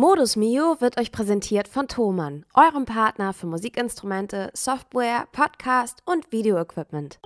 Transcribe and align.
Modus 0.00 0.34
Mio 0.34 0.80
wird 0.80 0.98
euch 0.98 1.12
präsentiert 1.12 1.68
von 1.68 1.86
Thomann, 1.86 2.46
eurem 2.54 2.86
Partner 2.86 3.34
für 3.34 3.46
Musikinstrumente, 3.46 4.50
Software, 4.54 5.28
Podcast 5.30 6.02
und 6.06 6.32
Videoequipment. 6.32 7.20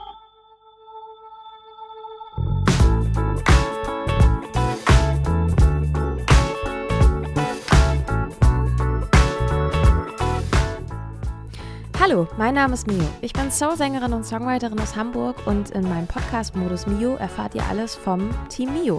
Hallo, 12.01 12.27
mein 12.37 12.55
Name 12.55 12.75
ist 12.75 12.89
Mio. 12.89 13.05
Ich 13.21 13.33
bin 13.33 13.53
Soul-Sängerin 13.53 14.13
und 14.13 14.27
Songwriterin 14.27 14.81
aus 14.81 14.97
Hamburg 14.97 15.47
und 15.47 15.71
in 15.71 15.89
meinem 15.89 16.09
Podcast 16.09 16.57
Modus 16.57 16.89
Mio 16.89 17.15
erfahrt 17.15 17.55
ihr 17.55 17.63
alles 17.69 17.95
vom 17.95 18.31
Team 18.49 18.73
Mio. 18.75 18.99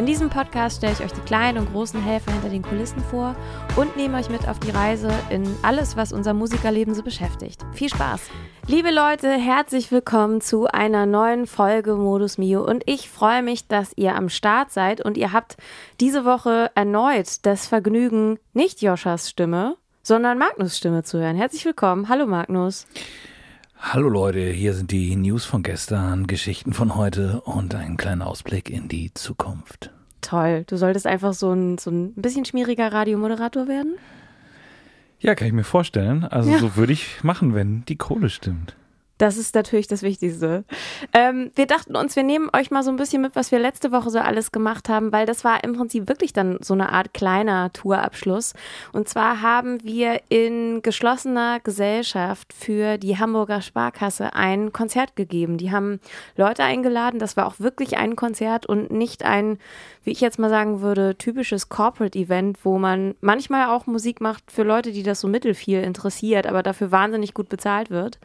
In 0.00 0.06
diesem 0.06 0.30
Podcast 0.30 0.78
stelle 0.78 0.94
ich 0.94 1.04
euch 1.04 1.12
die 1.12 1.20
kleinen 1.20 1.58
und 1.58 1.72
großen 1.72 2.02
Helfer 2.02 2.32
hinter 2.32 2.48
den 2.48 2.62
Kulissen 2.62 3.00
vor 3.10 3.36
und 3.76 3.98
nehme 3.98 4.16
euch 4.16 4.30
mit 4.30 4.48
auf 4.48 4.58
die 4.58 4.70
Reise 4.70 5.10
in 5.28 5.46
alles, 5.60 5.94
was 5.94 6.14
unser 6.14 6.32
Musikerleben 6.32 6.94
so 6.94 7.02
beschäftigt. 7.02 7.60
Viel 7.74 7.90
Spaß! 7.90 8.22
Liebe 8.66 8.90
Leute, 8.90 9.30
herzlich 9.30 9.92
willkommen 9.92 10.40
zu 10.40 10.68
einer 10.68 11.04
neuen 11.04 11.46
Folge 11.46 11.96
Modus 11.96 12.38
Mio 12.38 12.64
und 12.64 12.82
ich 12.86 13.10
freue 13.10 13.42
mich, 13.42 13.68
dass 13.68 13.92
ihr 13.94 14.16
am 14.16 14.30
Start 14.30 14.72
seid 14.72 15.04
und 15.04 15.18
ihr 15.18 15.34
habt 15.34 15.58
diese 16.00 16.24
Woche 16.24 16.70
erneut 16.74 17.44
das 17.44 17.66
Vergnügen, 17.66 18.38
nicht 18.54 18.80
Joschas 18.80 19.28
Stimme, 19.28 19.76
sondern 20.02 20.38
Magnus 20.38 20.78
Stimme 20.78 21.02
zu 21.02 21.18
hören. 21.18 21.36
Herzlich 21.36 21.66
willkommen. 21.66 22.08
Hallo 22.08 22.26
Magnus. 22.26 22.86
Hallo 23.82 24.10
Leute, 24.10 24.40
hier 24.40 24.74
sind 24.74 24.90
die 24.90 25.16
News 25.16 25.46
von 25.46 25.62
gestern, 25.62 26.26
Geschichten 26.26 26.74
von 26.74 26.96
heute 26.96 27.40
und 27.40 27.74
ein 27.74 27.96
kleiner 27.96 28.26
Ausblick 28.26 28.68
in 28.68 28.88
die 28.88 29.12
Zukunft. 29.14 29.90
Toll. 30.20 30.64
Du 30.66 30.76
solltest 30.76 31.06
einfach 31.06 31.32
so 31.32 31.50
ein, 31.52 31.78
so 31.78 31.90
ein 31.90 32.12
bisschen 32.12 32.44
schmieriger 32.44 32.92
Radiomoderator 32.92 33.68
werden? 33.68 33.94
Ja, 35.18 35.34
kann 35.34 35.48
ich 35.48 35.54
mir 35.54 35.64
vorstellen. 35.64 36.24
Also 36.24 36.50
ja. 36.50 36.58
so 36.58 36.76
würde 36.76 36.92
ich 36.92 37.24
machen, 37.24 37.54
wenn 37.54 37.84
die 37.86 37.96
Kohle 37.96 38.28
stimmt. 38.28 38.76
Das 39.20 39.36
ist 39.36 39.54
natürlich 39.54 39.86
das 39.86 40.02
Wichtigste. 40.02 40.64
Ähm, 41.12 41.50
wir 41.54 41.66
dachten 41.66 41.94
uns, 41.94 42.16
wir 42.16 42.22
nehmen 42.22 42.48
euch 42.56 42.70
mal 42.70 42.82
so 42.82 42.90
ein 42.90 42.96
bisschen 42.96 43.20
mit, 43.20 43.36
was 43.36 43.52
wir 43.52 43.58
letzte 43.58 43.92
Woche 43.92 44.08
so 44.08 44.18
alles 44.18 44.50
gemacht 44.50 44.88
haben, 44.88 45.12
weil 45.12 45.26
das 45.26 45.44
war 45.44 45.62
im 45.62 45.74
Prinzip 45.74 46.08
wirklich 46.08 46.32
dann 46.32 46.56
so 46.62 46.72
eine 46.72 46.90
Art 46.90 47.12
kleiner 47.12 47.70
Tourabschluss. 47.74 48.54
Und 48.94 49.10
zwar 49.10 49.42
haben 49.42 49.84
wir 49.84 50.22
in 50.30 50.80
geschlossener 50.80 51.60
Gesellschaft 51.60 52.54
für 52.54 52.96
die 52.96 53.18
Hamburger 53.18 53.60
Sparkasse 53.60 54.32
ein 54.32 54.72
Konzert 54.72 55.16
gegeben. 55.16 55.58
Die 55.58 55.70
haben 55.70 56.00
Leute 56.36 56.64
eingeladen. 56.64 57.20
Das 57.20 57.36
war 57.36 57.46
auch 57.46 57.60
wirklich 57.60 57.98
ein 57.98 58.16
Konzert 58.16 58.64
und 58.64 58.90
nicht 58.90 59.22
ein, 59.22 59.58
wie 60.02 60.12
ich 60.12 60.22
jetzt 60.22 60.38
mal 60.38 60.48
sagen 60.48 60.80
würde, 60.80 61.14
typisches 61.18 61.68
Corporate-Event, 61.68 62.64
wo 62.64 62.78
man 62.78 63.14
manchmal 63.20 63.68
auch 63.68 63.86
Musik 63.86 64.22
macht 64.22 64.50
für 64.50 64.62
Leute, 64.62 64.92
die 64.92 65.02
das 65.02 65.20
so 65.20 65.28
mittelfiel 65.28 65.82
interessiert, 65.82 66.46
aber 66.46 66.62
dafür 66.62 66.90
wahnsinnig 66.90 67.34
gut 67.34 67.50
bezahlt 67.50 67.90
wird. 67.90 68.18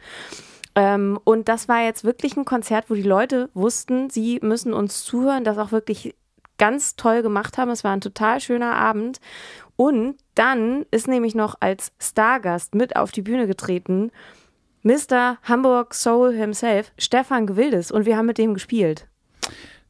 Ähm, 0.76 1.18
und 1.24 1.48
das 1.48 1.68
war 1.68 1.82
jetzt 1.82 2.04
wirklich 2.04 2.36
ein 2.36 2.44
Konzert, 2.44 2.90
wo 2.90 2.94
die 2.94 3.02
Leute 3.02 3.48
wussten, 3.54 4.10
sie 4.10 4.38
müssen 4.42 4.72
uns 4.72 5.02
zuhören, 5.02 5.42
das 5.42 5.58
auch 5.58 5.72
wirklich 5.72 6.14
ganz 6.58 6.96
toll 6.96 7.22
gemacht 7.22 7.58
haben. 7.58 7.70
Es 7.70 7.82
war 7.82 7.92
ein 7.92 8.00
total 8.00 8.40
schöner 8.40 8.74
Abend. 8.74 9.20
Und 9.76 10.16
dann 10.34 10.84
ist 10.90 11.08
nämlich 11.08 11.34
noch 11.34 11.56
als 11.60 11.92
Stargast 11.98 12.74
mit 12.74 12.96
auf 12.96 13.10
die 13.10 13.22
Bühne 13.22 13.46
getreten 13.46 14.12
Mr. 14.82 15.38
Hamburg 15.42 15.94
Soul 15.94 16.32
himself, 16.32 16.92
Stefan 16.96 17.46
Gewildes. 17.46 17.90
Und 17.90 18.06
wir 18.06 18.16
haben 18.16 18.26
mit 18.26 18.38
dem 18.38 18.54
gespielt. 18.54 19.08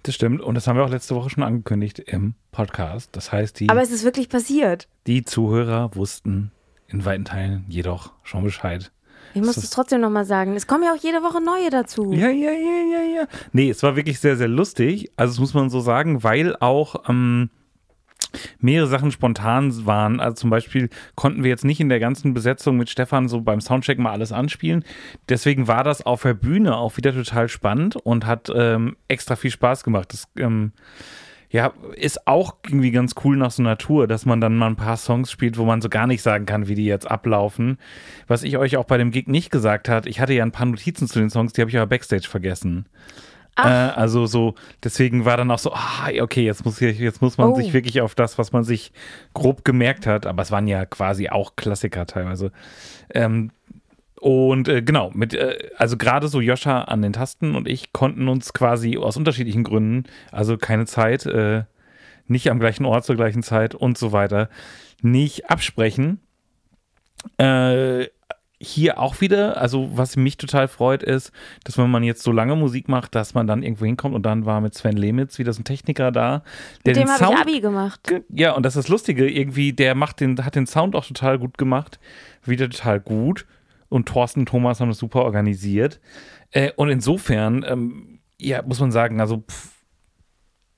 Das 0.05 0.15
stimmt. 0.15 0.41
Und 0.41 0.55
das 0.55 0.67
haben 0.67 0.77
wir 0.77 0.85
auch 0.85 0.91
letzte 0.91 1.15
Woche 1.15 1.29
schon 1.29 1.43
angekündigt 1.43 1.99
im 1.99 2.35
Podcast. 2.51 3.11
Das 3.13 3.31
heißt, 3.31 3.61
die. 3.61 3.69
Aber 3.69 3.83
es 3.83 3.91
ist 3.91 4.05
wirklich 4.05 4.31
passiert. 4.31 4.89
Die 5.07 5.25
Zuhörer 5.25 5.95
wussten 5.95 6.51
in 6.87 7.05
weiten 7.05 7.27
Teilen 7.27 7.67
jedoch 7.69 8.13
schon 8.23 8.45
Bescheid. 8.45 8.91
Ich 9.35 9.43
muss 9.43 9.57
es 9.57 9.71
trotzdem 9.71 10.01
nochmal 10.01 10.25
sagen. 10.25 10.55
Es 10.55 10.67
kommen 10.67 10.85
ja 10.85 10.93
auch 10.93 11.03
jede 11.03 11.23
Woche 11.23 11.43
neue 11.43 11.71
dazu. 11.71 12.13
Ja, 12.13 12.29
ja, 12.29 12.51
ja, 12.51 12.83
ja, 12.93 13.03
ja. 13.21 13.27
Nee, 13.53 13.71
es 13.71 13.83
war 13.83 13.97
wirklich 13.97 14.21
sehr, 14.21 14.37
sehr 14.37 14.49
lustig. 14.49 15.11
Also, 15.17 15.33
das 15.33 15.41
muss 15.41 15.55
man 15.55 15.71
so 15.71 15.81
sagen, 15.81 16.23
weil 16.23 16.57
auch. 16.57 17.09
Ähm, 17.09 17.51
mehrere 18.59 18.89
Sachen 18.89 19.11
spontan 19.11 19.87
waren. 19.87 20.21
Also 20.21 20.35
zum 20.37 20.51
Beispiel 20.51 20.89
konnten 21.15 21.43
wir 21.43 21.51
jetzt 21.51 21.65
nicht 21.65 21.81
in 21.81 21.89
der 21.89 22.01
ganzen 22.01 22.35
Besetzung 22.35 22.77
mit 22.77 22.91
Stefan 22.91 23.29
so 23.29 23.41
beim 23.41 23.61
Soundcheck 23.61 23.99
mal 23.99 24.13
alles 24.13 24.33
anspielen. 24.33 24.85
Deswegen 25.29 25.69
war 25.69 25.85
das 25.85 26.05
auf 26.05 26.23
der 26.23 26.35
Bühne 26.35 26.77
auch 26.77 26.97
wieder 26.97 27.13
total 27.13 27.49
spannend 27.49 27.97
und 27.97 28.27
hat 28.27 28.51
ähm, 28.55 28.97
extra 29.09 29.37
viel 29.37 29.51
Spaß 29.51 29.85
gemacht. 29.85 30.13
Das 30.13 30.29
ähm, 30.39 30.73
ja, 31.51 31.73
ist 31.95 32.27
auch 32.27 32.57
irgendwie 32.67 32.91
ganz 32.91 33.15
cool 33.25 33.37
nach 33.37 33.51
so 33.51 33.63
einer 33.63 33.79
Tour, 33.79 34.07
dass 34.07 34.27
man 34.27 34.41
dann 34.41 34.57
mal 34.57 34.67
ein 34.67 34.77
paar 34.77 34.97
Songs 34.97 35.31
spielt, 35.31 35.59
wo 35.59 35.65
man 35.65 35.81
so 35.81 35.89
gar 35.89 36.07
nicht 36.07 36.23
sagen 36.23 36.47
kann, 36.47 36.69
wie 36.69 36.75
die 36.75 36.85
jetzt 36.85 37.11
ablaufen. 37.11 37.79
Was 38.27 38.43
ich 38.43 38.59
euch 38.59 38.77
auch 38.77 38.85
bei 38.85 38.99
dem 38.99 39.11
Gig 39.11 39.29
nicht 39.29 39.51
gesagt 39.51 39.89
hat, 39.89 40.07
ich 40.07 40.21
hatte 40.21 40.35
ja 40.35 40.43
ein 40.43 40.53
paar 40.53 40.67
Notizen 40.67 41.07
zu 41.07 41.19
den 41.19 41.31
Songs, 41.31 41.53
die 41.53 41.61
habe 41.61 41.71
ich 41.71 41.77
aber 41.77 41.87
Backstage 41.87 42.29
vergessen. 42.29 42.87
Äh, 43.57 43.63
also 43.63 44.27
so, 44.27 44.55
deswegen 44.83 45.25
war 45.25 45.37
dann 45.37 45.51
auch 45.51 45.59
so, 45.59 45.73
ah, 45.73 46.11
okay, 46.21 46.45
jetzt 46.45 46.65
muss, 46.65 46.81
jetzt 46.81 47.23
muss 47.23 47.39
man 47.39 47.51
oh. 47.51 47.55
sich 47.55 47.73
wirklich 47.73 48.01
auf 48.03 48.15
das, 48.15 48.39
was 48.39 48.53
man 48.53 48.65
sich 48.65 48.93
grob 49.33 49.65
gemerkt 49.65 50.07
hat, 50.07 50.27
aber 50.27 50.43
es 50.43 50.51
waren 50.51 50.67
ja 50.67 50.85
quasi 50.85 51.31
auch 51.31 51.57
Klassiker 51.57 52.07
teilweise. 52.07 52.53
Ähm, 53.15 53.51
und 54.21 54.69
äh, 54.69 54.83
genau, 54.83 55.11
mit, 55.15 55.35
äh, 55.35 55.71
also 55.77 55.97
gerade 55.97 56.29
so 56.29 56.41
Joscha 56.41 56.83
an 56.83 57.03
den 57.03 57.13
Tasten 57.13 57.55
und 57.55 57.69
ich 57.69 57.93
konnten 57.93 58.29
uns 58.29 58.53
quasi 58.53 58.97
aus 58.97 59.17
unterschiedlichen 59.17 59.65
Gründen, 59.65 60.05
also 60.33 60.57
keine 60.57 60.87
Zeit, 60.87 61.27
äh, 61.27 61.65
nicht 62.27 62.51
am 62.51 62.59
gleichen 62.59 62.87
Ort 62.87 63.05
zur 63.05 63.17
gleichen 63.17 63.43
Zeit 63.43 63.75
und 63.75 63.99
so 63.99 64.13
weiter, 64.13 64.49
nicht 65.03 65.51
absprechen. 65.51 66.21
Äh, 67.39 68.07
hier 68.59 68.99
auch 68.99 69.21
wieder, 69.21 69.61
also 69.61 69.91
was 69.93 70.17
mich 70.17 70.39
total 70.39 70.67
freut, 70.67 71.03
ist, 71.03 71.31
dass 71.65 71.77
wenn 71.77 71.91
man 71.91 72.03
jetzt 72.03 72.23
so 72.23 72.33
lange 72.33 72.57
Musik 72.57 72.89
macht, 72.89 73.15
dass 73.15 73.35
man 73.35 73.47
dann 73.47 73.63
irgendwo 73.63 73.85
hinkommt 73.85 74.15
und 74.15 74.25
dann 74.25 74.47
war 74.47 74.63
mit 74.63 74.73
Sven 74.73 74.97
Lemitz 74.97 75.39
wieder 75.39 75.53
so 75.53 75.61
ein 75.61 75.65
Techniker 75.65 76.11
da. 76.11 76.43
Der 76.87 76.97
mit 76.97 77.05
dem 77.05 77.11
habe 77.11 77.35
ich 77.35 77.41
Abi 77.41 77.61
gemacht. 77.61 78.01
Ja, 78.31 78.53
und 78.53 78.65
das 78.65 78.75
ist 78.75 78.85
das 78.85 78.89
Lustige, 78.89 79.31
irgendwie, 79.31 79.75
der 79.75 79.95
macht 79.95 80.21
den, 80.21 80.43
hat 80.43 80.55
den 80.55 80.67
Sound 80.67 80.97
auch 80.97 81.05
total 81.05 81.39
gut 81.39 81.59
gemacht. 81.59 82.01
Wieder 82.45 82.71
total 82.71 82.99
gut 82.99 83.45
und 83.89 84.07
Thorsten 84.07 84.41
und 84.41 84.47
Thomas 84.47 84.81
haben 84.81 84.89
das 84.89 84.99
super 84.99 85.23
organisiert. 85.23 86.01
Äh, 86.51 86.73
und 86.77 86.89
insofern, 86.89 87.65
ähm, 87.67 88.21
ja, 88.41 88.63
muss 88.63 88.81
man 88.81 88.93
sagen, 88.93 89.21
also 89.21 89.39
pff, 89.39 89.77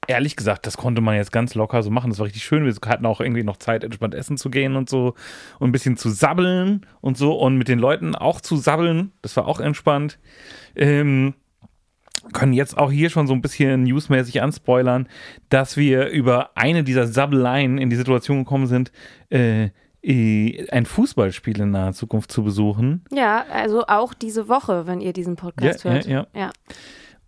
ehrlich 0.08 0.36
gesagt, 0.36 0.66
das 0.66 0.76
konnte 0.76 1.00
man 1.00 1.16
jetzt 1.16 1.32
ganz 1.32 1.54
locker 1.54 1.82
so 1.82 1.90
machen. 1.90 2.10
Das 2.10 2.18
war 2.18 2.26
richtig 2.26 2.42
schön. 2.42 2.64
Wir 2.64 2.74
hatten 2.86 3.06
auch 3.06 3.20
irgendwie 3.20 3.44
noch 3.44 3.58
Zeit, 3.58 3.84
entspannt 3.84 4.14
essen 4.14 4.38
zu 4.38 4.50
gehen 4.50 4.74
und 4.74 4.88
so 4.88 5.14
und 5.58 5.68
ein 5.68 5.72
bisschen 5.72 5.96
zu 5.96 6.08
sabbeln 6.08 6.86
und 7.00 7.16
so 7.16 7.34
und 7.38 7.56
mit 7.56 7.68
den 7.68 7.78
Leuten 7.78 8.14
auch 8.14 8.40
zu 8.40 8.56
sabbeln. 8.56 9.12
Das 9.22 9.36
war 9.36 9.46
auch 9.46 9.60
entspannt. 9.60 10.18
Ähm, 10.74 11.34
können 12.32 12.52
jetzt 12.52 12.76
auch 12.76 12.90
hier 12.90 13.10
schon 13.10 13.26
so 13.26 13.34
ein 13.34 13.42
bisschen 13.42 13.84
newsmäßig 13.84 14.42
anspoilern, 14.42 15.08
dass 15.50 15.76
wir 15.76 16.08
über 16.08 16.56
eine 16.56 16.84
dieser 16.84 17.06
Sabbeleien 17.06 17.78
in 17.78 17.90
die 17.90 17.96
Situation 17.96 18.38
gekommen 18.38 18.66
sind, 18.66 18.92
äh, 19.30 19.68
ein 20.08 20.86
Fußballspiel 20.86 21.60
in 21.60 21.72
naher 21.72 21.92
Zukunft 21.92 22.32
zu 22.32 22.42
besuchen. 22.42 23.04
Ja, 23.10 23.44
also 23.52 23.84
auch 23.86 24.14
diese 24.14 24.48
Woche, 24.48 24.86
wenn 24.86 25.00
ihr 25.00 25.12
diesen 25.12 25.36
Podcast 25.36 25.84
ja, 25.84 25.90
hört. 25.90 26.06
Ja, 26.06 26.26
ja. 26.34 26.40
ja. 26.40 26.50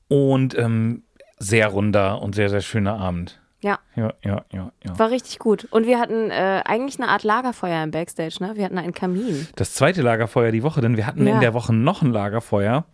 Und 0.08 0.56
ähm, 0.56 1.02
sehr 1.38 1.68
runder 1.68 2.22
und 2.22 2.34
sehr, 2.34 2.48
sehr 2.48 2.62
schöner 2.62 2.98
Abend. 2.98 3.40
Ja. 3.62 3.78
Ja, 3.94 4.14
ja, 4.24 4.44
ja, 4.50 4.72
ja. 4.82 4.98
War 4.98 5.10
richtig 5.10 5.38
gut. 5.38 5.68
Und 5.70 5.86
wir 5.86 5.98
hatten 5.98 6.30
äh, 6.30 6.62
eigentlich 6.64 6.98
eine 6.98 7.10
Art 7.10 7.22
Lagerfeuer 7.22 7.84
im 7.84 7.90
Backstage, 7.90 8.36
ne? 8.40 8.52
Wir 8.56 8.64
hatten 8.64 8.78
einen 8.78 8.94
Kamin. 8.94 9.46
Das 9.56 9.74
zweite 9.74 10.00
Lagerfeuer 10.00 10.50
die 10.50 10.62
Woche, 10.62 10.80
denn 10.80 10.96
wir 10.96 11.06
hatten 11.06 11.26
ja. 11.26 11.34
in 11.34 11.40
der 11.40 11.52
Woche 11.52 11.74
noch 11.74 12.00
ein 12.00 12.10
Lagerfeuer. 12.10 12.86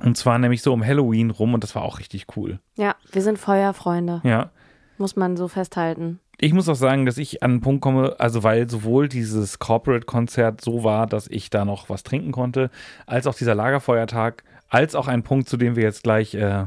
Und 0.00 0.16
zwar 0.16 0.38
nämlich 0.38 0.62
so 0.62 0.72
um 0.72 0.84
Halloween 0.84 1.30
rum 1.30 1.54
und 1.54 1.62
das 1.62 1.76
war 1.76 1.82
auch 1.82 2.00
richtig 2.00 2.26
cool. 2.36 2.58
Ja, 2.74 2.96
wir 3.12 3.22
sind 3.22 3.38
Feuerfreunde. 3.38 4.20
Ja. 4.24 4.50
Muss 4.98 5.14
man 5.14 5.36
so 5.36 5.46
festhalten 5.46 6.18
ich 6.40 6.54
muss 6.54 6.68
auch 6.68 6.74
sagen, 6.74 7.04
dass 7.04 7.18
ich 7.18 7.42
an 7.42 7.50
einen 7.50 7.60
Punkt 7.60 7.82
komme, 7.82 8.16
also 8.18 8.42
weil 8.42 8.68
sowohl 8.68 9.08
dieses 9.08 9.58
Corporate-Konzert 9.58 10.60
so 10.60 10.84
war, 10.84 11.06
dass 11.06 11.28
ich 11.28 11.50
da 11.50 11.64
noch 11.64 11.90
was 11.90 12.02
trinken 12.02 12.32
konnte, 12.32 12.70
als 13.06 13.26
auch 13.26 13.34
dieser 13.34 13.54
Lagerfeuertag, 13.54 14.42
als 14.68 14.94
auch 14.94 15.06
ein 15.06 15.22
Punkt, 15.22 15.48
zu 15.48 15.56
dem 15.58 15.76
wir 15.76 15.82
jetzt 15.82 16.02
gleich 16.02 16.34
äh, 16.34 16.64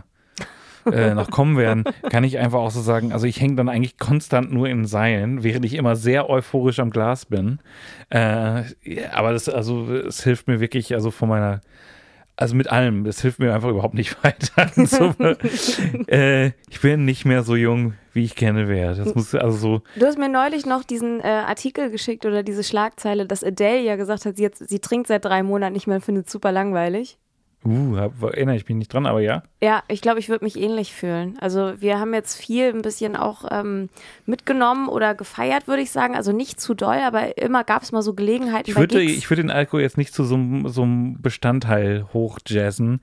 äh, 0.92 1.14
noch 1.16 1.32
kommen 1.32 1.58
werden, 1.58 1.86
kann 2.10 2.24
ich 2.24 2.38
einfach 2.38 2.60
auch 2.60 2.72
so 2.72 2.82
sagen, 2.82 3.12
also 3.14 3.26
ich 3.26 3.42
hänge 3.42 3.56
dann 3.56 3.70
eigentlich 3.70 3.98
konstant 3.98 4.52
nur 4.52 4.70
in 4.70 4.86
Seilen, 4.86 5.44
während 5.44 5.66
ich 5.66 5.74
immer 5.74 5.96
sehr 5.96 6.30
euphorisch 6.30 6.80
am 6.80 6.92
Glas 6.92 7.26
bin. 7.26 7.60
Äh, 8.10 8.64
aber 9.12 9.32
das, 9.32 9.50
also, 9.50 9.92
es 9.92 10.24
hilft 10.24 10.48
mir 10.48 10.60
wirklich, 10.60 10.94
also 10.94 11.10
von 11.10 11.30
meiner 11.30 11.62
also 12.36 12.56
mit 12.56 12.72
allem, 12.72 13.04
das 13.04 13.22
hilft 13.22 13.40
mir 13.40 13.54
einfach 13.54 13.70
überhaupt 13.70 13.94
nicht 13.94 14.24
weiter. 14.24 14.72
so, 14.86 15.14
äh, 16.08 16.48
ich 16.70 16.82
bin 16.82 17.06
nicht 17.06 17.26
mehr 17.26 17.44
so 17.44 17.56
jung, 17.56 17.94
wie 18.14 18.24
ich 18.24 18.36
gerne 18.36 18.68
wäre. 18.68 18.96
Das 18.96 19.14
muss 19.16 19.34
also 19.36 19.58
so. 19.58 19.82
Du 19.96 20.06
hast 20.06 20.18
mir 20.18 20.30
neulich 20.30 20.66
noch 20.66 20.84
diesen 20.84 21.20
äh, 21.20 21.28
Artikel 21.28 21.90
geschickt 21.90 22.26
oder 22.26 22.44
diese 22.44 22.64
Schlagzeile, 22.64 23.26
dass 23.26 23.44
Adele 23.44 23.82
ja 23.82 23.96
gesagt 23.96 24.26
hat, 24.26 24.38
sie, 24.38 24.44
jetzt, 24.44 24.68
sie 24.68 24.80
trinkt 24.80 25.08
seit 25.08 25.26
drei 25.26 25.44
Monaten 25.44 25.74
nicht 25.74 25.88
mehr 25.88 25.98
und 25.98 26.06
findet 26.06 26.28
es 26.28 26.32
super 26.32 26.52
langweilig. 26.52 27.18
Uh, 27.66 27.96
erinnere 28.26 28.58
ich 28.58 28.68
mich 28.68 28.78
nicht 28.78 28.94
dran, 28.94 29.06
aber 29.06 29.22
ja. 29.22 29.44
Ja, 29.62 29.84
ich 29.88 30.02
glaube, 30.02 30.20
ich 30.20 30.28
würde 30.28 30.44
mich 30.44 30.60
ähnlich 30.60 30.94
fühlen. 30.94 31.38
Also 31.40 31.74
wir 31.80 32.00
haben 32.00 32.14
jetzt 32.14 32.36
viel 32.36 32.70
ein 32.70 32.82
bisschen 32.82 33.16
auch 33.16 33.46
ähm, 33.52 33.90
mitgenommen 34.26 34.90
oder 34.90 35.16
gefeiert, 35.16 35.68
würde 35.68 35.82
ich 35.82 35.92
sagen. 35.92 36.16
Also 36.16 36.34
nicht 36.34 36.60
zu 36.60 36.74
doll, 36.74 36.98
aber 36.98 37.38
immer 37.38 37.64
gab 37.64 37.84
es 37.84 37.92
mal 37.92 38.02
so 38.02 38.14
Gelegenheiten. 38.14 38.70
Ich 38.70 38.76
würde, 38.76 39.02
ich 39.02 39.30
würde 39.30 39.44
den 39.44 39.52
Alkohol 39.52 39.82
jetzt 39.82 39.98
nicht 39.98 40.14
zu 40.14 40.26
so, 40.26 40.38
so 40.66 40.84
einem 40.84 41.22
Bestandteil 41.22 42.06
hochjazzen. 42.12 43.02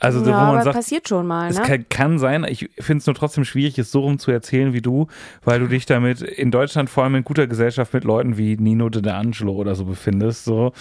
Also, 0.00 0.18
ja, 0.20 0.26
wo 0.26 0.30
man 0.30 0.40
aber 0.56 0.62
sagt, 0.64 0.76
passiert 0.76 1.08
schon 1.08 1.26
mal, 1.26 1.48
es 1.48 1.56
ne? 1.56 1.62
kann, 1.62 1.88
kann 1.88 2.18
sein. 2.18 2.44
Ich 2.48 2.68
finde 2.78 2.98
es 3.00 3.06
nur 3.06 3.14
trotzdem 3.14 3.44
schwierig, 3.44 3.78
es 3.78 3.90
so 3.90 4.00
rum 4.00 4.18
zu 4.18 4.30
erzählen 4.30 4.72
wie 4.74 4.82
du, 4.82 5.06
weil 5.44 5.60
du 5.60 5.66
dich 5.68 5.86
damit 5.86 6.20
in 6.20 6.50
Deutschland 6.50 6.90
vor 6.90 7.04
allem 7.04 7.14
in 7.14 7.24
guter 7.24 7.46
Gesellschaft 7.46 7.94
mit 7.94 8.04
Leuten 8.04 8.36
wie 8.36 8.56
Nino 8.56 8.88
de 8.90 9.10
Angelo 9.10 9.52
oder 9.52 9.74
so 9.74 9.84
befindest. 9.86 10.44
So. 10.44 10.72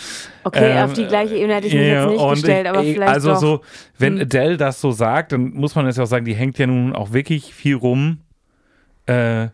Okay, 0.43 0.71
Ähm, 0.77 0.83
auf 0.83 0.93
die 0.93 1.05
gleiche 1.05 1.35
Ebene 1.35 1.55
hätte 1.55 1.67
ich 1.67 1.73
mich 1.73 1.87
Ja, 1.87 2.09
jetzt 2.09 2.19
nicht 2.19 2.29
gestellt, 2.31 2.67
aber 2.67 2.83
ich, 2.83 2.93
vielleicht 2.95 3.13
Also 3.13 3.31
doch. 3.33 3.39
so, 3.39 3.61
wenn 3.97 4.15
Hm. 4.15 4.21
Adele 4.23 4.57
das 4.57 4.81
so 4.81 4.91
sagt, 4.91 5.31
dann 5.31 5.51
muss 5.53 5.75
man 5.75 5.85
jetzt 5.85 5.99
auch 5.99 6.05
sagen, 6.05 6.25
die 6.25 6.35
hängt 6.35 6.57
ja 6.57 6.67
nun 6.67 6.93
auch 6.93 7.13
wirklich 7.13 7.53
viel 7.53 7.75
rum. 7.75 8.17
Äh, 9.05 9.47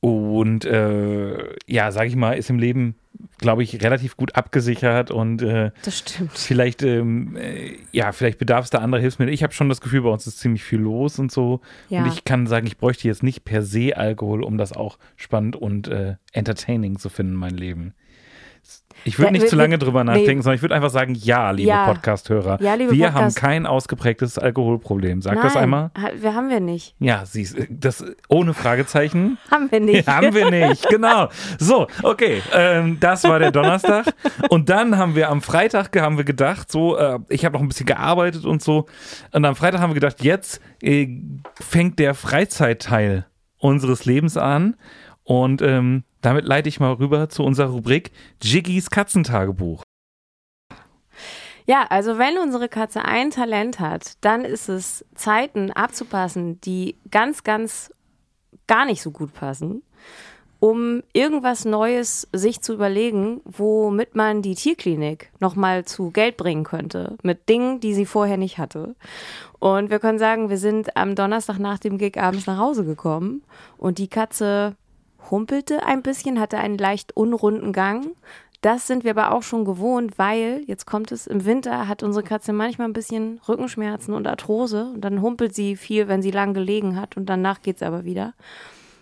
und 0.00 0.64
äh, 0.64 1.54
ja, 1.66 1.92
sag 1.92 2.06
ich 2.08 2.16
mal, 2.16 2.32
ist 2.32 2.50
im 2.50 2.58
Leben, 2.58 2.96
glaube 3.38 3.62
ich, 3.62 3.82
relativ 3.82 4.16
gut 4.16 4.34
abgesichert 4.36 5.10
und 5.10 5.42
äh, 5.42 5.72
das 5.84 5.98
stimmt. 5.98 6.32
vielleicht, 6.32 6.82
ähm, 6.82 7.36
äh, 7.36 7.76
ja, 7.90 8.12
vielleicht 8.12 8.38
bedarf 8.38 8.64
es 8.64 8.70
da 8.70 8.78
anderer 8.78 9.00
Hilfsmittel. 9.00 9.34
Ich 9.34 9.42
habe 9.42 9.52
schon 9.52 9.68
das 9.68 9.80
Gefühl, 9.80 10.02
bei 10.02 10.08
uns 10.08 10.26
ist 10.26 10.38
ziemlich 10.38 10.64
viel 10.64 10.78
los 10.78 11.18
und 11.18 11.30
so. 11.30 11.60
Ja. 11.88 12.02
Und 12.02 12.12
ich 12.12 12.24
kann 12.24 12.46
sagen, 12.46 12.66
ich 12.66 12.78
bräuchte 12.78 13.08
jetzt 13.08 13.22
nicht 13.22 13.44
per 13.44 13.62
se 13.62 13.96
Alkohol, 13.96 14.42
um 14.42 14.56
das 14.56 14.72
auch 14.72 14.98
spannend 15.16 15.56
und 15.56 15.88
äh, 15.88 16.16
entertaining 16.32 16.98
zu 16.98 17.10
finden, 17.10 17.34
mein 17.34 17.56
Leben. 17.56 17.94
Ich 19.04 19.18
würde 19.18 19.32
nicht 19.32 19.48
zu 19.48 19.56
lange 19.56 19.78
drüber 19.78 20.04
nee. 20.04 20.12
nachdenken, 20.12 20.42
sondern 20.42 20.56
ich 20.56 20.62
würde 20.62 20.74
einfach 20.74 20.90
sagen, 20.90 21.14
ja, 21.16 21.50
liebe 21.50 21.68
Ja. 21.70 21.86
Podcast-Hörer. 21.86 22.62
Ja, 22.62 22.74
liebe 22.74 22.92
wir 22.92 23.12
haben 23.12 23.24
Podcast- 23.24 23.36
kein 23.36 23.66
ausgeprägtes 23.66 24.38
Alkoholproblem. 24.38 25.22
Sag 25.22 25.34
Nein, 25.34 25.42
das 25.42 25.56
einmal. 25.56 25.90
Wir 26.16 26.34
haben 26.34 26.48
wir 26.50 26.60
nicht. 26.60 26.94
Ja, 27.00 27.24
siehst 27.26 27.56
das 27.68 28.04
ohne 28.28 28.54
Fragezeichen. 28.54 29.38
Haben 29.50 29.70
wir 29.70 29.80
nicht. 29.80 30.06
haben 30.06 30.34
wir 30.34 30.50
nicht, 30.50 30.88
genau. 30.88 31.28
So, 31.58 31.88
okay, 32.02 32.42
ähm, 32.52 32.98
das 33.00 33.24
war 33.24 33.38
der 33.38 33.50
Donnerstag. 33.50 34.06
Und 34.50 34.68
dann 34.68 34.96
haben 34.96 35.16
wir 35.16 35.30
am 35.30 35.42
Freitag 35.42 35.98
haben 36.00 36.16
wir 36.16 36.24
gedacht, 36.24 36.70
so, 36.70 36.96
äh, 36.96 37.18
ich 37.28 37.44
habe 37.44 37.54
noch 37.54 37.62
ein 37.62 37.68
bisschen 37.68 37.86
gearbeitet 37.86 38.44
und 38.44 38.62
so. 38.62 38.86
Und 39.32 39.44
am 39.44 39.56
Freitag 39.56 39.80
haben 39.80 39.90
wir 39.90 40.00
gedacht, 40.00 40.22
jetzt 40.22 40.60
äh, 40.80 41.08
fängt 41.60 41.98
der 41.98 42.14
Freizeitteil 42.14 43.26
unseres 43.58 44.04
Lebens 44.04 44.36
an. 44.36 44.76
Und 45.24 45.62
ähm, 45.62 46.04
damit 46.20 46.44
leite 46.44 46.68
ich 46.68 46.80
mal 46.80 46.92
rüber 46.92 47.28
zu 47.28 47.42
unserer 47.44 47.70
Rubrik 47.70 48.10
Jiggys 48.42 48.90
Katzentagebuch. 48.90 49.82
Ja, 51.66 51.86
also 51.90 52.18
wenn 52.18 52.38
unsere 52.38 52.68
Katze 52.68 53.04
ein 53.04 53.30
Talent 53.30 53.78
hat, 53.78 54.16
dann 54.20 54.44
ist 54.44 54.68
es 54.68 55.04
Zeiten 55.14 55.70
abzupassen, 55.70 56.60
die 56.60 56.96
ganz, 57.10 57.44
ganz 57.44 57.92
gar 58.66 58.84
nicht 58.84 59.02
so 59.02 59.10
gut 59.10 59.32
passen, 59.32 59.82
um 60.58 61.02
irgendwas 61.12 61.64
Neues 61.64 62.28
sich 62.32 62.60
zu 62.60 62.72
überlegen, 62.72 63.40
womit 63.44 64.14
man 64.14 64.42
die 64.42 64.54
Tierklinik 64.54 65.30
nochmal 65.40 65.84
zu 65.84 66.10
Geld 66.10 66.36
bringen 66.36 66.64
könnte, 66.64 67.16
mit 67.22 67.48
Dingen, 67.48 67.80
die 67.80 67.94
sie 67.94 68.06
vorher 68.06 68.36
nicht 68.36 68.58
hatte. 68.58 68.94
Und 69.58 69.90
wir 69.90 69.98
können 69.98 70.18
sagen, 70.18 70.50
wir 70.50 70.58
sind 70.58 70.96
am 70.96 71.14
Donnerstag 71.14 71.58
nach 71.58 71.78
dem 71.78 71.98
Gig 71.98 72.16
abends 72.16 72.46
nach 72.46 72.58
Hause 72.58 72.84
gekommen 72.84 73.42
und 73.76 73.98
die 73.98 74.08
Katze 74.08 74.76
humpelte 75.30 75.84
ein 75.84 76.02
bisschen, 76.02 76.40
hatte 76.40 76.58
einen 76.58 76.78
leicht 76.78 77.16
unrunden 77.16 77.72
Gang. 77.72 78.12
Das 78.62 78.86
sind 78.86 79.02
wir 79.02 79.10
aber 79.10 79.32
auch 79.34 79.42
schon 79.42 79.64
gewohnt, 79.64 80.18
weil, 80.18 80.62
jetzt 80.66 80.86
kommt 80.86 81.10
es, 81.10 81.26
im 81.26 81.44
Winter 81.44 81.88
hat 81.88 82.04
unsere 82.04 82.24
Katze 82.24 82.52
manchmal 82.52 82.88
ein 82.88 82.92
bisschen 82.92 83.40
Rückenschmerzen 83.48 84.14
und 84.14 84.28
Arthrose 84.28 84.92
und 84.94 85.00
dann 85.00 85.20
humpelt 85.20 85.52
sie 85.52 85.74
viel, 85.74 86.06
wenn 86.06 86.22
sie 86.22 86.30
lang 86.30 86.54
gelegen 86.54 87.00
hat 87.00 87.16
und 87.16 87.26
danach 87.26 87.62
geht's 87.62 87.82
aber 87.82 88.04
wieder. 88.04 88.34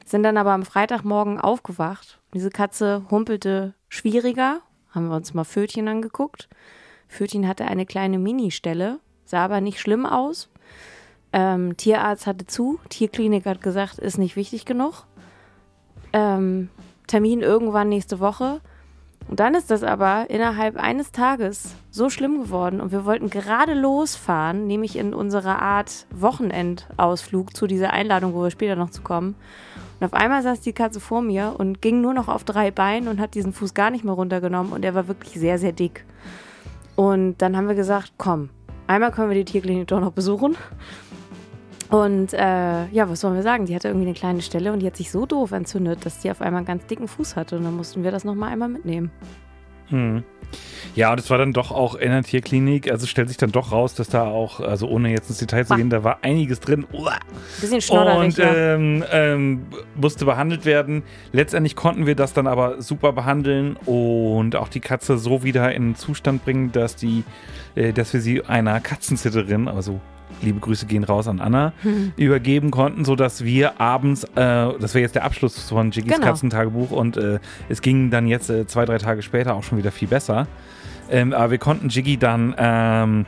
Sind 0.07 0.23
dann 0.23 0.39
aber 0.39 0.53
am 0.53 0.65
Freitagmorgen 0.65 1.39
aufgewacht. 1.39 2.21
Diese 2.33 2.49
Katze 2.49 3.05
humpelte 3.11 3.75
schwieriger, 3.91 4.61
haben 4.91 5.09
wir 5.09 5.17
uns 5.17 5.35
mal 5.35 5.45
Fötchen 5.45 5.89
angeguckt. 5.89 6.49
Fötchen 7.07 7.47
hatte 7.47 7.67
eine 7.67 7.85
kleine 7.85 8.19
Ministelle, 8.19 8.99
sah 9.25 9.45
aber 9.45 9.61
nicht 9.61 9.79
schlimm 9.79 10.07
aus. 10.07 10.49
Ähm, 11.33 11.77
Tierarzt 11.77 12.27
hatte 12.27 12.47
zu, 12.47 12.81
Tierklinik 12.89 13.47
hat 13.47 13.61
gesagt, 13.61 13.99
ist 13.99 14.19
nicht 14.19 14.37
wichtig 14.37 14.65
genug. 14.65 15.05
Ähm, 16.13 16.69
Termin 17.07 17.41
irgendwann 17.41 17.89
nächste 17.89 18.21
Woche. 18.21 18.61
Und 19.29 19.39
dann 19.39 19.55
ist 19.55 19.71
das 19.71 19.83
aber 19.83 20.29
innerhalb 20.29 20.77
eines 20.77 21.13
Tages 21.13 21.77
so 21.91 22.11
schlimm 22.11 22.43
geworden 22.43 22.81
und 22.81 22.91
wir 22.91 23.05
wollten 23.05 23.31
gerade 23.31 23.75
losfahren, 23.75 24.67
nämlich 24.67 24.97
in 24.97 25.15
unserer 25.15 25.61
Art 25.61 26.07
Wochenendausflug 26.13 27.55
zu 27.55 27.69
dieser 27.69 27.93
Einladung, 27.93 28.35
wo 28.35 28.43
wir 28.43 28.51
später 28.51 28.75
noch 28.75 28.91
zu 28.91 29.03
kommen. 29.03 29.37
Und 30.01 30.07
auf 30.07 30.15
einmal 30.15 30.43
saß 30.43 30.61
die 30.63 30.73
Katze 30.73 30.99
vor 30.99 31.21
mir 31.21 31.55
und 31.59 31.83
ging 31.83 32.01
nur 32.01 32.15
noch 32.15 32.29
auf 32.29 32.43
drei 32.43 32.71
Beinen 32.71 33.09
und 33.09 33.21
hat 33.21 33.35
diesen 33.35 33.53
Fuß 33.53 33.75
gar 33.75 33.91
nicht 33.91 34.05
mehr 34.05 34.15
runtergenommen 34.15 34.73
und 34.73 34.85
er 34.85 34.95
war 34.95 35.07
wirklich 35.07 35.35
sehr, 35.35 35.59
sehr 35.59 35.73
dick. 35.73 36.05
Und 36.97 37.39
dann 37.39 37.57
haben 37.57 37.69
wir 37.69 37.75
gesagt, 37.77 38.15
komm, 38.19 38.51
einmal 38.87 39.13
können 39.13 39.31
wir 39.31 39.37
die 39.37 39.45
Tierklinik 39.45 39.89
doch 39.89 40.01
noch 40.01 40.13
besuchen. 40.13 40.57
Und 41.91 42.33
äh, 42.33 42.87
ja, 42.89 43.09
was 43.09 43.21
sollen 43.21 43.35
wir 43.35 43.43
sagen? 43.43 43.67
Die 43.67 43.75
hatte 43.75 43.89
irgendwie 43.89 44.07
eine 44.07 44.15
kleine 44.15 44.43
Stelle 44.43 44.73
und 44.73 44.79
die 44.79 44.87
hat 44.87 44.97
sich 44.97 45.11
so 45.11 45.27
doof 45.27 45.53
entzündet, 45.53 46.07
dass 46.07 46.21
die 46.21 46.31
auf 46.31 46.41
einmal 46.41 46.59
einen 46.59 46.67
ganz 46.67 46.87
dicken 46.87 47.09
Fuß 47.09 47.35
hatte. 47.37 47.57
Und 47.57 47.65
dann 47.65 47.77
mussten 47.77 48.05
wir 48.05 48.13
das 48.13 48.25
nochmal 48.25 48.53
einmal 48.53 48.69
mitnehmen. 48.69 49.11
Hm. 49.89 50.23
Ja, 50.95 51.13
und 51.13 51.21
es 51.21 51.31
war 51.31 51.39
dann 51.39 51.53
doch 51.53 51.71
auch 51.71 51.95
in 51.95 52.11
der 52.11 52.23
Tierklinik, 52.23 52.91
also 52.91 53.07
stellt 53.07 53.29
sich 53.29 53.37
dann 53.37 53.53
doch 53.53 53.71
raus, 53.71 53.95
dass 53.95 54.09
da 54.09 54.25
auch, 54.25 54.61
also 54.61 54.89
ohne 54.89 55.11
jetzt 55.11 55.29
ins 55.29 55.39
Detail 55.39 55.65
zu 55.65 55.77
gehen, 55.77 55.91
da 55.91 56.03
war 56.03 56.19
einiges 56.23 56.59
drin. 56.59 56.87
Uah. 56.93 57.19
Bisschen 57.61 57.81
schnodderig, 57.81 58.25
Und 58.25 58.39
ja. 58.39 58.55
ähm, 58.55 59.05
ähm, 59.11 59.67
musste 59.95 60.25
behandelt 60.25 60.65
werden. 60.65 61.03
Letztendlich 61.33 61.77
konnten 61.77 62.07
wir 62.07 62.17
das 62.17 62.33
dann 62.33 62.47
aber 62.47 62.83
super 62.83 63.13
behandeln 63.13 63.77
und 63.85 64.57
auch 64.57 64.69
die 64.69 64.81
Katze 64.81 65.19
so 65.19 65.45
wieder 65.45 65.73
in 65.73 65.83
einen 65.83 65.95
Zustand 65.97 66.45
bringen, 66.45 66.73
dass 66.73 66.97
die, 66.97 67.25
äh, 67.75 67.93
dass 67.93 68.13
wir 68.13 68.21
sie 68.21 68.45
einer 68.45 68.81
Katzensitterin, 68.81 69.69
also 69.69 70.01
liebe 70.43 70.61
Grüße 70.61 70.87
gehen 70.87 71.05
raus 71.05 71.29
an 71.29 71.41
Anna, 71.41 71.73
übergeben 72.17 72.71
konnten, 72.71 73.05
sodass 73.05 73.45
wir 73.45 73.81
abends, 73.81 74.25
äh, 74.25 74.29
das 74.37 74.95
wäre 74.95 75.03
jetzt 75.03 75.15
der 75.15 75.25
Abschluss 75.25 75.69
von 75.69 75.91
Jiggys 75.91 76.15
Genau. 76.15 76.27
Katzentagebuch 76.27 76.91
und 76.91 77.17
äh, 77.17 77.39
es 77.69 77.83
ging 77.83 78.11
dann 78.11 78.27
jetzt 78.27 78.51
äh, 78.51 78.67
zwei, 78.67 78.85
drei 78.85 78.99
Tage 78.99 79.23
später 79.23 79.55
auch 79.55 79.63
schon 79.63 79.79
wieder 79.79 79.93
viel 79.93 80.09
besser. 80.09 80.47
Ähm, 81.11 81.33
aber 81.33 81.51
wir 81.51 81.59
konnten 81.59 81.89
Jiggy 81.89 82.17
dann 82.17 82.55
ähm, 82.57 83.27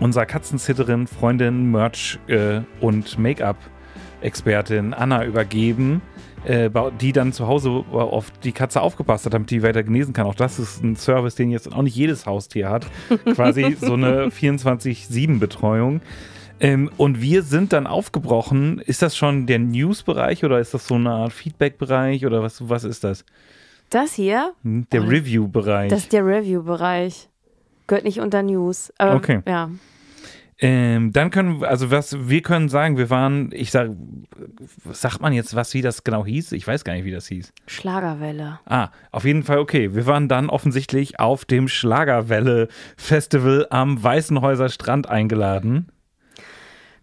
unserer 0.00 0.26
Katzensitterin, 0.26 1.06
Freundin, 1.06 1.70
Merch 1.70 2.18
äh, 2.28 2.60
und 2.80 3.18
Make-up-Expertin 3.18 4.94
Anna 4.94 5.24
übergeben, 5.24 6.02
äh, 6.44 6.70
die 7.00 7.12
dann 7.12 7.32
zu 7.32 7.46
Hause 7.46 7.70
auf 7.92 8.30
die 8.42 8.52
Katze 8.52 8.80
aufgepasst 8.80 9.26
hat, 9.26 9.34
damit 9.34 9.50
die 9.50 9.62
weiter 9.62 9.82
genesen 9.82 10.12
kann. 10.12 10.26
Auch 10.26 10.34
das 10.34 10.58
ist 10.58 10.82
ein 10.82 10.96
Service, 10.96 11.34
den 11.34 11.50
jetzt 11.50 11.72
auch 11.72 11.82
nicht 11.82 11.96
jedes 11.96 12.26
Haustier 12.26 12.68
hat. 12.70 12.86
Quasi 13.34 13.76
so 13.80 13.94
eine 13.94 14.30
24-7-Betreuung. 14.30 16.00
Ähm, 16.60 16.90
und 16.96 17.20
wir 17.20 17.42
sind 17.42 17.72
dann 17.72 17.86
aufgebrochen. 17.86 18.78
Ist 18.78 19.02
das 19.02 19.16
schon 19.16 19.46
der 19.46 19.58
News-Bereich 19.58 20.44
oder 20.44 20.60
ist 20.60 20.74
das 20.74 20.86
so 20.86 20.94
eine 20.94 21.10
Art 21.10 21.32
Feedback-Bereich 21.32 22.24
oder 22.24 22.42
was, 22.42 22.68
was 22.68 22.84
ist 22.84 23.02
das? 23.04 23.24
Das 23.90 24.14
hier, 24.14 24.52
Hm, 24.62 24.86
Der 24.92 25.02
Oh, 25.02 25.06
Review-Bereich. 25.06 25.90
das 25.90 26.00
ist 26.04 26.12
der 26.12 26.24
Review-Bereich. 26.24 27.28
Gehört 27.88 28.04
nicht 28.04 28.20
unter 28.20 28.42
News. 28.42 28.92
Aber, 28.98 29.16
Okay. 29.16 29.40
Ja. 29.46 29.70
Ähm, 30.64 31.12
dann 31.12 31.32
können 31.32 31.60
wir, 31.60 31.68
also 31.68 31.90
was, 31.90 32.28
wir 32.28 32.40
können 32.40 32.68
sagen, 32.68 32.96
wir 32.96 33.10
waren, 33.10 33.50
ich 33.52 33.72
sag, 33.72 33.90
sagt 34.92 35.20
man 35.20 35.32
jetzt 35.32 35.56
was, 35.56 35.74
wie 35.74 35.82
das 35.82 36.04
genau 36.04 36.24
hieß? 36.24 36.52
Ich 36.52 36.64
weiß 36.64 36.84
gar 36.84 36.92
nicht, 36.92 37.04
wie 37.04 37.10
das 37.10 37.26
hieß. 37.26 37.52
Schlagerwelle. 37.66 38.60
Ah, 38.64 38.90
auf 39.10 39.24
jeden 39.24 39.42
Fall 39.42 39.58
okay. 39.58 39.96
Wir 39.96 40.06
waren 40.06 40.28
dann 40.28 40.48
offensichtlich 40.48 41.18
auf 41.18 41.44
dem 41.44 41.66
Schlagerwelle-Festival 41.66 43.66
am 43.70 44.00
Weißenhäuser 44.00 44.68
Strand 44.68 45.08
eingeladen. 45.08 45.90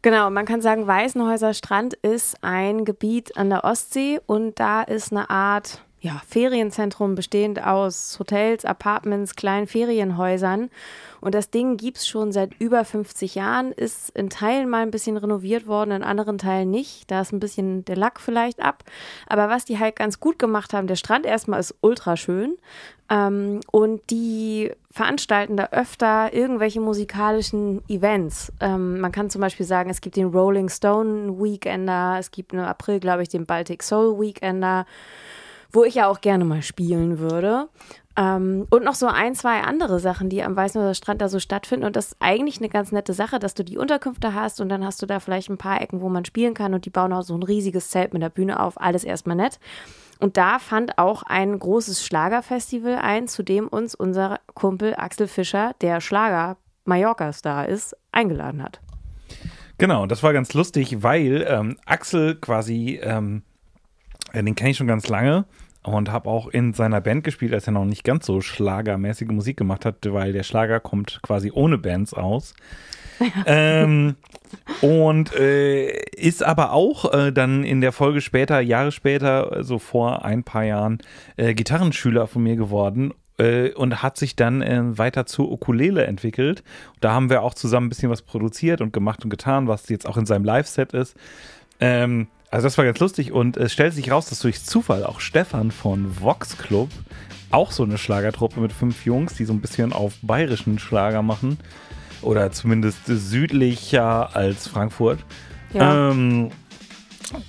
Genau, 0.01 0.29
man 0.29 0.45
kann 0.45 0.61
sagen, 0.61 0.87
Weißenhäuser 0.87 1.53
Strand 1.53 1.95
ist 1.95 2.37
ein 2.41 2.85
Gebiet 2.85 3.35
an 3.35 3.49
der 3.49 3.65
Ostsee 3.65 4.21
und 4.25 4.57
da 4.61 4.83
ist 4.83 5.11
eine 5.11 5.29
Art 5.29 5.83
ja, 6.01 6.21
Ferienzentrum 6.27 7.15
bestehend 7.15 7.61
aus 7.61 8.17
Hotels, 8.19 8.63
Apartments, 8.63 9.35
kleinen 9.35 9.67
Ferienhäusern. 9.67 10.69
Und 11.21 11.35
das 11.35 11.49
Ding 11.49 11.75
gibt's 11.75 12.07
schon 12.07 12.31
seit 12.31 12.53
über 12.59 12.85
50 12.85 13.35
Jahren, 13.35 13.73
ist 13.73 14.09
in 14.11 14.29
Teilen 14.29 14.69
mal 14.69 14.83
ein 14.83 14.91
bisschen 14.91 15.17
renoviert 15.17 15.67
worden, 15.67 15.91
in 15.91 16.03
anderen 16.03 16.37
Teilen 16.37 16.71
nicht. 16.71 17.11
Da 17.11 17.19
ist 17.19 17.33
ein 17.33 17.41
bisschen 17.41 17.83
der 17.83 17.97
Lack 17.97 18.21
vielleicht 18.21 18.61
ab. 18.61 18.85
Aber 19.27 19.49
was 19.49 19.65
die 19.65 19.77
halt 19.79 19.97
ganz 19.97 20.21
gut 20.21 20.39
gemacht 20.39 20.73
haben, 20.73 20.87
der 20.87 20.95
Strand 20.95 21.25
erstmal 21.25 21.59
ist 21.59 21.75
ultra 21.81 22.15
schön. 22.15 22.57
Ähm, 23.09 23.59
und 23.71 24.01
die 24.09 24.71
veranstalten 24.91 25.57
da 25.57 25.69
öfter 25.71 26.33
irgendwelche 26.33 26.79
musikalischen 26.79 27.81
Events. 27.89 28.53
Ähm, 28.61 29.01
man 29.01 29.11
kann 29.11 29.29
zum 29.29 29.41
Beispiel 29.41 29.65
sagen, 29.65 29.89
es 29.89 29.99
gibt 29.99 30.15
den 30.15 30.27
Rolling 30.27 30.69
Stone 30.69 31.39
Weekender, 31.39 32.17
es 32.19 32.31
gibt 32.31 32.53
im 32.53 32.59
April, 32.59 32.99
glaube 32.99 33.23
ich, 33.23 33.29
den 33.29 33.45
Baltic 33.45 33.83
Soul 33.83 34.19
Weekender, 34.19 34.85
wo 35.71 35.83
ich 35.83 35.95
ja 35.95 36.07
auch 36.07 36.21
gerne 36.21 36.45
mal 36.45 36.61
spielen 36.61 37.19
würde. 37.19 37.67
Ähm, 38.17 38.67
und 38.69 38.83
noch 38.83 38.95
so 38.95 39.07
ein, 39.07 39.35
zwei 39.35 39.61
andere 39.61 39.99
Sachen, 39.99 40.29
die 40.29 40.43
am 40.43 40.55
Weißenhäuser 40.55 40.95
Strand 40.95 41.21
da 41.21 41.29
so 41.29 41.39
stattfinden. 41.39 41.85
Und 41.85 41.95
das 41.95 42.07
ist 42.07 42.17
eigentlich 42.19 42.57
eine 42.57 42.69
ganz 42.69 42.91
nette 42.91 43.13
Sache, 43.13 43.39
dass 43.39 43.53
du 43.53 43.63
die 43.63 43.77
Unterkünfte 43.77 44.33
hast 44.33 44.59
und 44.59 44.69
dann 44.69 44.83
hast 44.83 45.01
du 45.01 45.05
da 45.05 45.19
vielleicht 45.19 45.49
ein 45.49 45.57
paar 45.57 45.81
Ecken, 45.81 46.01
wo 46.01 46.09
man 46.09 46.25
spielen 46.25 46.53
kann 46.53 46.73
und 46.73 46.85
die 46.85 46.89
bauen 46.89 47.13
auch 47.13 47.21
so 47.21 47.35
ein 47.35 47.43
riesiges 47.43 47.89
Zelt 47.89 48.13
mit 48.13 48.21
der 48.21 48.29
Bühne 48.29 48.59
auf. 48.59 48.79
Alles 48.79 49.03
erstmal 49.03 49.37
nett. 49.37 49.59
Und 50.19 50.35
da 50.35 50.59
fand 50.59 50.97
auch 50.97 51.23
ein 51.23 51.57
großes 51.57 52.05
Schlagerfestival 52.05 52.95
ein, 52.95 53.27
zu 53.29 53.41
dem 53.41 53.67
uns 53.69 53.95
unser 53.95 54.39
Kumpel 54.53 54.95
Axel 54.97 55.27
Fischer, 55.27 55.73
der 55.81 56.01
Schlager 56.01 56.57
Mallorca-Star 56.83 57.69
ist, 57.69 57.95
eingeladen 58.11 58.61
hat. 58.61 58.81
Genau, 59.77 60.05
das 60.07 60.23
war 60.23 60.33
ganz 60.33 60.53
lustig, 60.53 61.03
weil 61.03 61.45
ähm, 61.47 61.77
Axel 61.85 62.35
quasi, 62.35 62.99
ähm, 63.01 63.43
den 64.33 64.55
kenne 64.55 64.71
ich 64.71 64.77
schon 64.77 64.87
ganz 64.87 65.07
lange 65.07 65.45
und 65.83 66.11
habe 66.11 66.29
auch 66.29 66.47
in 66.47 66.73
seiner 66.73 67.01
Band 67.01 67.23
gespielt, 67.23 67.53
als 67.53 67.67
er 67.67 67.73
noch 67.73 67.85
nicht 67.85 68.03
ganz 68.03 68.25
so 68.25 68.41
schlagermäßige 68.41 69.29
Musik 69.29 69.57
gemacht 69.57 69.85
hat, 69.85 69.97
weil 70.03 70.33
der 70.33 70.43
Schlager 70.43 70.79
kommt 70.79 71.19
quasi 71.23 71.51
ohne 71.53 71.77
Bands 71.77 72.13
aus. 72.13 72.53
ähm, 73.45 74.15
und 74.81 75.35
äh, 75.35 75.89
ist 76.15 76.43
aber 76.43 76.71
auch 76.71 77.13
äh, 77.13 77.31
dann 77.31 77.63
in 77.63 77.81
der 77.81 77.91
Folge 77.91 78.21
später, 78.21 78.59
Jahre 78.61 78.91
später, 78.91 79.45
so 79.45 79.55
also 79.55 79.79
vor 79.79 80.25
ein 80.25 80.43
paar 80.43 80.63
Jahren, 80.63 80.99
äh, 81.37 81.53
Gitarrenschüler 81.53 82.27
von 82.27 82.43
mir 82.43 82.55
geworden 82.55 83.13
äh, 83.37 83.71
und 83.71 84.01
hat 84.01 84.17
sich 84.17 84.35
dann 84.35 84.61
äh, 84.61 84.97
weiter 84.97 85.25
zur 85.25 85.51
Ukulele 85.51 86.05
entwickelt. 86.05 86.63
Da 87.01 87.11
haben 87.11 87.29
wir 87.29 87.41
auch 87.41 87.53
zusammen 87.53 87.87
ein 87.87 87.89
bisschen 87.89 88.09
was 88.09 88.21
produziert 88.21 88.81
und 88.81 88.93
gemacht 88.93 89.23
und 89.23 89.29
getan, 89.29 89.67
was 89.67 89.89
jetzt 89.89 90.07
auch 90.07 90.17
in 90.17 90.25
seinem 90.25 90.45
Live-Set 90.45 90.93
ist. 90.93 91.15
Ähm, 91.79 92.27
also 92.51 92.65
das 92.65 92.77
war 92.77 92.85
ganz 92.85 92.99
lustig 92.99 93.31
und 93.31 93.57
es 93.57 93.73
stellt 93.73 93.93
sich 93.93 94.11
raus, 94.11 94.27
dass 94.29 94.39
durch 94.39 94.63
Zufall 94.63 95.05
auch 95.05 95.19
Stefan 95.19 95.71
von 95.71 96.19
Vox 96.19 96.57
Club, 96.57 96.89
auch 97.51 97.71
so 97.71 97.83
eine 97.83 97.97
Schlagertruppe 97.97 98.59
mit 98.59 98.71
fünf 98.71 99.05
Jungs, 99.05 99.33
die 99.35 99.45
so 99.45 99.53
ein 99.53 99.61
bisschen 99.61 99.93
auf 99.93 100.13
bayerischen 100.21 100.79
Schlager 100.79 101.21
machen 101.21 101.57
oder 102.21 102.51
zumindest 102.51 102.99
südlicher 103.05 104.35
als 104.35 104.67
Frankfurt. 104.67 105.19
Ja. 105.73 106.11
Ähm, 106.11 106.51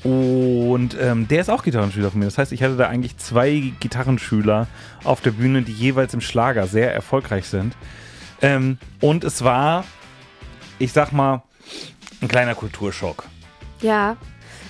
und 0.04 0.97
ähm, 1.00 1.26
der 1.28 1.40
ist 1.40 1.49
auch 1.49 1.62
Gitarrenschüler 1.62 2.11
von 2.11 2.19
mir. 2.19 2.26
Das 2.26 2.37
heißt, 2.37 2.52
ich 2.52 2.62
hatte 2.62 2.76
da 2.76 2.88
eigentlich 2.88 3.16
zwei 3.16 3.73
Gitarrenschüler 3.80 4.66
auf 5.04 5.23
der 5.23 5.30
Bühne, 5.30 5.62
die 5.62 5.73
jeweils 5.73 6.12
im 6.12 6.21
Schlager 6.21 6.66
sehr 6.66 6.92
erfolgreich 6.95 7.47
sind. 7.47 7.75
Ähm, 8.42 8.78
und 9.00 9.25
es 9.25 9.42
war, 9.42 9.85
ich 10.78 10.92
sag 10.92 11.12
mal, 11.12 11.42
ein 12.21 12.28
kleiner 12.28 12.54
Kulturschock. 12.54 13.25
Ja, 13.80 14.16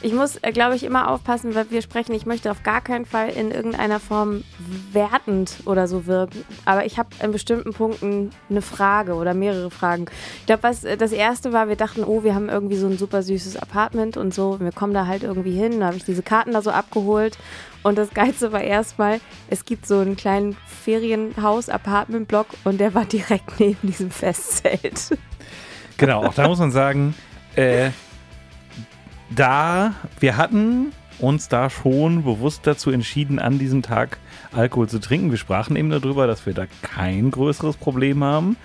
ich 0.03 0.15
muss, 0.15 0.37
äh, 0.37 0.53
glaube 0.53 0.77
ich, 0.77 0.85
immer 0.85 1.11
aufpassen, 1.11 1.55
weil 1.55 1.71
wir 1.71 1.83
sprechen. 1.83 2.15
Ich 2.15 2.25
möchte 2.25 2.51
auf 2.51 2.63
gar 2.63 2.81
keinen 2.81 3.05
Fall 3.05 3.29
in 3.29 3.51
irgendeiner 3.51 4.01
Form 4.01 4.45
wertend 4.93 5.59
oder 5.67 5.87
so 5.89 6.07
wirken. 6.07 6.45
Aber 6.65 6.87
ich 6.87 6.99
habe 6.99 7.11
in 7.23 7.33
bestimmten 7.33 7.73
Punkten 7.73 8.31
eine 8.49 8.63
Frage 8.63 9.15
oder 9.15 9.35
mehrere 9.35 9.71
Fragen. 9.71 10.07
Ich 10.41 10.47
glaube, 10.47 10.63
was 10.63 10.85
äh, 10.85 10.97
das 10.97 11.13
erste 11.13 11.53
war, 11.53 11.69
wir 11.69 11.77
dachten, 11.77 12.03
oh, 12.05 12.25
wir 12.25 12.35
haben 12.35 12.49
irgendwie 12.49 12.77
so 12.77 12.87
ein 12.87 12.97
super 12.97 13.23
süßes 13.23 13.57
Apartment 13.57 14.17
und 14.17 14.33
so. 14.33 14.59
Wir 14.61 14.73
kommen 14.73 14.95
da 14.95 15.07
halt 15.07 15.23
irgendwie 15.23 15.53
hin. 15.53 15.81
Da 15.81 15.87
habe 15.87 15.97
ich 15.97 16.05
diese 16.05 16.23
Karten 16.23 16.53
da 16.53 16.63
so 16.63 16.71
abgeholt. 16.71 17.37
Und 17.83 17.99
das 17.99 18.11
Geilste 18.11 18.53
war 18.53 18.63
erstmal, 18.63 19.21
es 19.49 19.65
gibt 19.65 19.87
so 19.87 19.99
einen 19.99 20.17
kleinen 20.17 20.57
Ferienhaus-Apartment-Block 20.85 22.47
und 22.65 22.79
der 22.79 22.95
war 22.95 23.05
direkt 23.07 23.61
neben 23.61 23.79
diesem 23.83 24.11
Festzelt. 24.11 25.19
Genau, 25.97 26.25
auch 26.25 26.35
da 26.35 26.49
muss 26.49 26.59
man 26.59 26.73
sagen, 26.73 27.15
äh, 27.57 27.91
da 29.31 29.95
wir 30.19 30.37
hatten 30.37 30.93
uns 31.19 31.49
da 31.49 31.71
schon 31.71 32.25
bewusst 32.25 32.67
dazu 32.67 32.91
entschieden, 32.91 33.39
an 33.39 33.59
diesem 33.59 33.83
Tag 33.83 34.19
Alkohol 34.53 34.89
zu 34.89 34.99
trinken. 34.99 35.31
Wir 35.31 35.39
sprachen 35.39 35.77
eben 35.77 35.91
darüber, 35.91 36.27
dass 36.27 36.47
wir 36.47 36.55
da 36.55 36.67
kein 36.83 37.31
größeres 37.31 37.77
Problem 37.77 38.25
haben. 38.25 38.57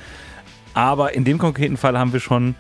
Aber 0.74 1.14
in 1.14 1.24
dem 1.24 1.38
konkreten 1.38 1.78
Fall 1.78 1.98
haben 1.98 2.14
wir 2.14 2.20
schon 2.20 2.56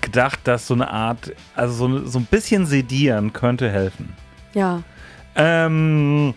gedacht, 0.00 0.40
dass 0.44 0.66
so 0.66 0.74
eine 0.74 0.90
Art, 0.90 1.32
also 1.54 1.88
so, 1.88 2.06
so 2.06 2.18
ein 2.18 2.26
bisschen 2.26 2.66
sedieren 2.66 3.32
könnte 3.32 3.70
helfen. 3.70 4.12
Ja. 4.54 4.82
Ähm, 5.34 6.34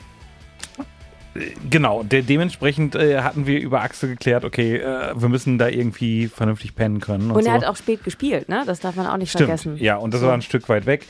genau, 1.70 2.04
de 2.04 2.22
dementsprechend 2.22 2.96
äh, 2.96 3.22
hatten 3.22 3.46
wir 3.46 3.60
über 3.60 3.82
Axel 3.82 4.10
geklärt, 4.10 4.46
okay, 4.46 4.78
äh, 4.78 5.14
wir 5.16 5.30
müssen 5.30 5.58
da 5.58 5.68
irgendwie 5.68 6.28
vernünftig 6.28 6.76
pennen 6.76 7.00
können. 7.00 7.32
Und, 7.32 7.38
und 7.38 7.46
er 7.46 7.60
so. 7.60 7.62
hat 7.62 7.66
auch 7.66 7.76
spät 7.76 8.04
gespielt, 8.04 8.50
ne? 8.50 8.64
Das 8.66 8.80
darf 8.80 8.96
man 8.96 9.08
auch 9.08 9.18
nicht 9.18 9.30
Stimmt. 9.30 9.48
vergessen. 9.48 9.78
Ja, 9.78 9.98
und 9.98 10.14
das 10.14 10.22
so. 10.22 10.28
war 10.28 10.34
ein 10.34 10.42
Stück 10.42 10.68
weit 10.70 10.86
weg. 10.86 11.06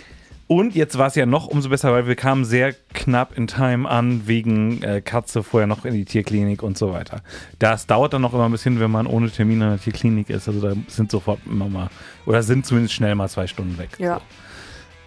Und 0.48 0.74
jetzt 0.74 0.98
war 0.98 1.06
es 1.06 1.13
ja 1.13 1.28
noch 1.28 1.46
umso 1.46 1.70
besser, 1.70 1.92
weil 1.92 2.08
wir 2.08 2.16
kamen 2.16 2.44
sehr 2.44 2.74
knapp 2.96 3.38
in 3.38 3.46
Time 3.46 3.88
an, 3.88 4.24
wegen 4.25 4.82
äh, 4.82 5.00
Katze 5.00 5.44
vorher 5.44 5.68
noch 5.68 5.86
in 5.86 5.94
die 5.94 6.06
Tierklinik 6.06 6.63
und 6.63 6.75
so 6.75 6.92
weiter. 6.92 7.22
Das 7.60 7.86
dauert 7.86 8.13
dann 8.13 8.24
noch 8.24 8.34
immer 8.34 8.46
ein 8.46 8.51
bisschen, 8.51 8.80
wenn 8.80 8.89
man 8.89 9.06
ohne 9.06 9.30
Termin 9.30 9.62
in 9.62 9.70
der 9.70 9.80
Tierklinik 9.80 10.32
ist. 10.32 10.48
Also 10.48 10.60
da 10.60 10.74
sind 10.88 11.12
sofort 11.12 11.39
immer 11.46 11.70
mal, 11.70 11.89
oder 12.25 12.42
sind 12.42 12.66
zumindest 12.66 12.96
schnell 12.96 13.13
mal 13.13 13.30
zwei 13.30 13.46
Stunden 13.46 13.78
weg. 13.78 13.89
Ja. 14.00 14.16
So. 14.16 14.22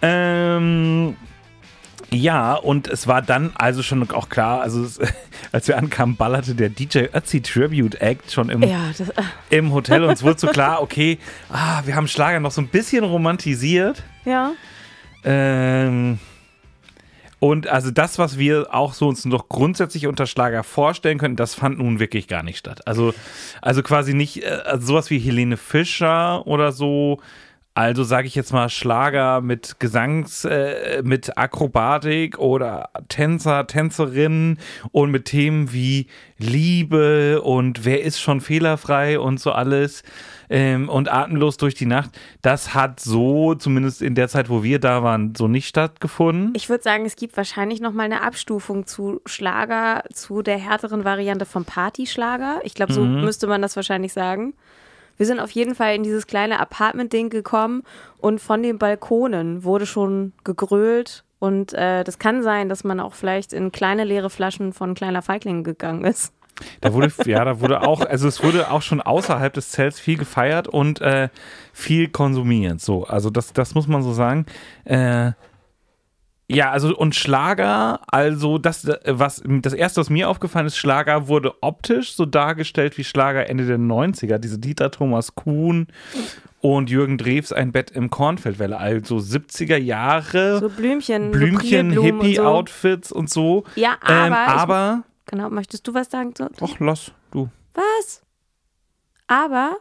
Ähm, 0.02 1.16
ja, 2.14 2.54
und 2.54 2.88
es 2.88 3.06
war 3.06 3.22
dann 3.22 3.52
also 3.54 3.82
schon 3.82 4.08
auch 4.10 4.28
klar, 4.28 4.60
also 4.60 4.84
es, 4.84 5.00
als 5.52 5.68
wir 5.68 5.78
ankamen, 5.78 6.16
ballerte 6.16 6.54
der 6.54 6.68
DJ 6.68 7.06
Ötzi 7.14 7.40
Tribute 7.40 8.00
Act 8.00 8.30
schon 8.30 8.48
im, 8.48 8.62
ja, 8.62 8.90
das, 8.96 9.08
äh. 9.08 9.22
im 9.50 9.72
Hotel 9.72 10.04
und 10.04 10.10
es 10.10 10.22
wurde 10.22 10.38
so 10.38 10.46
klar, 10.48 10.82
okay, 10.82 11.18
ah, 11.50 11.82
wir 11.84 11.96
haben 11.96 12.08
Schlager 12.08 12.40
noch 12.40 12.52
so 12.52 12.60
ein 12.60 12.68
bisschen 12.68 13.04
romantisiert. 13.04 14.02
Ja. 14.24 14.52
Ähm, 15.24 16.18
und 17.38 17.66
also 17.66 17.90
das, 17.90 18.20
was 18.20 18.38
wir 18.38 18.72
auch 18.72 18.94
so 18.94 19.08
uns 19.08 19.24
noch 19.24 19.48
grundsätzlich 19.48 20.06
unter 20.06 20.26
Schlager 20.26 20.62
vorstellen 20.62 21.18
könnten, 21.18 21.36
das 21.36 21.56
fand 21.56 21.78
nun 21.78 21.98
wirklich 21.98 22.28
gar 22.28 22.44
nicht 22.44 22.58
statt. 22.58 22.86
Also, 22.86 23.14
also 23.60 23.82
quasi 23.82 24.14
nicht, 24.14 24.44
äh, 24.44 24.60
also 24.64 24.86
sowas 24.86 25.10
wie 25.10 25.18
Helene 25.18 25.56
Fischer 25.56 26.46
oder 26.46 26.70
so, 26.70 27.20
also 27.74 28.04
sage 28.04 28.26
ich 28.26 28.34
jetzt 28.34 28.52
mal 28.52 28.68
Schlager 28.68 29.40
mit 29.40 29.80
Gesangs, 29.80 30.44
äh, 30.44 31.02
mit 31.04 31.38
Akrobatik 31.38 32.38
oder 32.38 32.90
Tänzer, 33.08 33.66
Tänzerinnen 33.66 34.58
und 34.90 35.10
mit 35.10 35.24
Themen 35.24 35.72
wie 35.72 36.06
Liebe 36.36 37.40
und 37.40 37.84
wer 37.84 38.02
ist 38.02 38.20
schon 38.20 38.40
fehlerfrei 38.42 39.18
und 39.18 39.40
so 39.40 39.52
alles 39.52 40.02
ähm, 40.50 40.90
und 40.90 41.10
atemlos 41.10 41.56
durch 41.56 41.74
die 41.74 41.86
Nacht. 41.86 42.10
Das 42.42 42.74
hat 42.74 43.00
so, 43.00 43.54
zumindest 43.54 44.02
in 44.02 44.14
der 44.14 44.28
Zeit, 44.28 44.50
wo 44.50 44.62
wir 44.62 44.78
da 44.78 45.02
waren, 45.02 45.34
so 45.34 45.48
nicht 45.48 45.66
stattgefunden. 45.66 46.52
Ich 46.54 46.68
würde 46.68 46.82
sagen, 46.82 47.06
es 47.06 47.16
gibt 47.16 47.36
wahrscheinlich 47.38 47.80
noch 47.80 47.92
mal 47.92 48.04
eine 48.04 48.22
Abstufung 48.22 48.86
zu 48.86 49.22
Schlager, 49.24 50.04
zu 50.12 50.42
der 50.42 50.58
härteren 50.58 51.04
Variante 51.04 51.46
vom 51.46 51.64
Partyschlager. 51.64 52.60
Ich 52.64 52.74
glaube, 52.74 52.92
so 52.92 53.02
mhm. 53.02 53.24
müsste 53.24 53.46
man 53.46 53.62
das 53.62 53.76
wahrscheinlich 53.76 54.12
sagen. 54.12 54.52
Wir 55.22 55.26
sind 55.26 55.38
auf 55.38 55.52
jeden 55.52 55.76
Fall 55.76 55.94
in 55.94 56.02
dieses 56.02 56.26
kleine 56.26 56.58
Apartment-Ding 56.58 57.30
gekommen 57.30 57.84
und 58.18 58.40
von 58.40 58.60
den 58.60 58.80
Balkonen 58.80 59.62
wurde 59.62 59.86
schon 59.86 60.32
gegrölt. 60.42 61.22
Und 61.38 61.72
äh, 61.74 62.02
das 62.02 62.18
kann 62.18 62.42
sein, 62.42 62.68
dass 62.68 62.82
man 62.82 62.98
auch 62.98 63.14
vielleicht 63.14 63.52
in 63.52 63.70
kleine 63.70 64.02
leere 64.02 64.30
Flaschen 64.30 64.72
von 64.72 64.94
kleiner 64.94 65.22
Feigling 65.22 65.62
gegangen 65.62 66.02
ist. 66.04 66.34
Da 66.80 66.92
wurde, 66.92 67.12
ja, 67.24 67.44
da 67.44 67.60
wurde 67.60 67.82
auch, 67.82 68.04
also 68.04 68.26
es 68.26 68.42
wurde 68.42 68.72
auch 68.72 68.82
schon 68.82 69.00
außerhalb 69.00 69.52
des 69.52 69.70
Zelts 69.70 70.00
viel 70.00 70.18
gefeiert 70.18 70.66
und 70.66 71.00
äh, 71.00 71.28
viel 71.72 72.08
konsumiert. 72.08 72.80
So, 72.80 73.04
also 73.04 73.30
das, 73.30 73.52
das 73.52 73.76
muss 73.76 73.86
man 73.86 74.02
so 74.02 74.12
sagen. 74.12 74.46
Äh, 74.84 75.34
ja, 76.54 76.70
also 76.70 76.96
und 76.96 77.14
Schlager, 77.14 78.00
also 78.06 78.58
das, 78.58 78.88
was 79.06 79.42
das 79.44 79.72
erste, 79.72 80.00
was 80.00 80.10
mir 80.10 80.28
aufgefallen 80.28 80.66
ist, 80.66 80.76
Schlager 80.76 81.28
wurde 81.28 81.54
optisch 81.62 82.14
so 82.14 82.26
dargestellt 82.26 82.98
wie 82.98 83.04
Schlager 83.04 83.48
Ende 83.48 83.66
der 83.66 83.78
90er. 83.78 84.38
Diese 84.38 84.58
Dieter 84.58 84.90
Thomas 84.90 85.34
Kuhn 85.34 85.86
und 86.60 86.90
Jürgen 86.90 87.18
Drews 87.18 87.52
ein 87.52 87.72
Bett 87.72 87.90
im 87.90 88.10
Kornfeldwelle, 88.10 88.78
also 88.78 89.16
70er 89.16 89.76
Jahre. 89.76 90.60
So 90.60 90.68
Blümchen, 90.68 91.30
Blümchen, 91.30 91.94
so 91.94 92.02
Hippie-Outfits 92.02 93.12
und, 93.12 93.28
so. 93.28 93.58
und 93.58 93.66
so. 93.66 93.80
Ja, 93.80 93.96
aber. 94.00 94.26
Ähm, 94.26 94.32
aber 94.32 95.04
ich, 95.04 95.30
genau, 95.30 95.50
möchtest 95.50 95.86
du 95.86 95.94
was 95.94 96.10
sagen? 96.10 96.32
Ach, 96.60 96.78
lass, 96.78 97.12
du. 97.30 97.48
Was? 97.74 98.22
Aber 99.26 99.76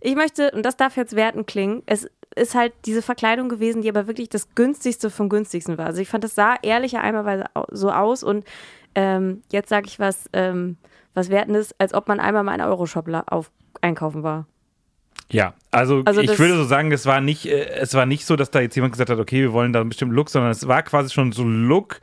ich 0.00 0.14
möchte, 0.14 0.50
und 0.52 0.64
das 0.64 0.76
darf 0.76 0.96
jetzt 0.96 1.16
werten 1.16 1.46
klingen, 1.46 1.82
es 1.86 2.08
ist 2.36 2.54
halt 2.54 2.72
diese 2.84 3.02
Verkleidung 3.02 3.48
gewesen, 3.48 3.82
die 3.82 3.88
aber 3.88 4.06
wirklich 4.06 4.28
das 4.28 4.54
günstigste 4.54 5.10
vom 5.10 5.28
günstigsten 5.28 5.78
war. 5.78 5.86
Also 5.86 6.00
ich 6.00 6.08
fand, 6.08 6.24
das 6.24 6.34
sah 6.34 6.56
ehrlicher 6.62 7.00
einmal 7.00 7.48
so 7.70 7.90
aus 7.90 8.22
und 8.22 8.44
ähm, 8.94 9.42
jetzt 9.50 9.68
sage 9.68 9.86
ich 9.86 9.98
was, 9.98 10.28
ähm, 10.32 10.76
was 11.14 11.30
wertendes, 11.30 11.74
als 11.78 11.94
ob 11.94 12.08
man 12.08 12.20
einmal 12.20 12.42
mal 12.42 12.54
in 12.54 12.60
Euroshop 12.60 13.08
auf 13.26 13.50
einkaufen 13.80 14.22
war. 14.22 14.46
Ja, 15.30 15.54
also, 15.70 16.02
also 16.04 16.20
ich 16.20 16.38
würde 16.38 16.56
so 16.56 16.64
sagen, 16.64 16.92
es 16.92 17.06
war 17.06 17.20
nicht, 17.20 17.46
äh, 17.46 17.66
es 17.70 17.94
war 17.94 18.04
nicht 18.04 18.26
so, 18.26 18.36
dass 18.36 18.50
da 18.50 18.60
jetzt 18.60 18.74
jemand 18.74 18.92
gesagt 18.92 19.10
hat, 19.10 19.18
okay, 19.18 19.40
wir 19.40 19.52
wollen 19.52 19.72
da 19.72 19.80
einen 19.80 19.88
bestimmten 19.88 20.14
Look, 20.14 20.28
sondern 20.28 20.50
es 20.50 20.68
war 20.68 20.82
quasi 20.82 21.10
schon 21.10 21.32
so 21.32 21.42
ein 21.42 21.66
Look, 21.66 22.00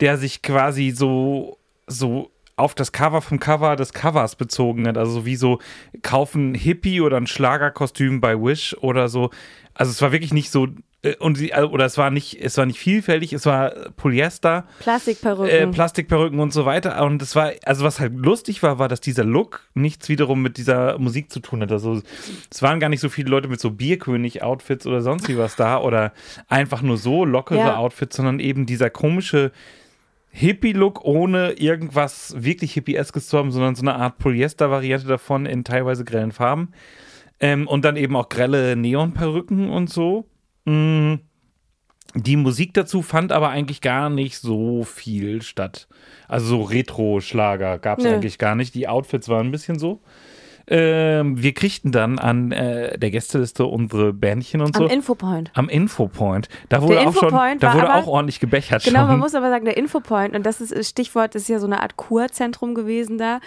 der 0.00 0.18
sich 0.18 0.42
quasi 0.42 0.90
so, 0.90 1.58
so 1.86 2.32
auf 2.56 2.74
das 2.74 2.92
Cover 2.92 3.20
vom 3.20 3.38
Cover 3.38 3.76
des 3.76 3.92
Covers 3.92 4.34
bezogen 4.36 4.88
hat. 4.88 4.96
Also 4.98 5.26
wie 5.26 5.36
so 5.36 5.58
kaufen 6.02 6.54
Hippie 6.54 7.00
oder 7.00 7.18
ein 7.18 7.26
Schlagerkostüm 7.26 8.20
bei 8.20 8.34
Wish 8.40 8.74
oder 8.80 9.08
so. 9.08 9.30
Also 9.74 9.90
es 9.92 10.00
war 10.00 10.10
wirklich 10.12 10.32
nicht 10.32 10.50
so 10.50 10.68
äh, 11.02 11.16
und 11.16 11.36
sie, 11.36 11.52
also, 11.52 11.68
oder 11.70 11.84
es 11.84 11.98
war 11.98 12.10
nicht, 12.10 12.38
es 12.40 12.56
war 12.56 12.66
nicht 12.66 12.78
vielfältig, 12.78 13.32
es 13.32 13.46
war 13.46 13.70
Polyester, 13.96 14.66
Plastikperücken. 14.80 15.48
äh, 15.48 15.66
Plastikperücken 15.66 16.40
und 16.40 16.52
so 16.52 16.64
weiter. 16.64 17.04
Und 17.04 17.22
es 17.22 17.36
war, 17.36 17.52
also 17.64 17.84
was 17.84 18.00
halt 18.00 18.14
lustig 18.14 18.62
war, 18.62 18.78
war, 18.78 18.88
dass 18.88 19.00
dieser 19.00 19.24
Look 19.24 19.68
nichts 19.74 20.08
wiederum 20.08 20.42
mit 20.42 20.56
dieser 20.56 20.98
Musik 20.98 21.30
zu 21.30 21.40
tun 21.40 21.60
hat. 21.60 21.72
Also 21.72 22.00
es 22.50 22.62
waren 22.62 22.80
gar 22.80 22.88
nicht 22.88 23.00
so 23.00 23.08
viele 23.08 23.28
Leute 23.30 23.48
mit 23.48 23.60
so 23.60 23.70
Bierkönig-Outfits 23.70 24.86
oder 24.86 25.02
sonst 25.02 25.28
wie 25.28 25.38
was 25.38 25.56
da 25.56 25.78
oder 25.78 26.12
einfach 26.48 26.82
nur 26.82 26.96
so 26.96 27.24
lockere 27.24 27.58
Ja. 27.58 27.76
Outfits, 27.76 28.16
sondern 28.16 28.40
eben 28.40 28.66
dieser 28.66 28.90
komische 28.90 29.52
Hippie-Look 30.38 31.02
ohne 31.02 31.52
irgendwas 31.52 32.34
wirklich 32.36 32.74
Hippie-eskes 32.74 33.28
zu 33.28 33.38
haben, 33.38 33.50
sondern 33.50 33.74
so 33.74 33.82
eine 33.82 33.94
Art 33.94 34.18
Polyester-Variante 34.18 35.06
davon 35.06 35.46
in 35.46 35.64
teilweise 35.64 36.04
grellen 36.04 36.32
Farben. 36.32 36.72
Ähm, 37.40 37.66
und 37.66 37.86
dann 37.86 37.96
eben 37.96 38.14
auch 38.16 38.28
grelle 38.28 38.76
Neonperücken 38.76 39.70
und 39.70 39.88
so. 39.88 40.28
Mm. 40.66 41.14
Die 42.14 42.36
Musik 42.36 42.72
dazu 42.74 43.02
fand 43.02 43.32
aber 43.32 43.50
eigentlich 43.50 43.80
gar 43.80 44.08
nicht 44.08 44.38
so 44.38 44.84
viel 44.84 45.42
statt. 45.42 45.88
Also 46.28 46.46
so 46.46 46.62
Retro-Schlager 46.62 47.78
gab 47.78 47.98
es 47.98 48.04
Nö. 48.04 48.12
eigentlich 48.12 48.38
gar 48.38 48.54
nicht. 48.54 48.74
Die 48.74 48.88
Outfits 48.88 49.28
waren 49.28 49.48
ein 49.48 49.52
bisschen 49.52 49.78
so. 49.78 50.02
Ähm, 50.68 51.40
wir 51.40 51.54
kriegten 51.54 51.92
dann 51.92 52.18
an 52.18 52.50
äh, 52.50 52.98
der 52.98 53.10
Gästeliste 53.12 53.66
unsere 53.66 54.12
Bändchen 54.12 54.60
und 54.60 54.76
Am 54.76 54.88
so. 54.88 54.92
Infopoint. 54.92 55.50
Am 55.54 55.68
Infopoint. 55.68 56.48
Da 56.68 56.82
wurde 56.82 56.94
Der 56.94 57.02
auch 57.08 57.14
schon, 57.14 57.24
Infopoint 57.28 57.62
da 57.62 57.68
war 57.68 57.74
wurde 57.76 57.90
aber- 57.90 58.02
auch 58.02 58.06
ordentlich 58.08 58.40
gebechert 58.40 58.82
Genau, 58.84 59.00
schon. 59.00 59.08
man 59.08 59.18
muss 59.20 59.34
aber 59.36 59.48
sagen, 59.50 59.64
der 59.64 59.76
Infopoint, 59.76 60.34
und 60.34 60.44
das 60.44 60.60
ist 60.60 60.74
das 60.74 60.88
Stichwort, 60.88 61.34
das 61.34 61.42
ist 61.42 61.48
ja 61.48 61.60
so 61.60 61.66
eine 61.66 61.82
Art 61.82 61.96
Kurzentrum 61.96 62.74
gewesen 62.74 63.16
da, 63.16 63.38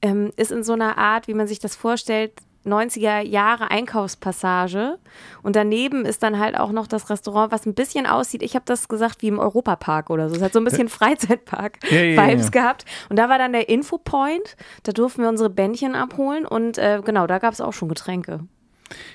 ähm, 0.00 0.32
ist 0.36 0.50
in 0.50 0.62
so 0.64 0.72
einer 0.72 0.96
Art, 0.96 1.28
wie 1.28 1.34
man 1.34 1.46
sich 1.46 1.58
das 1.58 1.76
vorstellt, 1.76 2.32
90er 2.66 3.20
Jahre 3.20 3.70
Einkaufspassage. 3.70 4.98
Und 5.42 5.56
daneben 5.56 6.04
ist 6.04 6.22
dann 6.22 6.38
halt 6.38 6.56
auch 6.56 6.72
noch 6.72 6.86
das 6.86 7.10
Restaurant, 7.10 7.52
was 7.52 7.66
ein 7.66 7.74
bisschen 7.74 8.06
aussieht, 8.06 8.42
ich 8.42 8.54
habe 8.54 8.64
das 8.66 8.88
gesagt, 8.88 9.22
wie 9.22 9.28
im 9.28 9.38
Europapark 9.38 10.10
oder 10.10 10.28
so. 10.28 10.36
Es 10.36 10.42
hat 10.42 10.52
so 10.52 10.60
ein 10.60 10.64
bisschen 10.64 10.88
Freizeitpark-Vibes 10.88 11.90
Ja, 11.90 12.24
ja, 12.24 12.32
ja, 12.32 12.48
gehabt. 12.48 12.84
Und 13.08 13.18
da 13.18 13.28
war 13.28 13.38
dann 13.38 13.52
der 13.52 13.68
Infopoint, 13.68 14.56
da 14.84 14.92
durften 14.92 15.22
wir 15.22 15.28
unsere 15.28 15.50
Bändchen 15.50 15.94
abholen 15.94 16.46
und 16.46 16.78
äh, 16.78 17.00
genau, 17.04 17.26
da 17.26 17.38
gab 17.38 17.52
es 17.52 17.60
auch 17.60 17.72
schon 17.72 17.88
Getränke. 17.88 18.40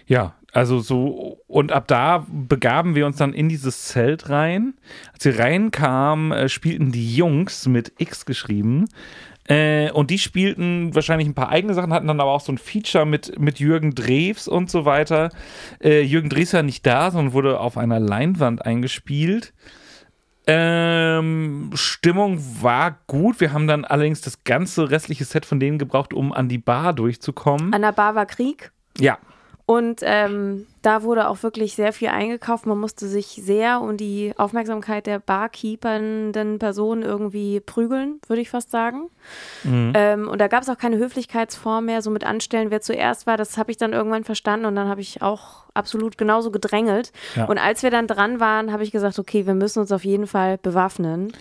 Ja, 0.06 0.34
also 0.58 0.80
so, 0.80 1.44
und 1.46 1.72
ab 1.72 1.88
da 1.88 2.26
begaben 2.32 2.96
wir 2.96 3.06
uns 3.06 3.18
dann 3.18 3.32
in 3.32 3.48
dieses 3.48 3.84
Zelt 3.84 4.32
rein. 4.32 4.74
Als 5.14 5.24
wir 5.24 5.38
reinkamen, 5.38 6.32
äh, 6.32 6.50
spielten 6.50 6.92
die 6.92 7.16
Jungs 7.16 7.68
mit 7.68 7.94
X 8.00 8.26
geschrieben. 8.26 8.86
Äh, 9.48 9.92
und 9.92 10.10
die 10.10 10.18
spielten 10.18 10.96
wahrscheinlich 10.96 11.28
ein 11.28 11.36
paar 11.36 11.50
eigene 11.50 11.76
Sachen, 11.76 11.94
hatten 11.94 12.08
dann 12.08 12.20
aber 12.20 12.32
auch 12.32 12.42
so 12.42 12.52
ein 12.52 12.58
Feature 12.58 13.06
mit, 13.06 13.40
mit 13.40 13.60
Jürgen 13.60 13.94
Drews 13.94 14.48
und 14.48 14.72
so 14.72 14.84
weiter. 14.84 15.30
Äh, 15.80 16.02
Jürgen 16.02 16.30
Drews 16.30 16.54
war 16.54 16.64
nicht 16.64 16.88
da, 16.88 17.12
sondern 17.12 17.34
wurde 17.34 17.60
auf 17.60 17.78
einer 17.78 18.00
Leinwand 18.00 18.66
eingespielt. 18.66 19.54
Ähm, 20.48 21.70
Stimmung 21.76 22.40
war 22.64 22.98
gut. 23.06 23.42
Wir 23.42 23.54
haben 23.54 23.68
dann 23.68 23.86
allerdings 23.86 24.22
das 24.22 24.44
ganze 24.44 24.90
restliche 24.90 25.26
Set 25.26 25.46
von 25.46 25.60
denen 25.60 25.78
gebraucht, 25.78 26.16
um 26.16 26.34
an 26.34 26.50
die 26.50 26.58
Bar 26.58 26.94
durchzukommen. 26.94 27.76
An 27.76 27.84
der 27.84 27.92
Bar 27.92 28.16
war 28.16 28.26
Krieg. 28.26 28.72
Ja, 28.98 29.20
Und 29.70 30.00
ähm, 30.02 30.66
da 30.82 31.04
wurde 31.04 31.28
auch 31.28 31.44
wirklich 31.44 31.76
sehr 31.76 31.92
viel 31.92 32.08
eingekauft. 32.08 32.66
Man 32.66 32.80
musste 32.80 33.06
sich 33.06 33.42
sehr 33.44 33.82
um 33.82 33.98
die 33.98 34.34
Aufmerksamkeit 34.38 35.06
der 35.08 35.20
barkeepernden 35.20 36.58
Personen 36.58 37.04
irgendwie 37.04 37.60
prügeln, 37.60 38.22
würde 38.28 38.42
ich 38.42 38.50
fast 38.50 38.72
sagen. 38.72 39.10
Ähm, 39.94 40.30
und 40.30 40.40
da 40.40 40.48
gab 40.48 40.64
es 40.64 40.70
auch 40.70 40.78
keine 40.78 40.98
Höflichkeitsform 40.98 41.84
mehr, 41.84 42.02
so 42.02 42.10
mit 42.12 42.24
Anstellen, 42.24 42.72
wer 42.72 42.80
zuerst 42.80 43.28
war. 43.28 43.36
Das 43.36 43.58
habe 43.58 43.70
ich 43.70 43.76
dann 43.76 43.92
irgendwann 43.92 44.24
verstanden 44.24 44.68
und 44.68 44.76
dann 44.76 44.88
habe 44.88 45.02
ich 45.02 45.22
auch 45.22 45.66
absolut 45.74 46.18
genauso 46.18 46.50
gedrängelt. 46.50 47.12
Ja. 47.36 47.44
Und 47.44 47.58
als 47.58 47.84
wir 47.84 47.92
dann 47.92 48.08
dran 48.08 48.40
waren, 48.40 48.72
habe 48.72 48.84
ich 48.84 48.92
gesagt, 48.92 49.20
okay, 49.20 49.46
wir 49.48 49.54
müssen 49.54 49.80
uns 49.80 49.92
auf 49.92 50.06
jeden 50.06 50.28
Fall 50.28 50.58
bewaffnen. 50.58 51.34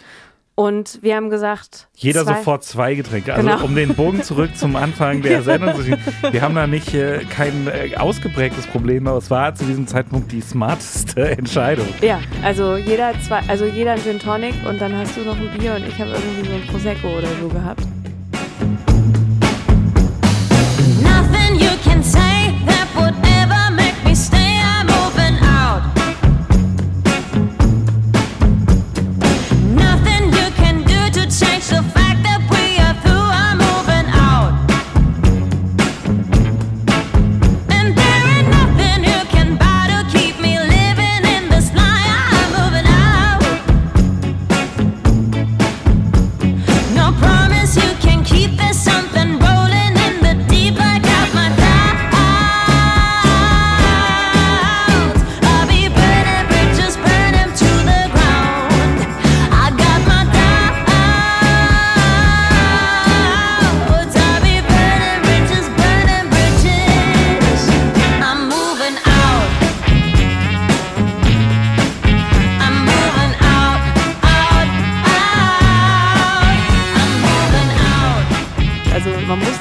Und 0.58 1.00
wir 1.02 1.16
haben 1.16 1.28
gesagt, 1.28 1.86
Jeder 1.96 2.24
zwei, 2.24 2.36
sofort 2.38 2.64
zwei 2.64 2.94
Getränke. 2.94 3.34
Also 3.34 3.46
Genau. 3.46 3.62
um 3.62 3.74
den 3.74 3.94
Bogen 3.94 4.22
zurück 4.22 4.56
zum 4.56 4.74
Anfang 4.74 5.20
der 5.20 5.42
Sendung 5.44 5.74
zu 5.76 5.82
schieben. 5.82 6.00
Wir 6.30 6.40
haben 6.40 6.54
da 6.54 6.66
nicht 6.66 6.94
äh, 6.94 7.20
kein 7.28 7.66
äh, 7.68 7.94
ausgeprägtes 7.96 8.66
Problem, 8.66 9.06
aber 9.06 9.18
es 9.18 9.30
war 9.30 9.54
zu 9.54 9.64
diesem 9.66 9.86
Zeitpunkt 9.86 10.32
die 10.32 10.40
smarteste 10.40 11.28
Entscheidung. 11.38 11.86
Ja, 12.00 12.20
also 12.42 12.76
jeder 12.78 13.12
zwei, 13.20 13.40
also 13.48 13.66
jeder 13.66 13.92
ein 13.92 14.00
Gin 14.02 14.18
Tonic 14.18 14.54
und 14.66 14.80
dann 14.80 14.96
hast 14.96 15.14
du 15.18 15.20
noch 15.20 15.36
ein 15.38 15.50
Bier 15.58 15.74
und 15.74 15.86
ich 15.86 15.98
habe 16.00 16.10
irgendwie 16.12 16.48
so 16.48 16.54
ein 16.54 16.66
Prosecco 16.68 17.08
oder 17.18 17.28
so 17.38 17.48
gehabt. 17.48 17.82
Nothing 21.02 21.56
you 21.60 21.70
can 21.84 22.02
say 22.02 22.54
that 22.64 22.88
would 22.96 23.14
ever 23.42 23.70
make 23.76 23.94
me 24.04 24.14
stay. 24.16 24.38
I'm 24.38 24.86
moving 24.86 25.36
out. 25.44 25.82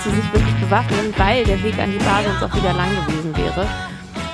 Musste 0.05 0.21
sich 0.21 0.33
wirklich 0.33 0.55
bewaffnen, 0.61 1.13
weil 1.17 1.43
der 1.45 1.61
Weg 1.63 1.77
an 1.79 1.91
die 1.91 1.97
Bar 1.97 2.21
sonst 2.23 2.43
auch 2.43 2.55
wieder 2.55 2.73
lang 2.73 2.89
gewesen 3.07 3.35
wäre. 3.37 3.67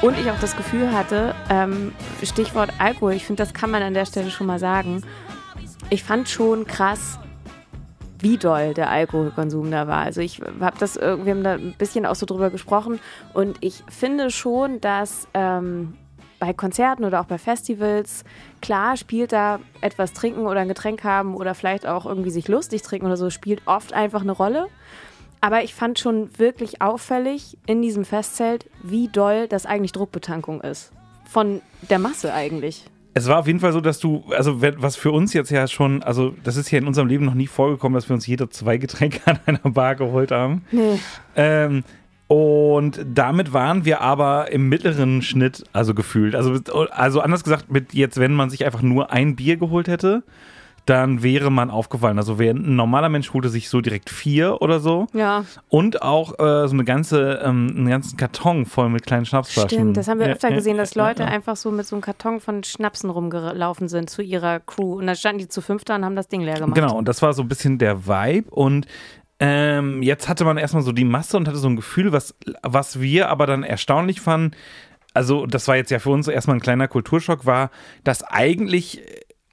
Und 0.02 0.18
ich 0.20 0.30
auch 0.30 0.40
das 0.40 0.56
Gefühl 0.58 0.92
hatte, 0.92 1.36
ähm, 1.50 1.94
Stichwort 2.24 2.72
Alkohol, 2.80 3.14
ich 3.14 3.26
finde, 3.26 3.44
das 3.44 3.54
kann 3.54 3.70
man 3.72 3.82
an 3.84 3.94
der 3.94 4.06
Stelle 4.06 4.32
schon 4.32 4.48
mal 4.48 4.60
sagen. 4.60 5.04
Ich 5.90 6.04
fand 6.04 6.28
schon 6.28 6.66
krass, 6.66 7.20
wie 8.20 8.38
doll 8.38 8.74
der 8.74 8.90
Alkoholkonsum 8.90 9.70
da 9.72 9.88
war. 9.88 10.00
Also 10.04 10.22
ich 10.22 10.42
habe 10.60 10.78
das, 10.80 10.96
irgendwie- 10.96 11.26
wir 11.28 11.34
haben 11.36 11.44
da 11.44 11.54
ein 11.54 11.76
bisschen 11.78 12.06
auch 12.06 12.16
so 12.16 12.26
drüber 12.26 12.50
gesprochen 12.50 13.00
und 13.34 13.58
ich 13.62 13.84
finde 13.90 14.30
schon, 14.32 14.82
dass 14.82 15.28
ähm, 15.34 15.94
bei 16.40 16.54
Konzerten 16.54 17.06
oder 17.06 17.22
auch 17.22 17.26
bei 17.26 17.38
Festivals, 17.38 18.24
klar 18.62 18.98
spielt 18.98 19.32
da 19.32 19.60
etwas 19.82 20.14
trinken 20.14 20.42
oder 20.48 20.60
ein 20.62 20.68
Getränk 20.68 21.04
haben 21.04 21.36
oder 21.36 21.54
vielleicht 21.54 21.86
auch 21.86 22.06
irgendwie 22.08 22.32
sich 22.32 22.48
lustig 22.48 22.82
trinken 22.82 23.06
oder 23.06 23.18
so, 23.18 23.30
spielt 23.30 23.62
oft 23.68 23.94
einfach 23.94 24.22
eine 24.22 24.32
Rolle. 24.32 24.68
Aber 25.42 25.64
ich 25.64 25.74
fand 25.74 25.98
schon 25.98 26.30
wirklich 26.38 26.82
auffällig 26.82 27.58
in 27.66 27.82
diesem 27.82 28.06
Festzelt, 28.06 28.68
wie 28.84 29.08
doll 29.08 29.48
das 29.48 29.66
eigentlich 29.66 29.92
Druckbetankung 29.92 30.62
ist. 30.62 30.92
Von 31.26 31.62
der 31.90 31.98
Masse 31.98 32.34
eigentlich. 32.34 32.86
Es 33.14 33.28
war 33.28 33.40
auf 33.40 33.48
jeden 33.48 33.60
Fall 33.60 33.74
so, 33.74 33.82
dass 33.82 34.00
du, 34.00 34.24
also 34.30 34.62
was 34.62 34.96
für 34.96 35.12
uns 35.12 35.34
jetzt 35.34 35.50
ja 35.50 35.68
schon, 35.68 36.02
also 36.04 36.34
das 36.44 36.56
ist 36.56 36.72
ja 36.72 36.78
in 36.78 36.88
unserem 36.88 37.08
Leben 37.08 37.26
noch 37.26 37.34
nie 37.34 37.48
vorgekommen, 37.48 37.96
dass 37.96 38.08
wir 38.08 38.14
uns 38.14 38.26
jeder 38.26 38.50
zwei 38.50 38.78
Getränke 38.78 39.20
an 39.26 39.40
einer 39.46 39.74
Bar 39.74 39.96
geholt 39.96 40.32
haben. 40.32 40.64
Nee. 40.72 41.00
Ähm, 41.36 41.84
und 42.28 43.02
damit 43.06 43.52
waren 43.52 43.84
wir 43.84 44.00
aber 44.00 44.52
im 44.54 44.70
mittleren 44.70 45.22
Schnitt, 45.22 45.66
also 45.74 45.94
gefühlt. 45.94 46.34
Also, 46.36 46.54
also 46.92 47.20
anders 47.20 47.44
gesagt, 47.44 47.70
mit 47.70 47.94
jetzt, 47.94 48.18
wenn 48.22 48.34
man 48.34 48.50
sich 48.50 48.64
einfach 48.64 48.82
nur 48.82 49.12
ein 49.12 49.36
Bier 49.36 49.58
geholt 49.58 49.90
hätte, 49.90 50.24
dann 50.92 51.24
wäre 51.24 51.50
man 51.50 51.70
aufgefallen. 51.70 52.18
Also 52.18 52.38
wer, 52.38 52.54
ein 52.54 52.76
normaler 52.76 53.08
Mensch 53.08 53.32
holte 53.34 53.48
sich 53.48 53.70
so 53.70 53.80
direkt 53.80 54.10
vier 54.10 54.62
oder 54.62 54.82
so. 54.82 55.08
Ja, 55.14 55.46
Und 55.70 56.02
auch 56.02 56.34
äh, 56.38 56.68
so 56.68 56.74
eine 56.74 56.84
ganze, 56.84 57.40
ähm, 57.46 57.74
einen 57.78 57.88
ganzen 57.88 58.18
Karton 58.18 58.66
voll 58.66 58.90
mit 58.90 59.06
kleinen 59.06 59.26
Schnapsflaschen. 59.26 59.70
stimmt. 59.70 59.96
Das 59.96 60.10
haben 60.10 60.20
wir 60.20 60.28
Ja, 60.28 60.34
öfter 60.34 60.50
ja, 60.50 60.56
gesehen, 60.56 60.76
dass 60.76 60.94
ja, 60.96 61.08
Leute 61.08 61.24
ja. 61.24 61.30
einfach 61.30 61.56
so 61.56 61.72
mit 61.72 61.86
so 61.86 61.96
einem 61.96 62.02
Karton 62.02 62.42
von 62.42 62.66
Schnapsen 62.66 63.10
rumgelaufen 63.10 63.88
sind 63.88 64.10
zu 64.10 64.22
ihrer 64.22 64.60
Crew. 64.60 64.96
Und 64.96 65.08
dann 65.08 65.16
standen 65.16 65.40
die 65.40 65.48
zu 65.48 65.62
fünft 65.62 65.88
da 65.88 65.96
und 65.96 66.04
haben 66.04 66.18
das 66.18 66.28
Ding 66.28 66.42
leer 66.42 66.56
gemacht. 66.56 66.76
Genau, 66.76 66.98
und 66.98 67.08
das 67.08 67.22
war 67.22 67.32
so 67.32 67.42
ein 67.42 67.48
bisschen 67.48 67.78
der 67.78 68.06
Vibe. 68.06 68.52
Und 68.52 68.86
ähm, 69.40 70.04
jetzt 70.04 70.28
hatte 70.28 70.44
man 70.44 70.58
erstmal 70.58 70.84
so 70.84 70.92
die 70.92 71.06
Masse 71.06 71.38
und 71.38 71.48
hatte 71.48 71.58
so 71.58 71.70
ein 71.70 71.78
Gefühl, 71.78 72.12
was, 72.12 72.36
was 72.64 73.00
wir 73.00 73.30
aber 73.30 73.48
dann 73.48 73.64
erstaunlich 73.64 74.20
fanden. 74.20 74.58
Also, 75.14 75.46
das 75.46 75.68
war 75.70 75.78
jetzt 75.78 75.92
ja 75.92 76.00
für 76.00 76.10
uns 76.10 76.28
erstmal 76.28 76.58
ein 76.58 76.62
kleiner 76.62 76.88
Kulturschock, 76.90 77.46
war, 77.46 77.70
dass 78.04 78.24
eigentlich 78.24 79.02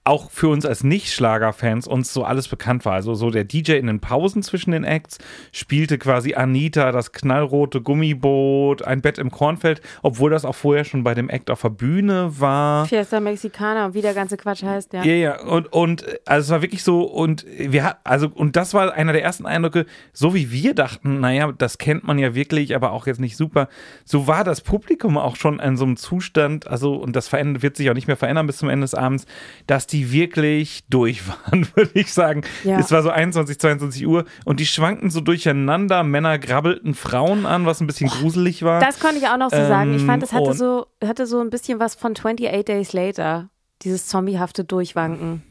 auch 0.08 0.30
für 0.30 0.48
uns 0.48 0.64
als 0.64 0.82
Nicht-Schlager-Fans 0.82 1.86
uns 1.86 2.14
so 2.14 2.24
alles 2.24 2.48
bekannt 2.48 2.86
war. 2.86 2.94
Also 2.94 3.14
so 3.14 3.30
der 3.30 3.44
DJ 3.44 3.72
in 3.72 3.86
den 3.86 4.00
Pausen 4.00 4.42
zwischen 4.42 4.70
den 4.70 4.84
Acts 4.84 5.18
spielte 5.52 5.98
quasi 5.98 6.34
Anita, 6.34 6.92
das 6.92 7.12
knallrote 7.12 7.82
Gummiboot, 7.82 8.82
ein 8.82 9.02
Bett 9.02 9.18
im 9.18 9.30
Kornfeld, 9.30 9.82
obwohl 10.02 10.30
das 10.30 10.46
auch 10.46 10.54
vorher 10.54 10.84
schon 10.84 11.04
bei 11.04 11.14
dem 11.14 11.28
Act 11.28 11.50
auf 11.50 11.60
der 11.60 11.68
Bühne 11.68 12.40
war. 12.40 12.86
Fiesta 12.86 13.20
Mexicana, 13.20 13.92
wie 13.92 14.00
der 14.00 14.14
ganze 14.14 14.38
Quatsch 14.38 14.62
heißt, 14.62 14.94
ja. 14.94 15.04
Ja, 15.04 15.12
ja, 15.12 15.42
und, 15.42 15.70
und 15.72 16.06
also 16.24 16.46
es 16.46 16.50
war 16.50 16.62
wirklich 16.62 16.82
so, 16.82 17.02
und 17.02 17.44
wir 17.46 17.84
hat, 17.84 17.98
also, 18.04 18.28
und 18.34 18.56
das 18.56 18.72
war 18.72 18.94
einer 18.94 19.12
der 19.12 19.22
ersten 19.22 19.44
Eindrücke, 19.44 19.84
so 20.14 20.34
wie 20.34 20.50
wir 20.50 20.74
dachten, 20.74 21.20
naja, 21.20 21.52
das 21.52 21.76
kennt 21.76 22.04
man 22.04 22.18
ja 22.18 22.34
wirklich, 22.34 22.74
aber 22.74 22.92
auch 22.92 23.06
jetzt 23.06 23.20
nicht 23.20 23.36
super. 23.36 23.68
So 24.06 24.26
war 24.26 24.42
das 24.42 24.62
Publikum 24.62 25.18
auch 25.18 25.36
schon 25.36 25.58
in 25.58 25.76
so 25.76 25.84
einem 25.84 25.98
Zustand, 25.98 26.66
also, 26.66 26.94
und 26.94 27.14
das 27.14 27.30
wird 27.30 27.76
sich 27.76 27.90
auch 27.90 27.94
nicht 27.94 28.06
mehr 28.06 28.16
verändern 28.16 28.46
bis 28.46 28.56
zum 28.56 28.70
Ende 28.70 28.84
des 28.84 28.94
Abends, 28.94 29.26
dass 29.66 29.86
die 29.86 29.97
wirklich 30.12 30.84
durch 30.88 31.26
waren, 31.28 31.66
würde 31.74 31.90
ich 31.94 32.12
sagen. 32.12 32.42
Ja. 32.64 32.78
Es 32.78 32.90
war 32.90 33.02
so 33.02 33.10
21, 33.10 33.58
22 33.58 34.06
Uhr 34.06 34.24
und 34.44 34.60
die 34.60 34.66
schwankten 34.66 35.10
so 35.10 35.20
durcheinander, 35.20 36.02
Männer 36.04 36.38
grabbelten 36.38 36.94
Frauen 36.94 37.46
an, 37.46 37.66
was 37.66 37.80
ein 37.80 37.86
bisschen 37.86 38.08
gruselig 38.08 38.62
war. 38.62 38.80
Das 38.80 39.00
konnte 39.00 39.18
ich 39.18 39.26
auch 39.28 39.36
noch 39.38 39.50
so 39.50 39.56
sagen. 39.56 39.94
Ich 39.94 40.02
fand, 40.04 40.22
es 40.22 40.32
hatte 40.32 40.50
und- 40.50 40.56
so, 40.56 40.86
hatte 41.04 41.26
so 41.26 41.40
ein 41.40 41.50
bisschen 41.50 41.80
was 41.80 41.94
von 41.94 42.12
28 42.12 42.64
Days 42.64 42.92
Later. 42.92 43.50
Dieses 43.82 44.06
zombiehafte 44.08 44.64
Durchwanken. 44.64 45.42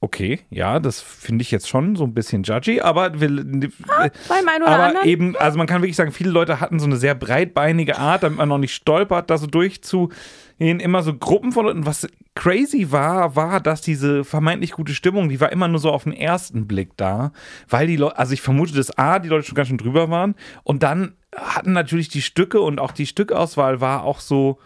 Okay, 0.00 0.40
ja, 0.48 0.78
das 0.78 1.00
finde 1.00 1.42
ich 1.42 1.50
jetzt 1.50 1.68
schon 1.68 1.96
so 1.96 2.04
ein 2.04 2.14
bisschen 2.14 2.44
judgy, 2.44 2.80
aber 2.80 3.18
will, 3.18 3.42
Beim 3.42 4.48
einen 4.48 4.62
oder 4.62 4.68
aber 4.68 4.84
anderen. 4.84 5.08
eben, 5.08 5.36
also 5.36 5.58
man 5.58 5.66
kann 5.66 5.82
wirklich 5.82 5.96
sagen, 5.96 6.12
viele 6.12 6.30
Leute 6.30 6.60
hatten 6.60 6.78
so 6.78 6.86
eine 6.86 6.96
sehr 6.96 7.16
breitbeinige 7.16 7.98
Art, 7.98 8.22
damit 8.22 8.38
man 8.38 8.48
noch 8.48 8.58
nicht 8.58 8.74
stolpert, 8.74 9.28
da 9.28 9.38
so 9.38 9.48
durchzugehen. 9.48 10.78
Immer 10.78 11.02
so 11.02 11.14
Gruppen 11.14 11.50
von 11.50 11.66
Leuten. 11.66 11.84
Was 11.84 12.06
crazy 12.36 12.92
war, 12.92 13.34
war, 13.34 13.58
dass 13.58 13.80
diese 13.80 14.22
vermeintlich 14.22 14.70
gute 14.70 14.94
Stimmung, 14.94 15.28
die 15.28 15.40
war 15.40 15.50
immer 15.50 15.66
nur 15.66 15.80
so 15.80 15.90
auf 15.90 16.04
den 16.04 16.12
ersten 16.12 16.68
Blick 16.68 16.96
da, 16.96 17.32
weil 17.68 17.88
die 17.88 17.96
Leute, 17.96 18.18
also 18.18 18.32
ich 18.34 18.40
vermute, 18.40 18.74
dass 18.74 18.96
A, 18.96 19.18
die 19.18 19.28
Leute 19.28 19.46
schon 19.48 19.56
ganz 19.56 19.66
schön 19.66 19.78
drüber 19.78 20.10
waren 20.10 20.36
und 20.62 20.84
dann 20.84 21.16
hatten 21.34 21.72
natürlich 21.72 22.08
die 22.08 22.22
Stücke 22.22 22.60
und 22.60 22.78
auch 22.78 22.92
die 22.92 23.06
Stückauswahl 23.06 23.80
war 23.80 24.04
auch 24.04 24.20
so, 24.20 24.60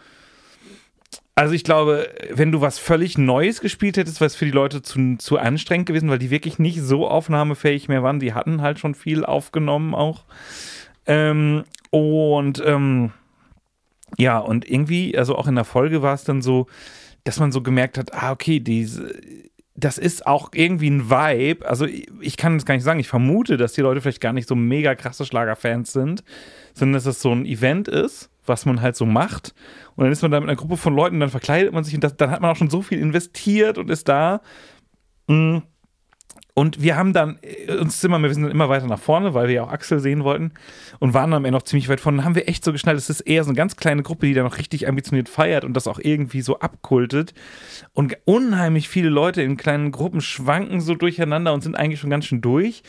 also 1.34 1.54
ich 1.54 1.64
glaube, 1.64 2.08
wenn 2.30 2.52
du 2.52 2.60
was 2.60 2.78
völlig 2.78 3.16
Neues 3.16 3.60
gespielt 3.60 3.96
hättest, 3.96 4.20
wäre 4.20 4.26
es 4.26 4.36
für 4.36 4.44
die 4.44 4.50
Leute 4.50 4.82
zu, 4.82 5.16
zu 5.18 5.38
anstrengend 5.38 5.86
gewesen, 5.86 6.10
weil 6.10 6.18
die 6.18 6.30
wirklich 6.30 6.58
nicht 6.58 6.80
so 6.80 7.08
aufnahmefähig 7.08 7.88
mehr 7.88 8.02
waren. 8.02 8.20
Die 8.20 8.34
hatten 8.34 8.60
halt 8.60 8.78
schon 8.78 8.94
viel 8.94 9.24
aufgenommen 9.24 9.94
auch. 9.94 10.24
Ähm, 11.06 11.64
und 11.90 12.62
ähm, 12.64 13.12
ja, 14.18 14.38
und 14.38 14.68
irgendwie, 14.68 15.16
also 15.16 15.36
auch 15.36 15.46
in 15.46 15.54
der 15.54 15.64
Folge 15.64 16.02
war 16.02 16.14
es 16.14 16.24
dann 16.24 16.42
so, 16.42 16.66
dass 17.24 17.40
man 17.40 17.50
so 17.50 17.62
gemerkt 17.62 17.96
hat, 17.96 18.12
ah, 18.12 18.32
okay, 18.32 18.60
diese, 18.60 19.14
das 19.74 19.96
ist 19.96 20.26
auch 20.26 20.50
irgendwie 20.52 20.90
ein 20.90 21.08
Vibe. 21.08 21.66
Also 21.66 21.86
ich, 21.86 22.36
kann 22.36 22.56
es 22.56 22.66
gar 22.66 22.74
nicht 22.74 22.84
sagen. 22.84 23.00
Ich 23.00 23.08
vermute, 23.08 23.56
dass 23.56 23.72
die 23.72 23.80
Leute 23.80 24.00
vielleicht 24.00 24.20
gar 24.20 24.32
nicht 24.32 24.48
so 24.48 24.54
mega 24.54 24.94
krasse 24.94 25.24
Schlagerfans 25.24 25.92
sind, 25.92 26.24
sondern 26.74 26.94
dass 26.94 27.06
es 27.06 27.22
so 27.22 27.32
ein 27.32 27.46
Event 27.46 27.88
ist, 27.88 28.30
was 28.46 28.66
man 28.66 28.80
halt 28.80 28.96
so 28.96 29.06
macht. 29.06 29.54
Und 29.96 30.04
dann 30.04 30.12
ist 30.12 30.22
man 30.22 30.30
da 30.30 30.40
mit 30.40 30.48
einer 30.48 30.56
Gruppe 30.56 30.76
von 30.76 30.94
Leuten, 30.94 31.20
dann 31.20 31.30
verkleidet 31.30 31.72
man 31.72 31.84
sich 31.84 31.94
und 31.94 32.04
das, 32.04 32.16
dann 32.16 32.30
hat 32.30 32.40
man 32.40 32.50
auch 32.50 32.56
schon 32.56 32.70
so 32.70 32.82
viel 32.82 32.98
investiert 32.98 33.78
und 33.78 33.90
ist 33.90 34.08
da. 34.08 34.40
Mm. 35.26 35.58
Und 36.54 36.82
wir 36.82 36.96
haben 36.96 37.14
dann 37.14 37.38
äh, 37.40 37.76
uns 37.76 38.04
immer, 38.04 38.20
wir 38.20 38.32
sind 38.32 38.42
dann 38.42 38.52
immer 38.52 38.68
weiter 38.68 38.86
nach 38.86 38.98
vorne, 38.98 39.32
weil 39.32 39.48
wir 39.48 39.54
ja 39.54 39.62
auch 39.64 39.72
Axel 39.72 40.00
sehen 40.00 40.22
wollten 40.22 40.52
und 40.98 41.14
waren 41.14 41.30
dann 41.30 41.38
am 41.38 41.44
Ende 41.46 41.56
noch 41.56 41.62
ziemlich 41.62 41.88
weit 41.88 42.00
vorne. 42.00 42.18
Dann 42.18 42.26
haben 42.26 42.34
wir 42.34 42.46
echt 42.46 42.62
so 42.62 42.72
geschnallt, 42.72 42.98
es 42.98 43.08
ist 43.08 43.22
eher 43.22 43.42
so 43.42 43.50
eine 43.50 43.56
ganz 43.56 43.76
kleine 43.76 44.02
Gruppe, 44.02 44.26
die 44.26 44.34
da 44.34 44.42
noch 44.42 44.58
richtig 44.58 44.86
ambitioniert 44.86 45.30
feiert 45.30 45.64
und 45.64 45.72
das 45.74 45.86
auch 45.86 45.98
irgendwie 45.98 46.42
so 46.42 46.58
abkultet. 46.58 47.32
Und 47.94 48.18
unheimlich 48.26 48.90
viele 48.90 49.08
Leute 49.08 49.40
in 49.40 49.56
kleinen 49.56 49.92
Gruppen 49.92 50.20
schwanken 50.20 50.82
so 50.82 50.94
durcheinander 50.94 51.54
und 51.54 51.62
sind 51.62 51.74
eigentlich 51.74 52.00
schon 52.00 52.10
ganz 52.10 52.26
schön 52.26 52.42
durch. 52.42 52.82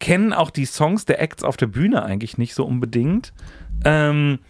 Kennen 0.00 0.32
auch 0.32 0.50
die 0.50 0.66
Songs 0.66 1.04
der 1.04 1.22
Acts 1.22 1.44
auf 1.44 1.56
der 1.56 1.68
Bühne 1.68 2.02
eigentlich 2.02 2.36
nicht 2.36 2.54
so 2.54 2.64
unbedingt. 2.64 3.32
Ähm, 3.84 4.40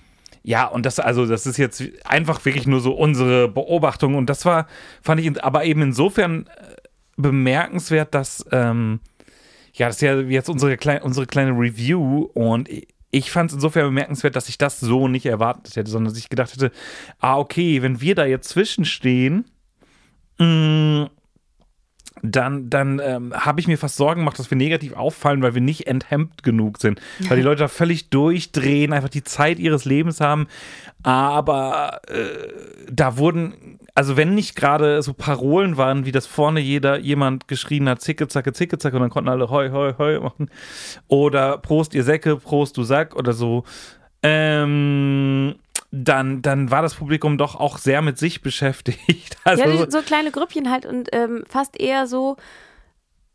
ja, 0.47 0.67
und 0.67 0.85
das, 0.85 1.01
also, 1.01 1.25
das 1.27 1.47
ist 1.47 1.57
jetzt 1.57 1.83
einfach 2.05 2.45
wirklich 2.45 2.67
nur 2.67 2.81
so 2.81 2.93
unsere 2.93 3.49
Beobachtung. 3.49 4.15
Und 4.15 4.29
das 4.29 4.45
war, 4.45 4.67
fand 5.03 5.21
ich, 5.23 5.43
aber 5.43 5.65
eben 5.65 5.81
insofern 5.81 6.47
äh, 6.47 6.77
bemerkenswert, 7.17 8.15
dass, 8.15 8.45
ähm, 8.53 9.01
ja, 9.73 9.87
das 9.87 9.97
ist 9.97 10.03
ja 10.03 10.21
jetzt 10.21 10.51
unsere, 10.51 10.77
klein, 10.77 11.03
unsere 11.03 11.27
kleine 11.27 11.53
Review 11.53 12.29
und 12.35 12.69
ich- 12.69 13.31
fand 13.31 13.51
es 13.51 13.55
insofern 13.55 13.87
bemerkenswert, 13.87 14.37
dass 14.37 14.49
ich 14.49 14.59
das 14.59 14.81
so 14.81 15.09
nicht 15.09 15.25
erwartet 15.25 15.77
hätte, 15.77 15.91
sondern 15.91 16.13
dass 16.13 16.19
ich 16.21 16.29
gedacht 16.29 16.53
hätte, 16.53 16.73
ah, 17.21 17.39
okay, 17.39 17.81
wenn 17.81 18.01
wir 18.01 18.15
da 18.15 18.27
jetzt 18.27 18.49
zwischenstehen, 18.51 19.47
mh, 20.39 21.09
dann, 22.25 22.71
dann 22.71 23.01
ähm, 23.05 23.35
habe 23.35 23.61
ich 23.61 23.69
mir 23.69 23.77
fast 23.77 23.97
Sorgen 23.97 24.23
gemacht, 24.23 24.39
dass 24.39 24.51
wir 24.51 24.57
negativ 24.57 24.95
auffallen, 24.95 25.43
weil 25.43 25.55
wir 25.55 25.61
nicht 25.61 25.87
enthemmt 25.87 26.43
genug 26.43 26.79
sind. 26.79 27.01
Weil 27.29 27.37
die 27.37 27.43
Leute 27.43 27.61
da 27.61 27.69
völlig 27.69 28.09
durchdrehen, 28.09 28.95
einfach 28.95 29.11
die 29.11 29.23
Zeit 29.23 29.59
ihres 29.59 29.85
Lebens 29.85 30.23
haben. 30.23 30.47
Aber 31.03 32.01
äh, 32.09 32.49
da 32.91 33.19
wurden, 33.19 33.79
also 33.95 34.17
wenn 34.17 34.35
nicht 34.35 34.57
gerade 34.57 35.03
so 35.03 35.13
Parolen 35.13 35.77
waren, 35.77 36.07
wie 36.07 36.13
das 36.13 36.27
vorne 36.27 36.61
jeder 36.61 36.99
jemand 36.99 37.47
geschrien 37.47 37.89
hat, 37.91 38.01
zicke, 38.01 38.27
zacke, 38.27 38.55
zicke, 38.55 38.79
zacke, 38.79 38.97
und 38.97 39.03
dann 39.03 39.11
konnten 39.11 39.29
alle 39.29 39.51
hoi, 39.51 39.69
hoi, 39.69 39.93
hoi 39.99 40.19
machen. 40.19 40.49
Oder 41.09 41.59
Prost, 41.59 41.95
ihr 41.95 42.05
Säcke, 42.05 42.37
Prost, 42.37 42.79
du 42.79 42.85
Sack 42.85 43.15
oder 43.17 43.35
so. 43.35 43.65
Ähm, 44.23 45.57
dann, 46.03 46.43
dann 46.43 46.71
war 46.71 46.83
das 46.83 46.95
Publikum 46.95 47.39
doch 47.39 47.55
auch 47.55 47.79
sehr 47.79 48.03
mit 48.03 48.19
sich 48.19 48.43
beschäftigt. 48.43 49.37
Also, 49.45 49.63
Ja, 49.65 49.91
so 49.91 50.01
kleine 50.01 50.31
Grüppchen 50.31 50.71
halt 50.71 50.87
und 50.87 51.11
ähm, 51.13 51.45
fast 51.49 51.79
eher 51.79 52.07
so 52.07 52.37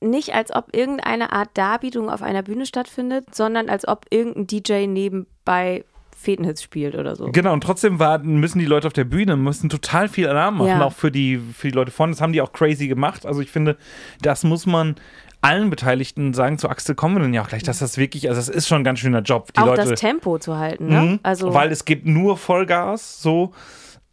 nicht 0.02 0.34
als 0.34 0.54
ob 0.56 0.76
irgendeine 0.76 1.32
Art 1.34 1.50
Darbietung 1.54 2.10
auf 2.10 2.22
einer 2.24 2.42
Bühne 2.42 2.66
stattfindet, 2.66 3.36
sondern 3.36 3.70
als 3.70 3.88
ob 3.88 4.06
irgendein 4.10 4.48
DJ 4.48 4.88
nebenbei 4.88 5.84
Fetenhits 6.18 6.64
spielt 6.64 6.96
oder 6.96 7.16
so. 7.16 7.32
Genau, 7.32 7.54
und 7.54 7.62
trotzdem 7.62 8.00
war, 8.00 8.18
müssen 8.20 8.60
die 8.60 8.66
Leute 8.66 8.88
auf 8.88 8.94
der 8.94 9.04
Bühne, 9.06 9.38
müssen 9.38 9.70
total 9.70 10.10
viel 10.10 10.28
Alarm 10.28 10.58
machen, 10.58 10.68
Ja. 10.70 10.84
auch 10.84 10.94
für 10.94 11.12
die, 11.12 11.38
für 11.38 11.68
die 11.70 11.74
Leute 11.76 11.92
vorne. 11.92 12.12
Das 12.14 12.22
haben 12.22 12.34
die 12.34 12.42
auch 12.42 12.52
crazy 12.52 12.88
gemacht. 12.88 13.26
Also 13.26 13.42
ich 13.42 13.52
finde, 13.52 13.78
das 14.22 14.44
muss 14.44 14.66
man 14.66 14.96
allen 15.42 15.70
Beteiligten 15.70 16.34
sagen. 16.34 16.58
Zu 16.58 16.70
Axel 16.70 16.96
kommen 16.96 17.16
wir 17.16 17.22
dann 17.22 17.34
ja 17.34 17.42
auch 17.42 17.50
gleich, 17.50 17.64
dass 17.64 17.80
das 17.80 17.98
wirklich, 17.98 18.28
also 18.30 18.40
das 18.40 18.50
ist 18.50 18.68
schon 18.68 18.82
ein 18.82 18.84
ganz 18.84 19.00
schöner 19.00 19.22
Job. 19.22 19.54
Die 19.54 19.60
Auch 19.60 19.68
Leute, 19.68 19.90
das 19.90 20.00
Tempo 20.00 20.38
zu 20.40 20.58
halten, 20.58 20.88
ne? 20.88 21.02
Mhm, 21.02 21.20
Also 21.24 21.54
weil 21.54 21.72
es 21.72 21.86
gibt 21.86 22.06
nur 22.06 22.38
Vollgas, 22.38 23.22
so. 23.22 23.54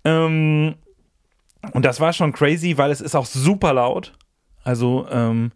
Ähm, 0.04 0.76
und 1.72 1.84
das 1.84 2.00
war 2.00 2.12
schon 2.12 2.32
crazy, 2.32 2.78
weil 2.78 2.90
es 2.90 3.00
ist 3.00 3.14
auch 3.14 3.26
super 3.26 3.72
laut. 3.72 4.12
Also, 4.62 5.06
ähm, 5.10 5.52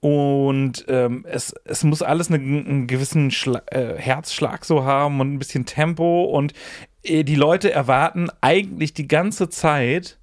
und 0.00 0.84
ähm, 0.88 1.24
es, 1.28 1.52
es 1.64 1.82
muss 1.82 2.02
alles 2.02 2.30
einen, 2.30 2.66
einen 2.66 2.86
gewissen 2.86 3.32
Schla 3.32 3.62
äh, 3.66 3.96
Herzschlag 3.96 4.64
so 4.64 4.84
haben 4.84 5.20
und 5.20 5.34
ein 5.34 5.38
bisschen 5.40 5.66
Tempo. 5.66 6.24
Und 6.24 6.52
äh, 7.02 7.24
die 7.24 7.34
Leute 7.34 7.72
erwarten 7.72 8.28
eigentlich 8.40 8.94
die 8.94 9.08
ganze 9.08 9.48
Zeit, 9.48 10.18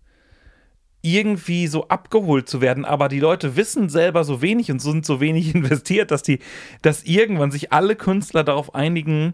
irgendwie 1.05 1.67
so 1.67 1.87
abgeholt 1.87 2.49
zu 2.49 2.61
werden, 2.61 2.83
aber 2.85 3.07
die 3.07 3.19
Leute 3.19 3.55
wissen 3.55 3.89
selber 3.89 4.23
so 4.23 4.41
wenig 4.41 4.71
und 4.71 4.79
sind 4.79 5.05
so 5.05 5.19
wenig 5.21 5.53
investiert, 5.55 6.09
dass 6.11 6.23
die, 6.23 6.39
dass 6.81 7.03
irgendwann 7.03 7.51
sich 7.51 7.71
alle 7.71 7.95
Künstler 7.95 8.43
darauf 8.43 8.73
einigen, 8.73 9.33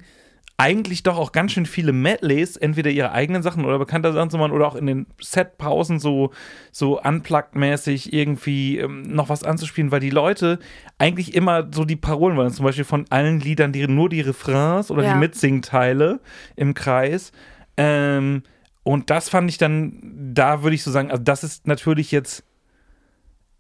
eigentlich 0.58 1.02
doch 1.02 1.18
auch 1.18 1.32
ganz 1.32 1.54
schön 1.54 1.66
viele 1.66 1.92
Medleys, 1.92 2.56
entweder 2.56 2.92
ihre 2.92 3.14
eigenen 3.14 3.42
Sachen 3.42 3.66
oder 3.66 3.80
bekannte 3.80 4.14
Sachen 4.14 4.30
zu 4.30 4.38
machen 4.38 4.52
oder 4.52 4.68
auch 4.68 4.76
in 4.76 4.86
den 4.86 5.08
Setpausen 5.20 5.98
so, 5.98 6.30
so 6.72 7.02
unplugged-mäßig 7.02 8.14
irgendwie 8.14 8.78
ähm, 8.78 9.02
noch 9.04 9.30
was 9.30 9.44
anzuspielen, 9.44 9.92
weil 9.92 10.02
die 10.02 10.12
Leute 10.12 10.60
eigentlich 11.00 11.34
immer 11.34 11.68
so 11.74 11.84
die 11.84 11.96
Parolen 11.96 12.38
wollen, 12.38 12.52
zum 12.52 12.66
Beispiel 12.66 12.84
von 12.86 13.06
allen 13.10 13.40
Liedern 13.40 13.72
die, 13.72 13.88
nur 13.88 14.08
die 14.10 14.22
Refrains 14.22 14.92
oder 14.92 15.04
Ja. 15.04 15.14
die 15.14 15.20
Mitsingteile 15.20 16.20
im 16.56 16.76
Kreis. 16.76 17.32
Ähm, 17.78 18.44
und 18.84 19.10
das 19.10 19.30
fand 19.30 19.50
ich 19.50 19.58
dann, 19.58 20.32
da 20.34 20.64
würde 20.64 20.76
ich 20.76 20.84
so 20.84 20.92
sagen, 20.92 21.12
also 21.12 21.24
das 21.24 21.44
ist 21.44 21.68
natürlich 21.68 22.12
jetzt, 22.12 22.44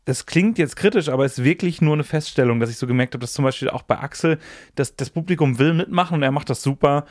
das 0.05 0.25
klingt 0.25 0.57
jetzt 0.57 0.75
kritisch, 0.75 1.09
aber 1.09 1.25
ist 1.25 1.43
wirklich 1.43 1.81
nur 1.81 1.93
eine 1.93 2.03
Feststellung, 2.03 2.59
dass 2.59 2.71
ich 2.71 2.77
so 2.77 2.87
gemerkt 2.87 3.13
habe, 3.13 3.21
dass 3.21 3.33
zum 3.33 3.45
Beispiel 3.45 3.69
auch 3.69 3.83
bei 3.83 3.99
Axel, 3.99 4.39
dass 4.75 4.95
das 4.95 5.11
Publikum 5.11 5.59
will 5.59 5.73
mitmachen 5.73 6.15
und 6.15 6.23
er 6.23 6.31
macht 6.31 6.49
das 6.49 6.63
super. 6.63 7.05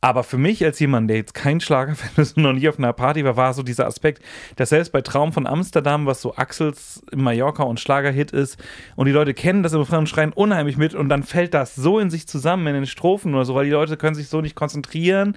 Aber 0.00 0.22
für 0.22 0.38
mich 0.38 0.64
als 0.64 0.78
jemand, 0.78 1.10
der 1.10 1.16
jetzt 1.16 1.34
kein 1.34 1.60
Schlagerfan 1.60 2.10
ist 2.22 2.36
und 2.36 2.44
noch 2.44 2.52
nie 2.52 2.68
auf 2.68 2.78
einer 2.78 2.92
Party 2.92 3.24
war, 3.24 3.36
war 3.36 3.52
so 3.52 3.64
dieser 3.64 3.86
Aspekt, 3.86 4.22
dass 4.54 4.68
selbst 4.68 4.92
bei 4.92 5.00
Traum 5.00 5.32
von 5.32 5.46
Amsterdam, 5.46 6.06
was 6.06 6.22
so 6.22 6.36
Axels 6.36 7.02
Mallorca 7.14 7.64
und 7.64 7.80
Schlagerhit 7.80 8.30
ist, 8.30 8.62
und 8.94 9.06
die 9.06 9.12
Leute 9.12 9.34
kennen 9.34 9.64
das 9.64 9.72
im 9.72 9.80
Refrain 9.80 10.00
und 10.00 10.08
schreien 10.08 10.32
unheimlich 10.32 10.76
mit 10.76 10.94
und 10.94 11.08
dann 11.08 11.24
fällt 11.24 11.52
das 11.52 11.74
so 11.74 11.98
in 11.98 12.10
sich 12.10 12.28
zusammen 12.28 12.68
in 12.68 12.74
den 12.74 12.86
Strophen 12.86 13.34
oder 13.34 13.44
so, 13.44 13.56
weil 13.56 13.64
die 13.64 13.72
Leute 13.72 13.96
können 13.96 14.14
sich 14.14 14.28
so 14.28 14.40
nicht 14.40 14.54
konzentrieren. 14.54 15.36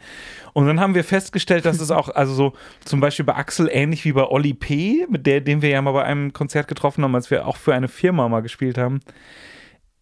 Und 0.54 0.68
dann 0.68 0.80
haben 0.80 0.94
wir 0.94 1.04
festgestellt, 1.04 1.66
dass 1.66 1.80
es 1.80 1.90
auch, 1.90 2.10
also 2.16 2.34
so 2.34 2.54
zum 2.86 3.00
Beispiel 3.00 3.26
bei 3.26 3.36
Axel 3.36 3.68
ähnlich 3.72 4.06
wie 4.06 4.14
bei 4.14 4.26
Olli 4.26 4.54
P., 4.54 5.08
mit 5.10 5.26
der, 5.26 5.42
den 5.42 5.64
wir 5.64 5.70
ja 5.70 5.82
mal 5.82 5.94
bei 5.94 6.04
einem 6.04 6.34
Konzert 6.34 6.68
getroffen 6.68 7.04
haben, 7.04 7.16
als 7.16 7.32
wir 7.32 7.48
auch 7.48 7.58
für 7.58 7.74
eine 7.74 7.88
Firma 7.88 8.30
mal 8.30 8.42
gespielt 8.42 8.78
haben, 8.78 9.00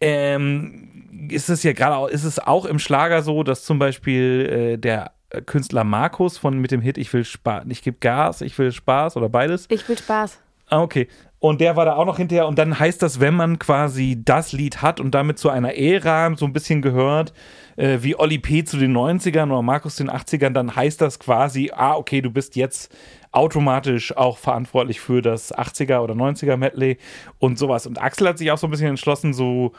ähm, 0.02 0.89
ist 1.28 1.50
es 1.50 1.62
ja 1.62 1.72
gerade 1.72 1.96
auch, 1.96 2.08
ist 2.08 2.24
es 2.24 2.38
auch 2.38 2.64
im 2.64 2.78
Schlager 2.78 3.22
so, 3.22 3.42
dass 3.42 3.64
zum 3.64 3.78
Beispiel 3.78 4.74
äh, 4.74 4.78
der 4.78 5.12
äh, 5.30 5.42
Künstler 5.42 5.84
Markus 5.84 6.38
von 6.38 6.58
mit 6.58 6.70
dem 6.70 6.80
Hit 6.80 6.98
Ich 6.98 7.12
will 7.12 7.24
Spaß, 7.24 7.64
ich 7.68 7.82
gebe 7.82 7.98
Gas, 7.98 8.40
ich 8.40 8.58
will 8.58 8.72
Spaß 8.72 9.16
oder 9.16 9.28
beides. 9.28 9.66
Ich 9.68 9.88
will 9.88 9.98
Spaß. 9.98 10.38
Ah, 10.68 10.82
okay. 10.82 11.08
Und 11.40 11.60
der 11.60 11.74
war 11.74 11.86
da 11.86 11.96
auch 11.96 12.04
noch 12.04 12.18
hinterher. 12.18 12.46
Und 12.46 12.58
dann 12.58 12.78
heißt 12.78 13.02
das, 13.02 13.18
wenn 13.18 13.34
man 13.34 13.58
quasi 13.58 14.20
das 14.22 14.52
Lied 14.52 14.82
hat 14.82 15.00
und 15.00 15.14
damit 15.14 15.38
zu 15.38 15.48
einer 15.48 15.74
Ära 15.74 16.36
so 16.36 16.44
ein 16.44 16.52
bisschen 16.52 16.82
gehört, 16.82 17.32
äh, 17.76 17.98
wie 18.02 18.14
Oli 18.14 18.38
P. 18.38 18.62
zu 18.62 18.76
den 18.76 18.96
90ern 18.96 19.50
oder 19.50 19.62
Markus 19.62 19.96
den 19.96 20.10
80ern, 20.10 20.50
dann 20.50 20.76
heißt 20.76 21.00
das 21.00 21.18
quasi, 21.18 21.70
ah, 21.74 21.96
okay, 21.96 22.20
du 22.20 22.30
bist 22.30 22.56
jetzt 22.56 22.94
automatisch 23.32 24.16
auch 24.16 24.38
verantwortlich 24.38 25.00
für 25.00 25.22
das 25.22 25.54
80er 25.54 26.00
oder 26.00 26.14
90er 26.14 26.56
Medley 26.56 26.98
und 27.38 27.58
sowas. 27.58 27.86
Und 27.86 28.00
Axel 28.00 28.28
hat 28.28 28.38
sich 28.38 28.50
auch 28.52 28.58
so 28.58 28.66
ein 28.66 28.70
bisschen 28.70 28.88
entschlossen, 28.88 29.32
so 29.32 29.72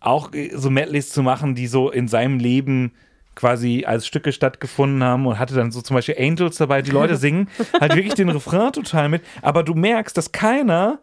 auch 0.00 0.32
äh, 0.32 0.50
so 0.54 0.70
Medleys 0.70 1.10
zu 1.10 1.22
machen, 1.22 1.54
die 1.54 1.66
so 1.66 1.90
in 1.90 2.08
seinem 2.08 2.38
Leben 2.38 2.92
quasi 3.34 3.84
als 3.86 4.06
Stücke 4.06 4.32
stattgefunden 4.32 5.04
haben 5.04 5.24
und 5.26 5.38
hatte 5.38 5.54
dann 5.54 5.70
so 5.70 5.80
zum 5.80 5.94
Beispiel 5.94 6.16
Angels 6.18 6.56
dabei. 6.56 6.82
Die 6.82 6.90
Leute 6.90 7.16
singen 7.18 7.48
halt 7.80 7.94
wirklich 7.94 8.14
den 8.14 8.28
Refrain 8.28 8.72
total 8.72 9.08
mit, 9.08 9.22
aber 9.42 9.62
du 9.62 9.74
merkst, 9.74 10.16
dass 10.16 10.32
keiner 10.32 10.98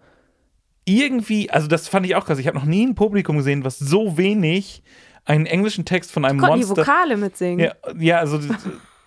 irgendwie, 0.86 1.49
also 1.49 1.67
das 1.67 1.88
fand 1.88 2.05
ich 2.05 2.15
auch 2.15 2.25
krass. 2.25 2.38
Ich 2.38 2.47
habe 2.47 2.58
noch 2.58 2.65
nie 2.65 2.86
ein 2.86 2.93
Publikum 2.93 3.38
gesehen, 3.38 3.63
was 3.63 3.79
so 3.79 4.17
wenig 4.17 4.84
einen 5.25 5.45
englischen 5.45 5.86
Text 5.86 6.12
von 6.12 6.25
einem 6.25 6.39
die 6.39 6.45
Monster. 6.45 6.77
Vokale 6.77 7.17
mitsingen. 7.17 7.60
Ja, 7.65 7.73
ja 7.97 8.19
also, 8.19 8.39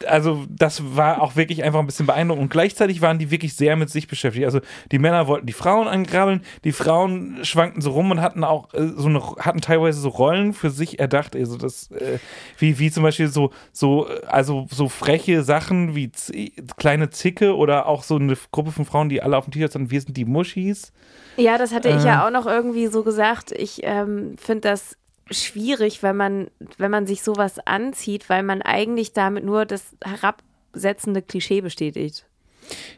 also 0.07 0.45
das 0.49 0.97
war 0.97 1.23
auch 1.23 1.37
wirklich 1.37 1.65
einfach 1.65 1.81
ein 1.81 1.87
bisschen 1.87 2.07
beeindruckend. 2.07 2.43
Und 2.45 2.51
gleichzeitig 2.51 3.01
waren 3.01 3.19
die 3.19 3.31
wirklich 3.31 3.55
sehr 3.57 3.77
mit 3.77 3.91
sich 3.91 4.07
beschäftigt. 4.07 4.45
Also 4.45 4.61
die 4.93 4.99
Männer 4.99 5.27
wollten 5.27 5.47
die 5.47 5.53
Frauen 5.53 5.89
angrabbeln, 5.89 6.43
die 6.65 6.73
Frauen 6.73 7.39
schwankten 7.43 7.83
so 7.83 7.91
rum 7.91 8.11
und 8.11 8.21
hatten 8.21 8.45
auch 8.45 8.73
äh, 8.75 8.89
so 8.97 9.09
eine, 9.09 9.21
hatten 9.39 9.61
teilweise 9.61 10.01
so 10.01 10.09
Rollen 10.09 10.53
für 10.53 10.71
sich 10.71 10.99
erdacht. 10.99 11.35
Also 11.35 11.57
das, 11.57 11.91
äh, 11.91 12.19
wie, 12.59 12.79
wie 12.79 12.91
zum 12.91 13.03
Beispiel 13.03 13.29
so, 13.29 13.51
so, 13.73 14.09
äh, 14.09 14.25
also 14.27 14.67
so 14.71 14.89
freche 14.89 15.43
Sachen 15.43 15.95
wie 15.95 16.11
kleine 16.77 17.11
Zicke 17.11 17.57
oder 17.57 17.87
auch 17.87 18.03
so 18.03 18.17
eine 18.17 18.37
Gruppe 18.53 18.73
von 18.73 18.85
Frauen, 18.85 19.09
die 19.09 19.23
alle 19.23 19.37
auf 19.37 19.45
dem 19.45 19.53
T-Shirt 19.53 19.73
sind, 19.73 19.91
wir 19.91 20.01
sind 20.01 20.17
die 20.17 20.25
Muschis. 20.25 20.93
Ja, 21.37 21.59
das 21.59 21.73
hatte 21.73 21.89
ich 21.89 22.05
Äh. 22.05 22.09
ja 22.09 22.27
auch 22.27 22.31
noch 22.31 22.47
irgendwie 22.47 22.87
so 22.89 23.03
gesagt. 23.03 23.53
Ich 23.53 23.81
ähm, 23.85 24.37
finde 24.39 24.69
das 24.69 24.97
schwierig, 25.31 26.03
wenn 26.03 26.17
man, 26.17 26.51
wenn 26.77 26.91
man 26.91 27.07
sich 27.07 27.23
sowas 27.23 27.59
anzieht, 27.59 28.29
weil 28.29 28.43
man 28.43 28.62
eigentlich 28.62 29.12
damit 29.12 29.45
nur 29.45 29.67
das 29.67 29.97
herabsetzende 30.05 31.23
Klischee 31.23 31.61
bestätigt. 31.61 32.28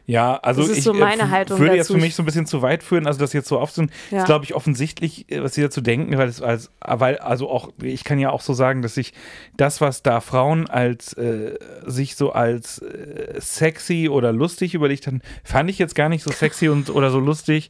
Ja, 0.05 0.37
also 0.37 0.61
Das 0.61 0.71
ist 0.71 0.77
ich 0.79 0.83
so 0.83 0.93
meine 0.93 1.23
äh, 1.23 1.27
Haltung 1.27 1.59
würde 1.59 1.75
jetzt 1.75 1.89
dazu. 1.89 1.93
für 1.99 2.03
mich 2.05 2.15
so 2.15 2.23
ein 2.23 2.25
bisschen 2.25 2.45
zu 2.45 2.61
weit 2.61 2.83
führen, 2.83 3.07
also 3.07 3.19
das 3.19 3.33
jetzt 3.33 3.47
so 3.47 3.63
sind, 3.67 3.91
Ja. 4.09 4.19
ist 4.19 4.25
glaube 4.25 4.45
ich 4.45 4.53
offensichtlich, 4.55 5.31
äh, 5.31 5.43
was 5.43 5.53
sie 5.55 5.61
dazu 5.61 5.81
denken, 5.81 6.17
weil 6.17 6.27
es 6.27 6.41
als, 6.41 6.71
weil 6.81 7.17
also 7.17 7.49
auch, 7.49 7.69
ich 7.81 8.03
kann 8.03 8.19
ja 8.19 8.29
auch 8.31 8.41
so 8.41 8.53
sagen, 8.53 8.81
dass 8.81 8.95
sich 8.95 9.13
das, 9.55 9.81
was 9.81 10.03
da 10.03 10.19
Frauen 10.19 10.69
als 10.69 11.13
äh, 11.13 11.57
sich 11.85 12.15
so 12.15 12.31
als 12.33 12.79
äh, 12.79 13.39
sexy 13.39 14.09
oder 14.09 14.33
lustig 14.33 14.73
überlegt 14.73 15.07
haben, 15.07 15.21
fand 15.43 15.69
ich 15.69 15.79
jetzt 15.79 15.95
gar 15.95 16.09
nicht 16.09 16.23
so 16.23 16.31
sexy 16.31 16.67
und 16.69 16.89
oder 16.89 17.11
so 17.11 17.19
lustig. 17.19 17.69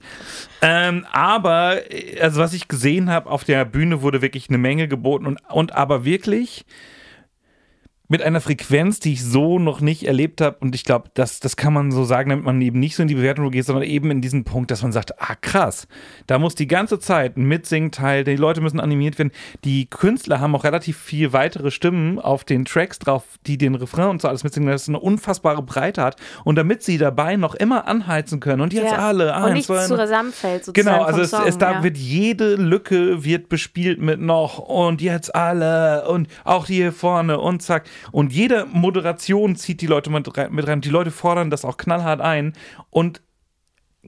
Ähm, 0.61 1.05
aber 1.11 1.91
äh, 1.91 2.19
also 2.21 2.39
was 2.39 2.53
ich 2.53 2.67
gesehen 2.67 3.09
habe 3.09 3.29
auf 3.29 3.43
der 3.43 3.65
Bühne 3.65 4.01
wurde 4.01 4.21
wirklich 4.21 4.49
eine 4.49 4.57
Menge 4.57 4.87
geboten 4.87 5.25
und, 5.27 5.39
und 5.49 5.75
aber 5.75 6.05
wirklich 6.05 6.65
mit 8.11 8.21
einer 8.21 8.41
Frequenz, 8.41 8.99
die 8.99 9.13
ich 9.13 9.23
so 9.23 9.57
noch 9.57 9.79
nicht 9.79 10.03
erlebt 10.03 10.41
habe. 10.41 10.57
Und 10.59 10.75
ich 10.75 10.83
glaube, 10.83 11.09
das, 11.13 11.39
das 11.39 11.55
kann 11.55 11.71
man 11.71 11.91
so 11.91 12.03
sagen, 12.03 12.29
damit 12.29 12.43
man 12.43 12.61
eben 12.61 12.77
nicht 12.77 12.97
so 12.97 13.03
in 13.03 13.07
die 13.07 13.15
Bewertung 13.15 13.49
geht, 13.51 13.63
sondern 13.65 13.85
eben 13.85 14.11
in 14.11 14.19
diesen 14.19 14.43
Punkt, 14.43 14.69
dass 14.69 14.81
man 14.81 14.91
sagt, 14.91 15.21
ah 15.21 15.35
krass, 15.39 15.87
da 16.27 16.37
muss 16.37 16.53
die 16.53 16.67
ganze 16.67 16.99
Zeit 16.99 17.37
ein 17.37 17.45
Mitsingteil, 17.45 18.25
die 18.25 18.35
Leute 18.35 18.59
müssen 18.59 18.81
animiert 18.81 19.17
werden. 19.17 19.31
Die 19.63 19.89
Künstler 19.89 20.41
haben 20.41 20.53
auch 20.55 20.65
relativ 20.65 20.97
viel 20.97 21.31
weitere 21.31 21.71
Stimmen 21.71 22.19
auf 22.19 22.43
den 22.43 22.65
Tracks 22.65 22.99
drauf, 22.99 23.23
die 23.47 23.57
den 23.57 23.75
Refrain 23.75 24.09
und 24.09 24.21
so 24.21 24.27
alles 24.27 24.43
mitsingen, 24.43 24.69
dass 24.69 24.81
es 24.81 24.89
eine 24.89 24.99
unfassbare 24.99 25.63
Breite 25.63 26.03
hat. 26.03 26.17
Und 26.43 26.57
damit 26.57 26.83
sie 26.83 26.97
dabei 26.97 27.37
noch 27.37 27.55
immer 27.55 27.87
anheizen 27.87 28.41
können 28.41 28.59
und 28.59 28.73
jetzt 28.73 28.91
Ja. 28.91 28.97
alle, 28.97 29.27
Und 29.27 29.43
eins, 29.43 29.53
nichts 29.53 29.67
zwei, 29.67 29.87
zusammenfällt 29.87 30.65
sozusagen 30.65 30.97
Genau, 30.97 31.05
also 31.05 31.21
es, 31.21 31.29
Song, 31.31 31.47
es 31.47 31.57
da 31.57 31.71
ja. 31.75 31.83
wird 31.83 31.95
jede 31.95 32.55
Lücke 32.55 33.23
wird 33.23 33.47
bespielt 33.47 34.01
mit 34.01 34.19
noch 34.19 34.59
und 34.59 35.01
jetzt 35.01 35.33
alle 35.33 36.09
und 36.09 36.27
auch 36.43 36.65
die 36.65 36.81
hier 36.81 36.91
vorne 36.91 37.39
und 37.39 37.61
zack. 37.61 37.85
Und 38.11 38.33
jede 38.33 38.65
Moderation 38.65 39.55
zieht 39.55 39.81
die 39.81 39.87
Leute 39.87 40.09
mit 40.09 40.37
rein. 40.67 40.81
Die 40.81 40.89
Leute 40.89 41.11
fordern 41.11 41.49
das 41.49 41.65
auch 41.65 41.77
knallhart 41.77 42.21
ein 42.21 42.53
und 42.89 43.21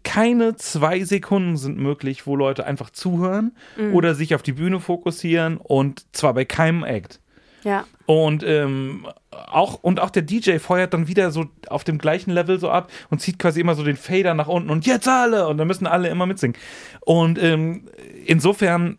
keine 0.03 0.55
zwei 0.55 1.03
Sekunden 1.03 1.55
sind 1.55 1.77
möglich, 1.77 2.25
wo 2.25 2.35
Leute 2.35 2.65
einfach 2.65 2.89
zuhören 2.89 3.55
Mhm. 3.77 3.93
oder 3.93 4.15
sich 4.15 4.33
auf 4.33 4.41
die 4.41 4.53
Bühne 4.53 4.79
fokussieren 4.79 5.57
und 5.57 6.05
zwar 6.15 6.33
bei 6.33 6.45
keinem 6.45 6.83
Act. 6.83 7.19
Ja. 7.63 7.85
Und 8.07 8.43
ähm, 8.43 9.07
auch, 9.31 9.75
und 9.83 9.99
auch 10.01 10.09
der 10.09 10.23
DJ 10.23 10.57
feuert 10.57 10.93
dann 10.93 11.07
wieder 11.07 11.31
so 11.31 11.45
auf 11.69 11.83
dem 11.83 11.97
gleichen 11.99 12.31
Level 12.31 12.59
so 12.59 12.69
ab 12.69 12.91
und 13.09 13.21
zieht 13.21 13.39
quasi 13.39 13.61
immer 13.61 13.75
so 13.75 13.83
den 13.83 13.95
Fader 13.95 14.33
nach 14.33 14.47
unten 14.47 14.69
und 14.69 14.85
jetzt 14.85 15.07
alle 15.07 15.47
und 15.47 15.57
dann 15.57 15.67
müssen 15.67 15.87
alle 15.87 16.09
immer 16.09 16.25
mitsingen. 16.25 16.57
Und 17.01 17.41
ähm, 17.41 17.87
insofern, 18.25 18.97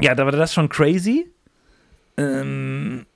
ja, 0.00 0.14
da 0.14 0.24
war 0.24 0.32
das 0.32 0.52
schon 0.52 0.68
crazy. 0.68 1.30
Ähm, 2.18 3.06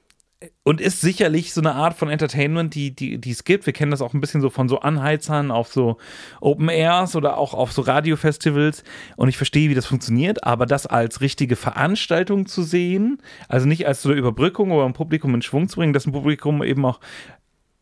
und 0.63 0.81
ist 0.81 1.01
sicherlich 1.01 1.53
so 1.53 1.61
eine 1.61 1.75
Art 1.75 1.95
von 1.95 2.09
Entertainment, 2.09 2.75
die, 2.75 2.95
die, 2.95 3.19
die 3.19 3.31
es 3.31 3.45
gibt. 3.45 3.67
Wir 3.67 3.73
kennen 3.73 3.91
das 3.91 4.03
auch 4.03 4.15
ein 4.15 4.21
bisschen 4.21 4.41
so 4.41 4.51
von 4.51 4.69
so 4.69 4.81
Anheizern 4.81 5.51
auf 5.51 5.73
so 5.73 5.99
Open 6.41 6.69
Airs 6.69 7.17
oder 7.17 7.37
auch 7.37 7.55
auf 7.55 7.73
so 7.73 7.83
Radiofestivals. 7.83 8.85
Und 9.17 9.29
ich 9.29 9.37
verstehe, 9.37 9.71
wie 9.71 9.75
das 9.75 9.87
funktioniert, 9.87 10.45
aber 10.45 10.67
das 10.67 10.87
als 10.87 11.21
richtige 11.21 11.57
Veranstaltung 11.57 12.47
zu 12.47 12.63
sehen, 12.63 13.19
also 13.49 13.67
nicht 13.67 13.87
als 13.87 14.03
so 14.03 14.09
eine 14.09 14.19
Überbrückung 14.19 14.71
oder 14.71 14.87
ein 14.87 14.93
Publikum 14.93 15.35
in 15.35 15.43
Schwung 15.43 15.69
zu 15.69 15.77
bringen, 15.77 15.93
dass 15.93 16.07
ein 16.07 16.13
Publikum 16.13 16.63
eben 16.63 16.85
auch 16.85 17.01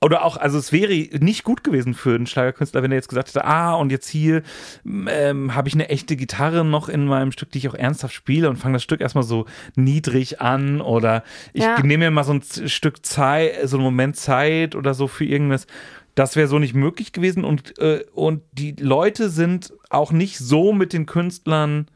oder 0.03 0.25
auch, 0.25 0.37
also 0.37 0.59
es 0.59 0.73
wäre 0.73 0.93
nicht 1.21 1.45
gut 1.45 1.62
gewesen 1.65 1.95
für 1.95 2.15
einen 2.15 2.27
Schlagerkünstler, 2.27 2.83
wenn 2.83 2.91
er 2.91 2.97
jetzt 2.97 3.09
gesagt 3.09 3.29
hätte, 3.29 3.45
ah, 3.45 3.75
und 3.75 3.91
jetzt 3.93 4.09
hier 4.09 4.43
ähm, 4.85 5.55
habe 5.55 5.69
ich 5.69 5.75
eine 5.75 5.88
echte 5.88 6.17
Gitarre 6.17 6.65
noch 6.65 6.88
in 6.88 7.07
meinem 7.07 7.33
Stück, 7.33 7.51
die 7.53 7.59
ich 7.59 7.69
auch 7.69 7.75
ernsthaft 7.75 8.12
spiele 8.15 8.51
und 8.51 8.57
fange 8.57 8.75
das 8.75 8.83
Stück 8.83 9.01
erstmal 9.01 9.25
so 9.25 9.47
niedrig 9.77 10.41
an 10.41 10.81
oder 10.81 11.23
ich 11.53 11.62
Ja. 11.62 11.81
nehme 11.81 12.05
mir 12.07 12.11
mal 12.11 12.25
so 12.25 12.35
ein 12.35 12.43
Stück 12.69 13.07
Zeit, 13.07 13.53
so 13.69 13.77
einen 13.77 13.85
Moment 13.85 14.17
Zeit 14.17 14.75
oder 14.75 14.93
so 14.95 15.07
für 15.07 15.25
irgendwas. 15.25 15.67
Das 16.15 16.37
wäre 16.37 16.49
so 16.49 16.59
nicht 16.59 16.75
möglich 16.75 17.12
gewesen 17.12 17.45
und, 17.45 17.79
äh, 17.79 18.05
und 18.12 18.43
die 18.53 18.73
Leute 18.79 19.31
sind 19.31 19.73
auch 19.88 20.12
nicht 20.12 20.37
so 20.38 20.73
mit 20.73 20.93
den 20.93 21.07
Künstlern 21.07 21.87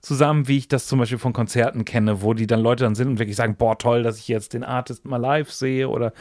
zusammen, 0.00 0.48
wie 0.48 0.58
ich 0.58 0.68
das 0.68 0.86
zum 0.86 0.98
Beispiel 0.98 1.18
von 1.18 1.32
Konzerten 1.32 1.84
kenne, 1.84 2.22
wo 2.22 2.34
die 2.34 2.46
dann 2.46 2.60
Leute 2.60 2.84
dann 2.84 2.94
sind 2.94 3.08
und 3.08 3.18
wirklich 3.18 3.36
sagen, 3.36 3.56
boah, 3.56 3.76
toll, 3.78 4.02
dass 4.02 4.18
ich 4.18 4.28
jetzt 4.28 4.54
den 4.54 4.64
Artist 4.64 5.04
mal 5.04 5.16
live 5.16 5.50
sehe 5.50 5.88
oder 5.88 6.12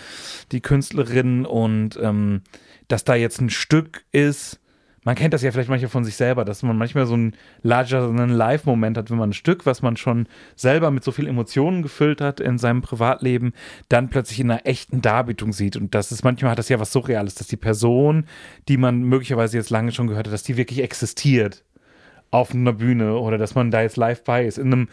die 0.52 0.62
Künstlerin 0.62 1.46
und 1.46 2.00
ähm, 2.02 2.42
dass 2.88 3.04
da 3.04 3.16
jetzt 3.16 3.40
ein 3.42 3.50
Stück 3.50 4.06
ist. 4.12 4.60
Man 5.04 5.14
kennt 5.14 5.36
das 5.36 5.44
ja 5.44 5.52
vielleicht 5.52 5.70
manchmal 5.70 5.92
von 5.92 6.04
sich 6.04 6.16
selber, 6.16 6.46
dass 6.46 6.64
man 6.64 6.80
manchmal 6.80 7.06
so 7.06 7.16
ein 7.16 7.36
larger 7.62 8.10
einen 8.10 8.32
Live-Moment 8.32 8.98
hat, 8.98 9.12
wenn 9.12 9.20
man 9.20 9.30
ein 9.30 9.34
Stück, 9.34 9.68
was 9.68 9.84
man 9.84 9.98
schon 9.98 10.28
selber 10.56 10.90
mit 10.90 11.04
so 11.04 11.12
viel 11.12 11.28
Emotionen 11.28 11.84
gefüllt 11.84 12.22
hat 12.22 12.40
in 12.40 12.58
seinem 12.58 12.82
Privatleben, 12.82 13.54
dann 13.88 14.10
plötzlich 14.10 14.40
in 14.40 14.50
einer 14.50 14.66
echten 14.66 15.04
Darbietung 15.04 15.54
sieht. 15.54 15.78
Und 15.78 15.94
das 15.94 16.12
ist 16.12 16.24
manchmal 16.24 16.52
hat 16.52 16.58
das 16.58 16.70
ja 16.70 16.80
was 16.80 16.92
Surreales, 16.92 17.36
dass 17.36 17.46
die 17.46 17.56
Person, 17.56 18.26
die 18.68 18.78
man 18.78 19.04
möglicherweise 19.04 19.58
jetzt 19.58 19.70
lange 19.70 19.92
schon 19.92 20.08
gehört 20.08 20.26
hat, 20.26 20.34
dass 20.34 20.42
die 20.42 20.58
wirklich 20.58 20.82
existiert 20.82 21.64
auf 22.36 22.54
einer 22.54 22.74
Bühne 22.74 23.18
oder 23.18 23.38
dass 23.38 23.56
man 23.56 23.72
da 23.72 23.82
jetzt 23.82 23.98
live 23.98 24.24
bei 24.24 24.46
ist, 24.46 24.58
in 24.58 24.72
einem 24.74 24.90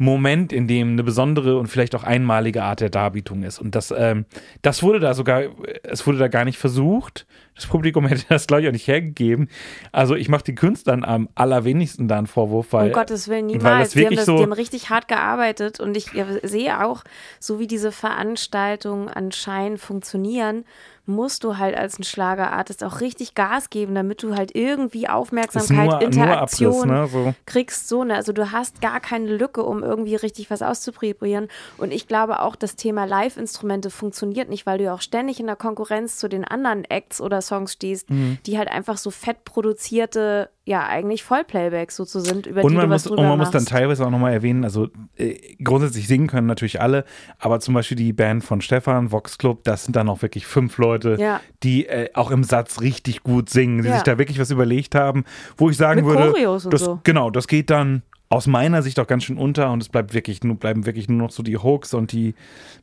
Moment, 0.00 0.52
in 0.52 0.68
dem 0.68 0.92
eine 0.92 1.02
besondere 1.02 1.58
und 1.58 1.66
vielleicht 1.66 1.96
auch 1.96 2.04
einmalige 2.04 2.62
Art 2.62 2.78
der 2.80 2.88
Darbietung 2.88 3.42
ist. 3.42 3.58
Und 3.58 3.74
das, 3.74 3.92
ähm, 3.96 4.26
das 4.62 4.84
wurde 4.84 5.00
da 5.00 5.12
sogar, 5.12 5.42
es 5.82 6.06
wurde 6.06 6.18
da 6.18 6.28
gar 6.28 6.44
nicht 6.44 6.56
versucht. 6.56 7.26
Das 7.56 7.66
Publikum 7.66 8.06
hätte 8.08 8.22
das, 8.28 8.46
glaube 8.46 8.62
ich, 8.62 8.68
auch 8.68 8.72
nicht 8.72 8.86
hergegeben. 8.86 9.48
Also 9.90 10.14
ich 10.14 10.28
mache 10.28 10.44
den 10.44 10.54
Künstlern 10.54 11.02
am 11.04 11.28
allerwenigsten 11.34 12.06
da 12.06 12.16
einen 12.18 12.28
Vorwurf, 12.28 12.72
weil 12.72 12.86
Um 12.86 12.92
Gottes 12.92 13.26
Willen, 13.26 13.48
weil 13.48 13.56
niemals. 13.56 13.88
das 13.88 13.94
Die 13.94 14.06
haben, 14.06 14.14
das, 14.14 14.26
so- 14.26 14.36
die 14.36 14.42
haben 14.44 14.52
richtig 14.52 14.88
hart 14.88 15.08
gearbeitet 15.08 15.80
und 15.80 15.96
ich 15.96 16.10
sehe 16.44 16.84
auch, 16.84 17.02
so 17.40 17.58
wie 17.58 17.66
diese 17.66 17.90
Veranstaltungen 17.90 19.08
anscheinend 19.08 19.80
funktionieren, 19.80 20.64
musst 21.08 21.42
du 21.42 21.56
halt 21.58 21.76
als 21.76 21.98
ein 21.98 22.04
Schlagerartist 22.04 22.84
auch 22.84 23.00
richtig 23.00 23.34
Gas 23.34 23.70
geben, 23.70 23.94
damit 23.94 24.22
du 24.22 24.36
halt 24.36 24.54
irgendwie 24.54 25.08
Aufmerksamkeit, 25.08 25.86
nur, 25.86 25.94
nur 25.98 26.02
Interaktion 26.02 26.90
Abriss, 26.90 27.12
ne? 27.14 27.24
So. 27.24 27.34
kriegst. 27.46 27.88
So, 27.88 28.04
ne? 28.04 28.14
Also 28.14 28.32
du 28.32 28.52
hast 28.52 28.80
gar 28.80 29.00
keine 29.00 29.34
Lücke, 29.36 29.62
um 29.62 29.82
irgendwie 29.82 30.14
richtig 30.14 30.50
was 30.50 30.62
auszuprobieren. 30.62 31.48
Und 31.78 31.92
ich 31.92 32.06
glaube 32.06 32.40
auch, 32.42 32.54
das 32.56 32.76
Thema 32.76 33.04
Live-Instrumente 33.06 33.90
funktioniert 33.90 34.48
nicht, 34.48 34.66
weil 34.66 34.78
du 34.78 34.84
ja 34.84 34.94
auch 34.94 35.00
ständig 35.00 35.40
in 35.40 35.46
der 35.46 35.56
Konkurrenz 35.56 36.18
zu 36.18 36.28
den 36.28 36.44
anderen 36.44 36.84
Acts 36.84 37.20
oder 37.20 37.40
Songs 37.40 37.72
stehst, 37.72 38.10
Mhm. 38.10 38.38
die 38.46 38.58
halt 38.58 38.68
einfach 38.68 38.98
so 38.98 39.10
fett 39.10 39.44
produzierte, 39.44 40.50
ja 40.68 40.86
eigentlich 40.86 41.22
Vollplaybacks 41.24 41.96
so 41.96 42.04
zu 42.04 42.20
sind, 42.20 42.46
über 42.46 42.62
Und 42.62 42.70
die 42.72 42.76
man, 42.76 42.88
du 42.88 42.94
was 42.94 43.04
muss, 43.04 43.10
und 43.10 43.16
drüber 43.16 43.28
man 43.30 43.38
muss 43.38 43.50
dann 43.50 43.62
machst. 43.62 43.72
teilweise 43.72 44.06
auch 44.06 44.10
nochmal 44.10 44.32
erwähnen, 44.34 44.64
also 44.64 44.88
äh, 45.16 45.34
grundsätzlich 45.64 46.06
singen 46.06 46.26
können 46.26 46.46
natürlich 46.46 46.80
alle, 46.80 47.04
aber 47.38 47.58
zum 47.60 47.74
Beispiel 47.74 47.96
die 47.96 48.12
Band 48.12 48.44
von 48.44 48.60
Stefan, 48.60 49.10
Vox 49.10 49.38
Club, 49.38 49.64
das 49.64 49.84
sind 49.84 49.96
dann 49.96 50.08
auch 50.08 50.20
wirklich 50.22 50.46
fünf 50.46 50.76
Leute, 50.78 51.16
Ja. 51.18 51.40
die 51.62 51.86
äh, 51.86 52.10
auch 52.14 52.30
im 52.30 52.44
Satz 52.44 52.80
richtig 52.80 53.22
gut 53.22 53.48
singen, 53.50 53.82
die 53.82 53.88
Ja. 53.88 53.94
sich 53.94 54.02
da 54.02 54.18
wirklich 54.18 54.38
was 54.38 54.50
überlegt 54.50 54.94
haben, 54.94 55.24
wo 55.56 55.70
ich 55.70 55.76
sagen 55.76 56.04
Mit 56.04 56.14
würde, 56.14 56.30
Choreos 56.32 56.64
und 56.66 56.74
das, 56.74 56.82
so. 56.82 57.00
genau, 57.02 57.30
das 57.30 57.48
geht 57.48 57.70
dann 57.70 58.02
aus 58.28 58.46
meiner 58.46 58.82
Sicht 58.82 59.00
auch 59.00 59.06
ganz 59.06 59.24
schön 59.24 59.38
unter 59.38 59.70
und 59.72 59.82
es 59.82 59.88
bleibt 59.88 60.12
wirklich 60.12 60.44
nur, 60.44 60.56
bleiben 60.56 60.84
wirklich 60.84 61.08
nur 61.08 61.16
noch 61.16 61.30
so 61.30 61.42
die 61.42 61.56
Hooks 61.56 61.94
und 61.94 62.12
die 62.12 62.34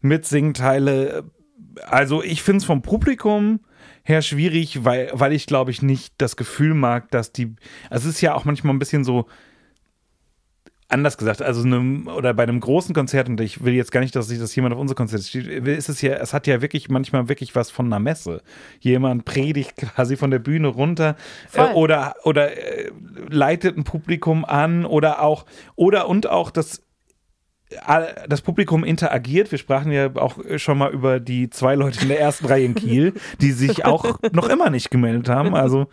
Mitsingteile. 0.01 1.23
also 1.87 2.23
ich 2.23 2.41
finde 2.41 2.57
es 2.59 2.65
vom 2.65 2.81
Publikum 2.81 3.59
her 4.05 4.21
schwierig, 4.21 4.85
weil, 4.85 5.09
weil 5.13 5.33
ich 5.33 5.47
glaube 5.47 5.71
ich 5.71 5.81
nicht 5.81 6.13
das 6.17 6.37
Gefühl 6.37 6.73
mag, 6.73 7.11
dass 7.11 7.31
die, 7.31 7.55
also 7.89 8.07
es 8.07 8.15
ist 8.15 8.21
ja 8.21 8.35
auch 8.35 8.45
manchmal 8.45 8.73
ein 8.73 8.79
bisschen 8.79 9.03
so, 9.03 9.25
anders 10.87 11.17
gesagt, 11.17 11.41
also 11.41 11.63
einem, 11.63 12.07
oder 12.07 12.33
bei 12.33 12.43
einem 12.43 12.59
großen 12.59 12.93
Konzert, 12.93 13.27
und 13.27 13.41
ich 13.41 13.63
will 13.63 13.73
jetzt 13.73 13.91
gar 13.91 14.01
nicht, 14.01 14.15
dass 14.15 14.27
sich 14.27 14.39
das 14.39 14.55
jemand 14.55 14.75
auf 14.75 14.79
unser 14.79 14.95
Konzert 14.95 15.23
steht, 15.23 15.47
ist 15.47 15.89
es 15.89 16.01
ja, 16.01 16.13
es 16.15 16.33
hat 16.33 16.45
ja 16.47 16.61
wirklich 16.61 16.89
manchmal 16.89 17.27
wirklich 17.27 17.55
was 17.55 17.71
von 17.71 17.87
einer 17.87 17.99
Messe. 17.99 18.41
Jemand 18.79 19.25
predigt 19.25 19.75
quasi 19.77 20.15
von 20.15 20.31
der 20.31 20.39
Bühne 20.39 20.67
runter 20.67 21.15
äh, 21.53 21.63
oder, 21.73 22.15
oder 22.23 22.55
äh, 22.55 22.91
leitet 23.29 23.77
ein 23.77 23.83
Publikum 23.83 24.45
an 24.45 24.85
oder 24.85 25.21
auch, 25.21 25.45
oder 25.75 26.07
und 26.07 26.27
auch 26.29 26.51
das 26.51 26.84
das 28.27 28.41
Publikum 28.41 28.83
interagiert. 28.83 29.51
Wir 29.51 29.57
sprachen 29.59 29.91
ja 29.91 30.09
auch 30.15 30.37
schon 30.57 30.77
mal 30.77 30.91
über 30.91 31.19
die 31.19 31.49
zwei 31.49 31.75
Leute 31.75 32.01
in 32.01 32.09
der 32.09 32.19
ersten 32.19 32.45
Reihe 32.45 32.65
in 32.65 32.75
Kiel, 32.75 33.13
die 33.41 33.51
sich 33.51 33.85
auch 33.85 34.19
noch 34.31 34.49
immer 34.49 34.69
nicht 34.69 34.91
gemeldet 34.91 35.29
haben. 35.29 35.55
Also 35.55 35.87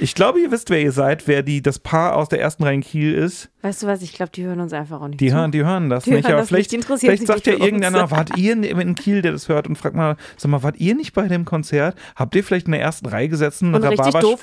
ich 0.00 0.14
glaube, 0.14 0.38
ihr 0.40 0.52
wisst, 0.52 0.70
wer 0.70 0.80
ihr 0.80 0.92
seid, 0.92 1.26
wer 1.26 1.42
die, 1.42 1.60
das 1.60 1.80
Paar 1.80 2.14
aus 2.14 2.28
der 2.28 2.40
ersten 2.40 2.62
Reihe 2.62 2.74
in 2.76 2.82
Kiel 2.82 3.14
ist. 3.14 3.50
Weißt 3.62 3.82
du 3.82 3.88
was, 3.88 4.00
ich 4.00 4.12
glaube, 4.12 4.30
die 4.32 4.44
hören 4.44 4.60
uns 4.60 4.72
einfach 4.72 5.00
auch 5.00 5.08
nicht 5.08 5.20
Die 5.20 5.30
zu. 5.30 5.34
hören, 5.34 5.50
die 5.50 5.64
hören 5.64 5.90
das 5.90 6.04
Die 6.04 6.12
nicht. 6.12 6.22
hören 6.24 6.34
Aber 6.34 6.42
das 6.42 6.48
vielleicht, 6.50 6.70
nicht, 6.70 6.84
vielleicht 6.84 7.26
sagt 7.26 7.48
ja 7.48 7.54
irgendeiner, 7.54 8.08
wart 8.12 8.36
ihr 8.36 8.52
in, 8.52 8.94
Kiel, 8.94 9.22
der 9.22 9.32
das 9.32 9.48
hört 9.48 9.66
und 9.66 9.74
fragt 9.76 9.96
mal, 9.96 10.16
sag 10.36 10.52
mal, 10.52 10.62
wart 10.62 10.76
ihr 10.78 10.94
nicht 10.94 11.14
bei 11.14 11.26
dem 11.26 11.44
Konzert? 11.44 11.96
Habt 12.14 12.36
ihr 12.36 12.44
vielleicht 12.44 12.66
in 12.66 12.72
der 12.72 12.80
ersten 12.80 13.06
Reihe 13.06 13.28
gesessen, 13.28 13.72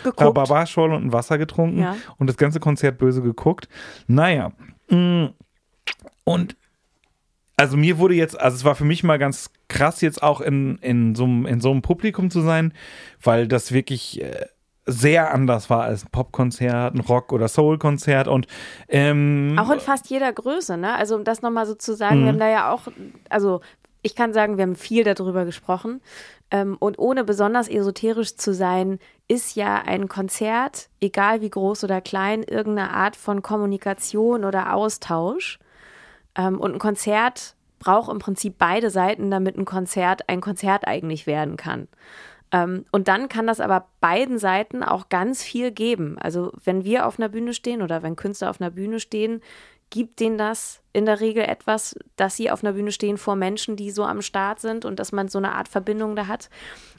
geguckt? 0.04 0.20
Rhabarberschorle 0.22 0.94
und 0.94 1.06
ein 1.06 1.14
Wasser 1.14 1.38
getrunken 1.38 1.80
Ja. 1.80 1.96
und 2.18 2.28
das 2.28 2.36
ganze 2.36 2.60
Konzert 2.60 2.98
böse 2.98 3.22
geguckt? 3.22 3.70
Naja. 4.08 4.52
mm. 4.90 5.28
Und 6.26 6.58
also 7.58 7.78
mir 7.78 7.98
wurde 7.98 8.16
jetzt, 8.16 8.40
also 8.40 8.56
es 8.56 8.66
war 8.66 8.76
für 8.76 8.86
mich 8.86 9.04
mal 9.04 9.18
ganz 9.18 9.50
krass, 9.68 10.02
jetzt 10.02 10.22
auch 10.22 10.42
in, 10.42 10.78
in, 10.80 11.16
so, 11.16 11.24
einem- 11.24 11.46
in 11.46 11.62
so 11.62 11.72
einem 11.72 11.82
Publikum 11.82 12.30
zu 12.30 12.42
sein, 12.42 12.74
weil 13.22 13.48
das 13.48 13.72
wirklich 13.72 14.22
äh, 14.22 14.46
sehr 14.86 15.34
anders 15.34 15.70
war 15.70 15.84
als 15.84 16.06
ein 16.06 16.12
Popkonzert, 16.12 16.94
ein 16.94 17.00
Rock- 17.00 17.32
oder 17.34 17.48
Soul-Konzert 17.48 18.28
und 18.28 18.46
ähm, 18.88 19.56
Auch 19.60 19.72
in 19.72 19.80
fast 19.80 20.10
jeder 20.10 20.32
Größe, 20.32 20.78
ne? 20.78 20.94
Also 20.96 21.16
um 21.16 21.24
das 21.24 21.42
nochmal 21.42 21.66
so 21.66 21.74
zu 21.76 21.96
sagen, 21.96 22.20
Mhm. 22.20 22.24
wir 22.24 22.28
haben 22.34 22.40
da 22.40 22.50
ja 22.50 22.72
auch, 22.72 22.82
also 23.30 23.62
ich 24.04 24.16
kann 24.16 24.34
sagen, 24.34 24.58
wir 24.58 24.64
haben 24.64 24.76
viel 24.76 25.04
darüber 25.04 25.46
gesprochen. 25.46 26.02
Ähm, 26.52 26.78
und 26.80 27.00
ohne 27.00 27.24
besonders 27.24 27.68
esoterisch 27.68 28.36
zu 28.36 28.54
sein, 28.54 29.00
ist 29.28 29.56
ja 29.56 29.82
ein 29.84 30.08
Konzert, 30.08 30.90
egal 31.02 31.42
wie 31.42 31.50
groß 31.50 31.84
oder 31.84 32.02
klein, 32.02 32.44
irgendeine 32.44 32.92
Art 32.92 33.16
von 33.16 33.42
Kommunikation 33.42 34.46
oder 34.46 34.76
Austausch. 34.76 35.58
Ähm, 36.36 36.60
und 36.60 36.74
ein 36.74 36.80
Konzert 36.80 37.56
braucht 37.80 38.12
im 38.12 38.20
Prinzip 38.20 38.56
beide 38.58 38.90
Seiten, 38.90 39.32
damit 39.32 39.58
ein 39.58 39.66
Konzert 39.66 40.28
ein 40.30 40.42
Konzert 40.42 40.88
eigentlich 40.88 41.28
werden 41.28 41.58
kann. 41.58 41.88
Ähm, 42.52 42.86
und 42.92 43.08
dann 43.08 43.30
kann 43.30 43.48
das 43.48 43.60
aber 43.60 43.88
beiden 44.02 44.40
Seiten 44.40 44.84
auch 44.84 45.10
ganz 45.10 45.44
viel 45.44 45.72
geben. 45.72 46.18
Also 46.20 46.52
wenn 46.64 46.84
wir 46.84 47.06
auf 47.06 47.20
einer 47.20 47.30
Bühne 47.30 47.54
stehen 47.54 47.82
oder 47.82 48.04
wenn 48.04 48.16
Künstler 48.16 48.50
auf 48.50 48.62
einer 48.62 48.72
Bühne 48.72 49.00
stehen, 49.00 49.42
gibt 49.90 50.20
denen 50.20 50.38
das 50.38 50.82
in 50.94 51.06
der 51.06 51.20
Regel 51.20 51.44
etwas, 51.44 51.96
dass 52.16 52.36
sie 52.36 52.50
auf 52.50 52.64
einer 52.64 52.74
Bühne 52.74 52.92
stehen 52.92 53.18
vor 53.18 53.36
Menschen, 53.36 53.76
die 53.76 53.92
so 53.92 54.04
am 54.04 54.22
Start 54.22 54.60
sind 54.60 54.86
und 54.86 55.00
dass 55.00 55.12
man 55.12 55.28
so 55.28 55.38
eine 55.38 55.54
Art 55.54 55.68
Verbindung 55.68 56.16
da 56.16 56.28
hat. 56.28 56.50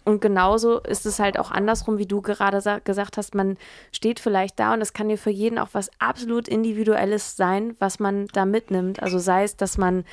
Und 0.07 0.21
genauso 0.21 0.79
ist 0.79 1.05
es 1.05 1.19
halt 1.19 1.37
auch 1.37 1.51
andersrum, 1.51 1.99
wie 1.99 2.07
du 2.07 2.23
gerade 2.23 2.61
sa- 2.61 2.79
gesagt 2.79 3.17
hast, 3.17 3.35
man 3.35 3.57
steht 3.91 4.21
vielleicht 4.21 4.61
da 4.61 4.73
und 4.73 4.81
es 4.81 4.93
kann 4.93 5.09
dir 5.09 5.19
für 5.19 5.31
jeden 5.31 5.59
auch 5.59 5.71
was 5.73 5.91
absolut 5.99 6.47
Individuelles 6.47 7.37
sein, 7.37 7.75
was 7.81 7.99
man 7.99 8.29
da 8.29 8.45
mitnimmt. 8.47 9.03
Also 9.03 9.19
sei 9.19 9.43
es, 9.43 9.57
dass 9.57 9.79
man 9.79 10.05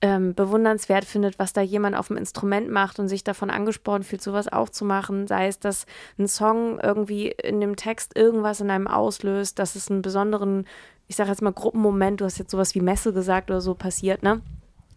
ähm, 0.00 0.34
bewundernswert 0.34 1.04
findet, 1.04 1.38
was 1.38 1.52
da 1.52 1.60
jemand 1.60 1.96
auf 1.96 2.08
dem 2.08 2.16
Instrument 2.16 2.68
macht 2.68 2.98
und 2.98 3.06
sich 3.06 3.22
davon 3.22 3.48
angesprochen 3.48 4.02
fühlt, 4.02 4.22
sowas 4.22 4.52
auch 4.52 4.68
zu 4.68 4.84
machen. 4.84 5.28
Sei 5.28 5.46
es, 5.46 5.60
dass 5.60 5.86
ein 6.18 6.26
Song 6.26 6.80
irgendwie 6.80 7.28
in 7.28 7.60
dem 7.60 7.76
Text 7.76 8.16
irgendwas 8.18 8.60
in 8.60 8.70
einem 8.72 8.88
auslöst, 8.88 9.60
dass 9.60 9.76
es 9.76 9.88
einen 9.88 10.02
besonderen, 10.02 10.66
ich 11.06 11.14
sage 11.14 11.30
jetzt 11.30 11.42
mal 11.42 11.52
Gruppenmoment, 11.52 12.20
du 12.20 12.24
hast 12.24 12.38
jetzt 12.38 12.50
sowas 12.50 12.74
wie 12.74 12.80
Messe 12.80 13.12
gesagt 13.12 13.50
oder 13.52 13.60
so 13.60 13.74
passiert, 13.74 14.24
ne? 14.24 14.40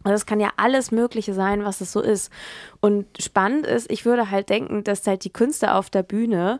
Also 0.06 0.14
das 0.14 0.26
kann 0.26 0.40
ja 0.40 0.50
alles 0.56 0.92
Mögliche 0.92 1.34
sein, 1.34 1.66
was 1.66 1.82
es 1.82 1.92
so 1.92 2.00
ist. 2.00 2.32
Und 2.80 3.06
spannend 3.20 3.66
ist, 3.66 3.92
ich 3.92 4.06
würde 4.06 4.32
halt 4.32 4.50
denken, 4.50 4.84
dass 4.84 5.06
halt 5.06 5.24
die 5.26 5.34
Künstler 5.34 5.76
auf 5.76 5.90
der 5.90 6.04
Bühne 6.04 6.60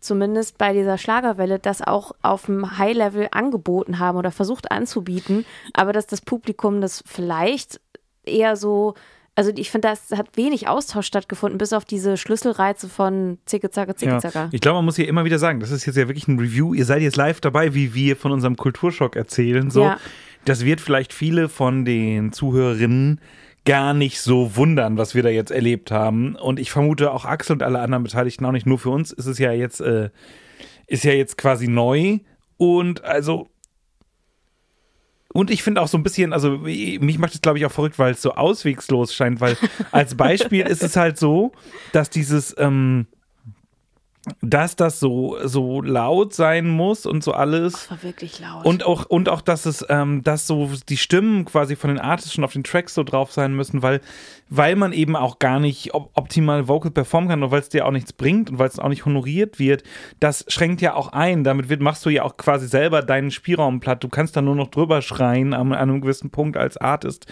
zumindest 0.00 0.56
bei 0.58 0.72
dieser 0.72 0.96
Schlagerwelle 0.98 1.58
das 1.58 1.82
auch 1.82 2.12
auf 2.22 2.46
dem 2.46 2.78
High-Level 2.78 3.28
angeboten 3.32 3.98
haben 3.98 4.16
oder 4.16 4.30
versucht 4.30 4.70
anzubieten, 4.72 5.44
aber 5.74 5.92
dass 5.92 6.06
das 6.06 6.22
Publikum 6.22 6.80
das 6.80 7.04
vielleicht 7.06 7.80
eher 8.24 8.56
so, 8.56 8.94
also 9.34 9.52
ich 9.54 9.70
finde, 9.70 9.88
das 9.88 10.16
hat 10.16 10.38
wenig 10.38 10.68
Austausch 10.68 11.06
stattgefunden, 11.06 11.58
bis 11.58 11.74
auf 11.74 11.84
diese 11.84 12.16
Schlüsselreize 12.16 12.88
von 12.88 13.36
Zicke, 13.44 13.70
Zacke, 13.70 13.94
Zicke, 13.94 14.12
Ja. 14.12 14.18
Zacke. 14.20 14.48
Ich 14.52 14.62
glaube, 14.62 14.76
man 14.76 14.86
muss 14.86 14.96
hier 14.96 15.06
immer 15.06 15.26
wieder 15.26 15.38
sagen, 15.38 15.60
das 15.60 15.70
ist 15.70 15.84
jetzt 15.84 15.96
ja 15.96 16.08
wirklich 16.08 16.28
ein 16.28 16.38
Review. 16.38 16.72
Ihr 16.72 16.86
seid 16.86 17.02
jetzt 17.02 17.16
live 17.16 17.42
dabei, 17.42 17.74
wie 17.74 17.92
wir 17.94 18.16
von 18.16 18.32
unserem 18.32 18.56
Kulturschock 18.56 19.16
erzählen. 19.16 19.70
So, 19.70 19.82
Ja. 19.82 19.98
Das 20.44 20.64
wird 20.64 20.80
vielleicht 20.80 21.12
viele 21.12 21.48
von 21.48 21.84
den 21.84 22.32
Zuhörerinnen 22.32 23.20
gar 23.64 23.92
nicht 23.94 24.20
so 24.20 24.56
wundern, 24.56 24.96
was 24.96 25.14
wir 25.14 25.22
da 25.22 25.28
jetzt 25.28 25.50
erlebt 25.50 25.90
haben. 25.90 26.34
Und 26.34 26.58
ich 26.58 26.70
vermute 26.70 27.12
auch 27.12 27.24
Axel 27.24 27.54
und 27.54 27.62
alle 27.62 27.80
anderen 27.80 28.04
Beteiligten 28.04 28.44
auch 28.46 28.52
nicht. 28.52 28.66
Nur 28.66 28.78
für 28.78 28.90
uns 28.90 29.12
ist 29.12 29.26
es 29.26 29.38
ja 29.38 29.52
jetzt, 29.52 29.80
äh, 29.80 30.10
ist 30.86 31.04
ja 31.04 31.12
jetzt 31.12 31.36
quasi 31.36 31.68
neu. 31.68 32.18
Und 32.56 33.04
also 33.04 33.48
und 35.32 35.50
ich 35.50 35.62
finde 35.62 35.80
auch 35.80 35.88
so 35.88 35.96
ein 35.96 36.02
bisschen, 36.02 36.32
also 36.32 36.58
mich 36.58 37.18
macht 37.18 37.34
es, 37.34 37.40
glaube 37.40 37.58
ich, 37.58 37.66
auch 37.66 37.70
verrückt, 37.70 37.98
weil 37.98 38.12
es 38.12 38.22
so 38.22 38.32
auswegslos 38.32 39.14
scheint, 39.14 39.40
weil 39.40 39.56
als 39.92 40.16
Beispiel 40.16 40.66
ist 40.66 40.82
es 40.82 40.96
halt 40.96 41.18
so, 41.18 41.52
dass 41.92 42.10
dieses, 42.10 42.54
ähm, 42.58 43.06
dass 44.42 44.76
das 44.76 45.00
so, 45.00 45.38
so 45.44 45.80
laut 45.80 46.34
sein 46.34 46.68
muss 46.68 47.06
und 47.06 47.24
so 47.24 47.32
alles. 47.32 47.72
Das 47.72 47.90
war 47.90 48.02
wirklich 48.02 48.38
laut. 48.38 48.66
Und 48.66 48.84
auch, 48.84 49.06
und 49.06 49.30
auch, 49.30 49.40
dass 49.40 49.64
es, 49.64 49.84
ähm, 49.88 50.22
dass 50.22 50.46
so 50.46 50.70
die 50.90 50.98
Stimmen 50.98 51.46
quasi 51.46 51.74
von 51.74 51.88
den 51.88 51.98
Artists 51.98 52.34
schon 52.34 52.44
auf 52.44 52.52
den 52.52 52.62
Tracks 52.62 52.94
so 52.94 53.02
drauf 53.02 53.32
sein 53.32 53.54
müssen, 53.54 53.82
weil, 53.82 54.02
weil 54.50 54.76
man 54.76 54.92
eben 54.92 55.16
auch 55.16 55.38
gar 55.38 55.58
nicht 55.58 55.94
op 55.94 56.10
optimal 56.14 56.68
Vocal 56.68 56.90
performen 56.90 57.30
kann 57.30 57.42
und 57.42 57.50
weil 57.50 57.60
es 57.60 57.70
dir 57.70 57.86
auch 57.86 57.92
nichts 57.92 58.12
bringt 58.12 58.50
und 58.50 58.58
weil 58.58 58.68
es 58.68 58.78
auch 58.78 58.88
nicht 58.90 59.06
honoriert 59.06 59.58
wird, 59.58 59.84
das 60.20 60.44
schränkt 60.48 60.82
ja 60.82 60.94
auch 60.94 61.12
ein. 61.12 61.42
Damit 61.42 61.70
wird, 61.70 61.80
machst 61.80 62.04
du 62.04 62.10
ja 62.10 62.22
auch 62.22 62.36
quasi 62.36 62.68
selber 62.68 63.00
deinen 63.00 63.30
Spielraum 63.30 63.80
platt. 63.80 64.04
Du 64.04 64.08
kannst 64.08 64.36
da 64.36 64.42
nur 64.42 64.54
noch 64.54 64.68
drüber 64.68 65.00
schreien 65.00 65.54
an, 65.54 65.72
an 65.72 65.78
einem 65.78 66.00
gewissen 66.02 66.28
Punkt 66.28 66.58
als 66.58 66.76
Artist. 66.76 67.26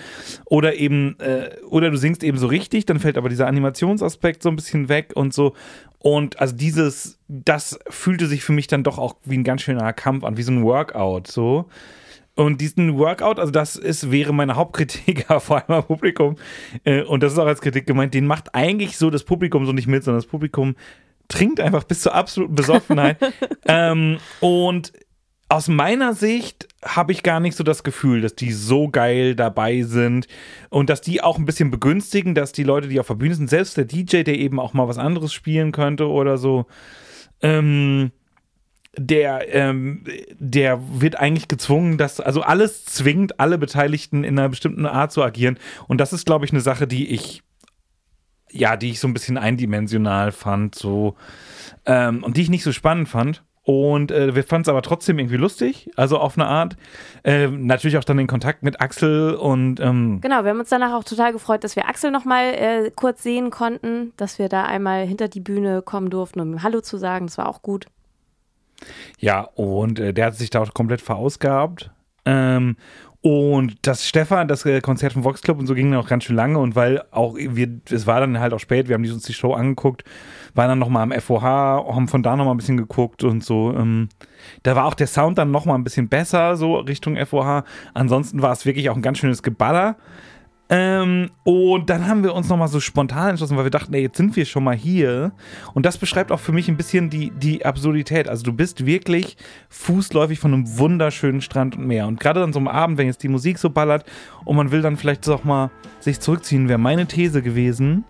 Oder 0.46 0.76
eben, 0.76 1.18
äh, 1.20 1.50
oder 1.68 1.90
du 1.90 1.98
singst 1.98 2.24
eben 2.24 2.38
so 2.38 2.46
richtig, 2.46 2.86
dann 2.86 2.98
fällt 2.98 3.18
aber 3.18 3.28
dieser 3.28 3.46
Animationsaspekt 3.46 4.42
so 4.42 4.48
ein 4.48 4.56
bisschen 4.56 4.88
weg 4.88 5.12
und 5.14 5.34
so. 5.34 5.54
Und 6.00 6.40
also 6.40 6.54
dieses, 6.78 7.18
das 7.28 7.78
fühlte 7.88 8.26
sich 8.26 8.42
für 8.42 8.52
mich 8.52 8.66
dann 8.66 8.84
doch 8.84 8.98
auch 8.98 9.16
wie 9.24 9.36
ein 9.36 9.44
ganz 9.44 9.62
schöner 9.62 9.92
Kampf 9.92 10.24
an, 10.24 10.36
wie 10.36 10.42
so 10.42 10.52
ein 10.52 10.62
Workout, 10.62 11.26
so. 11.26 11.68
Und 12.34 12.60
diesen 12.60 12.96
Workout, 12.96 13.40
also 13.40 13.50
das 13.50 13.74
ist, 13.74 14.12
wäre 14.12 14.32
meine 14.32 14.54
Hauptkritik 14.54 15.26
vor 15.40 15.56
allem 15.56 15.78
am 15.78 15.84
Publikum. 15.84 16.36
Äh, 16.84 17.02
und 17.02 17.22
das 17.22 17.32
ist 17.32 17.38
auch 17.38 17.46
als 17.46 17.60
Kritik 17.60 17.86
gemeint, 17.86 18.14
den 18.14 18.26
macht 18.26 18.54
eigentlich 18.54 18.96
so 18.96 19.10
das 19.10 19.24
Publikum 19.24 19.66
so 19.66 19.72
nicht 19.72 19.88
mit, 19.88 20.04
sondern 20.04 20.22
das 20.22 20.30
Publikum 20.30 20.76
trinkt 21.26 21.60
einfach 21.60 21.82
bis 21.82 22.00
zur 22.02 22.14
absoluten 22.14 22.54
Besoffenheit. 22.54 23.18
ähm, 23.66 24.18
und 24.40 24.92
aus 25.48 25.68
meiner 25.68 26.14
Sicht 26.14 26.68
habe 26.84 27.12
ich 27.12 27.22
gar 27.22 27.40
nicht 27.40 27.56
so 27.56 27.64
das 27.64 27.82
Gefühl, 27.82 28.20
dass 28.20 28.34
die 28.34 28.52
so 28.52 28.88
geil 28.88 29.34
dabei 29.34 29.82
sind 29.82 30.28
und 30.68 30.90
dass 30.90 31.00
die 31.00 31.22
auch 31.22 31.38
ein 31.38 31.46
bisschen 31.46 31.70
begünstigen, 31.70 32.34
dass 32.34 32.52
die 32.52 32.64
Leute, 32.64 32.88
die 32.88 33.00
auf 33.00 33.06
der 33.06 33.14
Bühne 33.14 33.34
sind, 33.34 33.48
selbst 33.48 33.76
der 33.76 33.86
DJ, 33.86 34.22
der 34.24 34.38
eben 34.38 34.60
auch 34.60 34.74
mal 34.74 34.88
was 34.88 34.98
anderes 34.98 35.32
spielen 35.32 35.72
könnte 35.72 36.08
oder 36.08 36.36
so, 36.36 36.66
ähm, 37.40 38.12
der, 38.96 39.54
ähm, 39.54 40.04
der 40.38 40.80
wird 41.00 41.16
eigentlich 41.16 41.48
gezwungen, 41.48 41.98
dass, 41.98 42.20
also 42.20 42.42
alles 42.42 42.84
zwingt 42.84 43.40
alle 43.40 43.56
Beteiligten 43.56 44.24
in 44.24 44.38
einer 44.38 44.48
bestimmten 44.48 44.86
Art 44.86 45.12
zu 45.12 45.22
agieren. 45.22 45.58
Und 45.86 45.98
das 45.98 46.12
ist, 46.12 46.26
glaube 46.26 46.44
ich, 46.44 46.52
eine 46.52 46.60
Sache, 46.60 46.86
die 46.86 47.08
ich, 47.08 47.42
ja, 48.50 48.76
die 48.76 48.90
ich 48.90 49.00
so 49.00 49.08
ein 49.08 49.14
bisschen 49.14 49.38
eindimensional 49.38 50.32
fand, 50.32 50.74
so, 50.74 51.16
ähm, 51.86 52.22
und 52.22 52.36
die 52.36 52.42
ich 52.42 52.50
nicht 52.50 52.64
so 52.64 52.72
spannend 52.72 53.08
fand. 53.08 53.42
Und 53.68 54.10
äh, 54.10 54.34
wir 54.34 54.44
fanden 54.44 54.62
es 54.62 54.68
aber 54.70 54.80
trotzdem 54.80 55.18
irgendwie 55.18 55.36
lustig, 55.36 55.90
also 55.94 56.16
auf 56.16 56.38
eine 56.38 56.46
Art. 56.46 56.78
Äh, 57.22 57.48
natürlich 57.48 57.98
auch 57.98 58.04
dann 58.04 58.16
den 58.16 58.26
Kontakt 58.26 58.62
mit 58.62 58.80
Axel 58.80 59.34
und 59.34 59.78
ähm, 59.78 60.22
Genau, 60.22 60.42
wir 60.42 60.52
haben 60.52 60.60
uns 60.60 60.70
danach 60.70 60.94
auch 60.94 61.04
total 61.04 61.34
gefreut, 61.34 61.64
dass 61.64 61.76
wir 61.76 61.86
Axel 61.86 62.10
nochmal 62.10 62.54
äh, 62.54 62.90
kurz 62.96 63.22
sehen 63.22 63.50
konnten, 63.50 64.14
dass 64.16 64.38
wir 64.38 64.48
da 64.48 64.64
einmal 64.64 65.06
hinter 65.06 65.28
die 65.28 65.40
Bühne 65.40 65.82
kommen 65.82 66.08
durften, 66.08 66.40
um 66.40 66.54
ihm 66.54 66.62
Hallo 66.62 66.80
zu 66.80 66.96
sagen. 66.96 67.26
Das 67.26 67.36
war 67.36 67.46
auch 67.46 67.60
gut. 67.60 67.84
Ja, 69.18 69.42
und 69.42 69.98
äh, 69.98 70.14
der 70.14 70.24
hat 70.24 70.36
sich 70.36 70.48
da 70.48 70.62
auch 70.62 70.72
komplett 70.72 71.02
verausgabt. 71.02 71.90
Ähm, 72.28 72.76
und 73.20 73.78
das 73.82 74.06
Stefan, 74.06 74.46
das 74.46 74.64
äh, 74.64 74.80
Konzert 74.80 75.12
vom 75.14 75.24
Vox 75.24 75.42
Club 75.42 75.58
und 75.58 75.66
so 75.66 75.74
ging 75.74 75.90
dann 75.90 76.00
auch 76.00 76.08
ganz 76.08 76.24
schön 76.24 76.36
lange 76.36 76.58
und 76.58 76.76
weil 76.76 77.02
auch 77.10 77.36
wir, 77.36 77.68
es 77.90 78.06
war 78.06 78.20
dann 78.20 78.38
halt 78.38 78.52
auch 78.52 78.60
spät, 78.60 78.88
wir 78.88 78.94
haben 78.94 79.10
uns 79.10 79.24
die 79.24 79.32
Show 79.32 79.54
angeguckt, 79.54 80.04
waren 80.54 80.68
dann 80.68 80.78
nochmal 80.78 81.02
am 81.02 81.20
FOH, 81.20 81.42
haben 81.42 82.06
von 82.06 82.22
da 82.22 82.36
nochmal 82.36 82.54
ein 82.54 82.58
bisschen 82.58 82.76
geguckt 82.76 83.24
und 83.24 83.42
so. 83.42 83.74
Ähm, 83.74 84.08
da 84.62 84.76
war 84.76 84.84
auch 84.84 84.94
der 84.94 85.08
Sound 85.08 85.36
dann 85.36 85.50
nochmal 85.50 85.76
ein 85.76 85.84
bisschen 85.84 86.08
besser, 86.08 86.56
so 86.56 86.76
Richtung 86.76 87.16
FOH. 87.16 87.64
Ansonsten 87.92 88.40
war 88.40 88.52
es 88.52 88.66
wirklich 88.66 88.88
auch 88.88 88.96
ein 88.96 89.02
ganz 89.02 89.18
schönes 89.18 89.42
Geballer. 89.42 89.96
Ähm, 90.70 91.30
und 91.44 91.88
dann 91.88 92.06
haben 92.06 92.22
wir 92.22 92.34
uns 92.34 92.48
nochmal 92.48 92.68
so 92.68 92.78
spontan 92.78 93.30
entschlossen, 93.30 93.56
weil 93.56 93.64
wir 93.64 93.70
dachten, 93.70 93.94
ey, 93.94 94.02
jetzt 94.02 94.18
sind 94.18 94.36
wir 94.36 94.44
schon 94.44 94.64
mal 94.64 94.76
hier. 94.76 95.32
Und 95.72 95.86
das 95.86 95.96
beschreibt 95.96 96.30
auch 96.30 96.40
für 96.40 96.52
mich 96.52 96.68
ein 96.68 96.76
bisschen 96.76 97.08
die, 97.08 97.30
die 97.30 97.64
Absurdität. 97.64 98.28
Also 98.28 98.42
du 98.42 98.52
bist 98.52 98.84
wirklich 98.84 99.38
fußläufig 99.70 100.38
von 100.38 100.52
einem 100.52 100.78
wunderschönen 100.78 101.40
Strand 101.40 101.76
und 101.76 101.86
Meer. 101.86 102.06
Und 102.06 102.20
gerade 102.20 102.42
an 102.42 102.52
so 102.52 102.58
einem 102.58 102.68
Abend, 102.68 102.98
wenn 102.98 103.06
jetzt 103.06 103.22
die 103.22 103.28
Musik 103.28 103.58
so 103.58 103.70
ballert 103.70 104.04
und 104.44 104.56
man 104.56 104.70
will 104.70 104.82
dann 104.82 104.98
vielleicht 104.98 105.26
auch 105.28 105.44
mal 105.44 105.70
sich 106.00 106.20
zurückziehen, 106.20 106.68
wäre 106.68 106.78
meine 106.78 107.06
These 107.06 107.40
gewesen. 107.40 108.04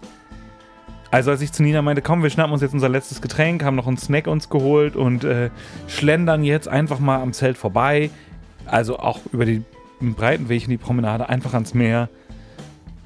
Also 1.11 1.30
als 1.30 1.40
ich 1.40 1.52
zu 1.52 1.62
Nina 1.62 1.80
meinte, 1.80 2.02
komm, 2.02 2.22
wir 2.22 2.30
schnappen 2.30 2.52
uns 2.52 2.61
jetzt 2.61 2.74
unser 2.74 2.88
letztes 2.88 3.22
Getränk, 3.22 3.62
haben 3.62 3.76
noch 3.76 3.86
einen 3.86 3.96
Snack 3.96 4.26
uns 4.26 4.50
geholt 4.50 4.94
und 4.94 5.24
äh, 5.24 5.50
schlendern 5.86 6.44
jetzt 6.44 6.68
einfach 6.68 6.98
mal 6.98 7.22
am 7.22 7.32
Zelt 7.32 7.56
vorbei. 7.56 8.11
Also 8.66 8.98
auch 8.98 9.20
über 9.32 9.46
den 9.46 9.64
breiten 10.00 10.48
Weg 10.48 10.64
in 10.64 10.70
die 10.70 10.76
Promenade, 10.76 11.28
einfach 11.28 11.54
ans 11.54 11.72
Meer. 11.72 12.09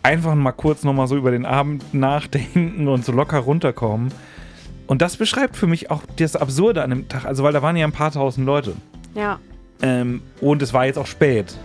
Einfach 0.03 0.34
mal 0.34 0.53
kurz 0.53 0.82
nochmal 0.82 1.07
so 1.07 1.16
über 1.16 1.30
den 1.30 1.46
Abend 1.46 1.94
nachdenken 1.94 2.88
und 2.88 3.05
so 3.05 3.12
locker 3.12 3.38
runterkommen. 3.38 4.12
Und 4.88 5.00
das 5.00 5.16
beschreibt 5.16 5.57
für 5.57 5.66
mich 5.68 5.90
auch 5.90 6.03
das 6.16 6.34
Absurde 6.36 6.82
an 6.82 6.90
dem 6.90 7.09
Tag. 7.09 7.24
Also, 7.24 7.44
weil 7.44 7.53
da 7.53 7.62
waren 7.62 7.76
ja 7.76 7.86
ein 7.86 7.92
paar 7.92 8.11
tausend 8.11 8.44
Leute. 8.46 8.74
Ja. 9.14 9.38
Ähm, 9.80 10.22
und 10.40 10.61
es 10.61 10.72
war 10.74 10.86
jetzt 10.86 10.98
auch 10.98 11.07
spät. 11.07 11.57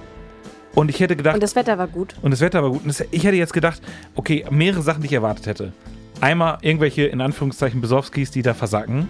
Und 0.75 0.89
ich 0.89 0.99
hätte 0.99 1.15
gedacht, 1.15 1.33
Und 1.35 1.41
das 1.43 1.55
Wetter 1.55 1.77
war 1.79 1.87
gut. 1.87 2.13
und 2.21 2.29
das 2.31 2.41
Wetter 2.41 2.61
war 2.61 2.69
gut. 2.69 2.81
Und 2.83 2.87
das, 2.89 3.03
ich 3.09 3.23
hätte 3.23 3.35
jetzt 3.37 3.53
gedacht, 3.53 3.81
okay, 4.15 4.45
mehrere 4.51 4.83
Sachen, 4.83 5.01
die 5.01 5.07
ich 5.07 5.13
erwartet 5.13 5.47
hätte. 5.47 5.73
Einmal 6.21 6.59
irgendwelche, 6.61 7.05
in 7.05 7.21
Anführungszeichen, 7.21 7.81
Besowskis, 7.81 8.29
die 8.31 8.41
da 8.43 8.53
versacken. 8.53 9.07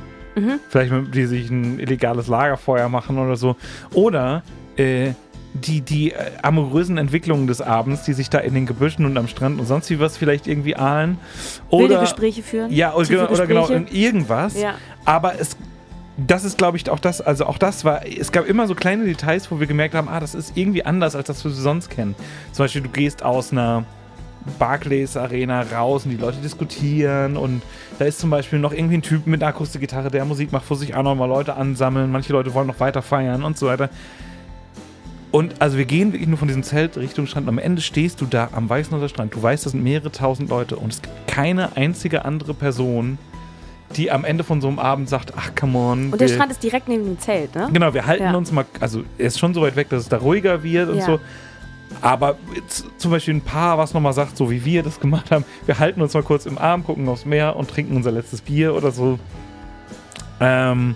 Vielleicht, 0.70 0.92
mit- 0.92 1.16
die 1.16 1.26
sich 1.26 1.50
ein 1.50 1.80
illegales 1.80 2.28
Lagerfeuer 2.28 2.88
machen 2.90 3.18
oder 3.18 3.36
so. 3.36 3.56
Oder 3.94 4.44
äh, 4.78 5.12
die, 5.58 5.82
die 5.82 6.12
äh, 6.12 6.32
amorösen 6.42 6.98
Entwicklungen 6.98 7.48
des 7.48 7.62
Abends, 7.62 8.04
die 8.04 8.14
sich 8.14 8.30
da 8.30 8.40
in 8.40 8.54
den 8.54 8.66
Gebüschen 8.66 9.06
und 9.06 9.18
am 9.18 9.28
Strand 9.28 9.60
und 9.60 9.66
sonst 9.66 9.90
wie 9.90 10.00
was 10.00 10.18
vielleicht 10.18 10.48
irgendwie 10.48 10.76
ahlen. 10.76 11.18
Wilde 11.70 11.94
Oder, 11.94 12.02
Gespräche 12.02 12.44
führen. 12.44 12.72
ja, 12.72 12.94
oder, 12.94 13.06
tiefe 13.06 13.20
genau- 13.20 13.32
oder 13.32 13.48
genau, 13.48 13.68
Gespräche. 13.68 13.96
irgendwas. 13.96 14.60
Ja. 14.60 14.76
Aber 15.06 15.40
es, 15.40 15.58
das 16.18 16.44
ist, 16.44 16.58
glaube 16.58 16.78
ich, 16.78 16.90
auch 16.90 17.00
das, 17.00 17.22
also 17.22 17.46
auch 17.46 17.58
das 17.58 17.86
war, 17.86 18.06
es 18.06 18.32
gab 18.32 18.48
immer 18.48 18.68
so 18.68 18.76
kleine 18.76 19.06
Details, 19.06 19.52
wo 19.52 19.60
wir 19.60 19.68
gemerkt 19.68 19.94
haben, 19.96 20.08
ah, 20.10 20.20
das 20.20 20.34
ist 20.34 20.58
irgendwie 20.58 20.84
anders, 20.84 21.16
als 21.16 21.28
das 21.28 21.44
wir 21.44 21.52
sonst 21.52 21.90
kennen. 21.90 22.16
Zum 22.52 22.64
Beispiel, 22.64 22.82
du 22.82 22.90
gehst 22.90 23.24
aus 23.24 23.52
einer 23.52 23.86
Barclays 24.60 25.18
Arena 25.18 25.62
raus 25.62 26.06
und 26.06 26.12
die 26.12 26.18
Leute 26.18 26.38
diskutieren 26.38 27.38
und 27.38 27.62
da 28.00 28.06
ist 28.06 28.20
zum 28.20 28.30
Beispiel 28.30 28.60
noch 28.60 28.72
irgendwie 28.72 28.98
ein 28.98 29.02
Typ 29.02 29.28
mit 29.28 29.44
einer 29.44 29.50
Akustikgitarre, 29.50 30.10
der 30.10 30.26
Musik 30.26 30.52
macht, 30.52 30.70
wo 30.70 30.76
sich 30.76 30.96
auch 30.96 31.04
noch 31.04 31.16
mal 31.16 31.26
Leute 31.26 31.56
ansammeln, 31.56 32.12
manche 32.12 32.32
Leute 32.34 32.54
wollen 32.54 32.68
noch 32.68 32.80
weiter 32.80 33.02
feiern 33.02 33.44
und 33.44 33.58
so 33.58 33.68
weiter. 33.68 33.90
Und 35.38 35.62
also 35.62 35.78
wir 35.78 35.86
gehen 35.86 36.14
wirklich 36.14 36.28
nur 36.28 36.40
von 36.40 36.48
diesem 36.48 36.64
Zelt 36.64 36.98
Richtung 36.98 37.28
Strand. 37.28 37.48
Am 37.48 37.60
Ende 37.60 37.84
stehst 37.84 38.22
du 38.22 38.26
da 38.26 38.50
am 38.54 38.68
Weißenhäuser 38.68 39.08
Strand. 39.08 39.36
Du 39.36 39.44
weißt, 39.44 39.68
das 39.68 39.74
sind 39.74 39.84
mehrere 39.84 40.12
tausend 40.12 40.50
Leute 40.50 40.78
und 40.78 40.92
es 40.92 41.00
gibt 41.04 41.28
keine 41.28 41.78
einzige 41.78 42.26
andere 42.26 42.56
Person, 42.56 43.20
die 43.96 44.10
am 44.10 44.26
Ende 44.26 44.44
von 44.44 44.62
so 44.62 44.68
einem 44.68 44.80
Abend 44.80 45.10
sagt, 45.10 45.34
ach 45.38 45.52
come 45.54 45.78
on. 45.78 46.12
Und 46.12 46.20
der 46.20 46.28
Strand 46.28 46.52
ist 46.52 46.64
direkt 46.64 46.88
neben 46.88 47.06
dem 47.06 47.20
Zelt, 47.20 47.54
ne? 47.54 47.70
Genau, 47.72 47.94
wir 47.94 48.08
halten 48.08 48.24
Ja. 48.24 48.34
uns 48.34 48.52
mal, 48.52 48.66
also 48.80 49.04
er 49.20 49.28
ist 49.28 49.38
schon 49.38 49.54
so 49.54 49.62
weit 49.62 49.76
weg, 49.76 49.90
dass 49.90 50.02
es 50.02 50.10
da 50.10 50.18
ruhiger 50.18 50.64
wird 50.64 50.90
und 50.90 50.98
Ja. 50.98 51.06
so. 51.06 51.20
Aber 52.02 52.36
zum 52.98 53.12
Beispiel 53.12 53.36
ein 53.36 53.42
Paar, 53.42 53.78
was 53.78 53.94
nochmal 53.94 54.14
sagt, 54.14 54.38
so 54.38 54.50
wie 54.50 54.66
wir 54.66 54.82
das 54.82 55.00
gemacht 55.00 55.30
haben, 55.30 55.46
wir 55.68 55.78
halten 55.78 56.02
uns 56.02 56.16
mal 56.16 56.24
kurz 56.24 56.48
im 56.48 56.58
Arm, 56.58 56.84
gucken 56.84 57.08
aufs 57.10 57.26
Meer 57.26 57.56
und 57.58 57.70
trinken 57.70 57.96
unser 57.96 58.12
letztes 58.12 58.42
Bier 58.42 58.74
oder 58.74 58.90
so. 58.90 59.20
Ähm, 60.40 60.96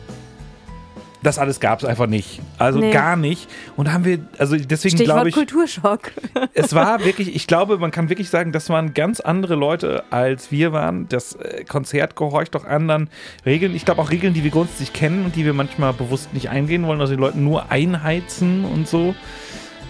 das 1.24 1.38
alles 1.38 1.60
gab 1.60 1.80
es 1.80 1.86
einfach 1.86 2.08
nicht. 2.08 2.42
Also 2.58 2.80
Nee. 2.80 2.92
gar 2.92 3.16
nicht. 3.16 3.48
Und 3.78 3.88
da 3.88 3.94
haben 3.94 4.06
wir, 4.06 4.20
also 4.38 4.56
deswegen 4.58 4.98
glaube 4.98 5.30
ich, 5.30 5.36
Kulturschock. 5.36 6.12
es 6.54 6.74
war 6.74 7.04
wirklich, 7.06 7.36
ich 7.36 7.48
glaube, 7.48 7.78
man 7.78 7.92
kann 7.92 8.10
wirklich 8.10 8.30
sagen, 8.30 8.52
das 8.52 8.70
waren 8.70 8.94
ganz 8.94 9.20
andere 9.20 9.56
Leute, 9.56 10.04
als 10.10 10.52
wir 10.52 10.74
waren. 10.74 11.08
Das 11.10 11.34
äh, 11.34 11.64
Konzert 11.66 12.16
gehorcht 12.16 12.56
auch 12.56 12.66
anderen 12.66 13.10
Regeln. 13.46 13.76
Ich 13.76 13.86
glaube 13.86 14.02
auch 14.02 14.10
Regeln, 14.10 14.34
die 14.34 14.44
wir 14.44 14.52
grundsätzlich 14.52 14.94
kennen 14.94 15.26
und 15.26 15.36
die 15.36 15.46
wir 15.46 15.54
manchmal 15.54 15.94
bewusst 15.94 16.34
nicht 16.34 16.50
eingehen 16.50 16.88
wollen, 16.88 17.02
also 17.02 17.14
die 17.14 17.22
Leute 17.22 17.40
nur 17.40 17.72
einheizen 17.72 18.66
und 18.66 18.88
so. 18.88 19.14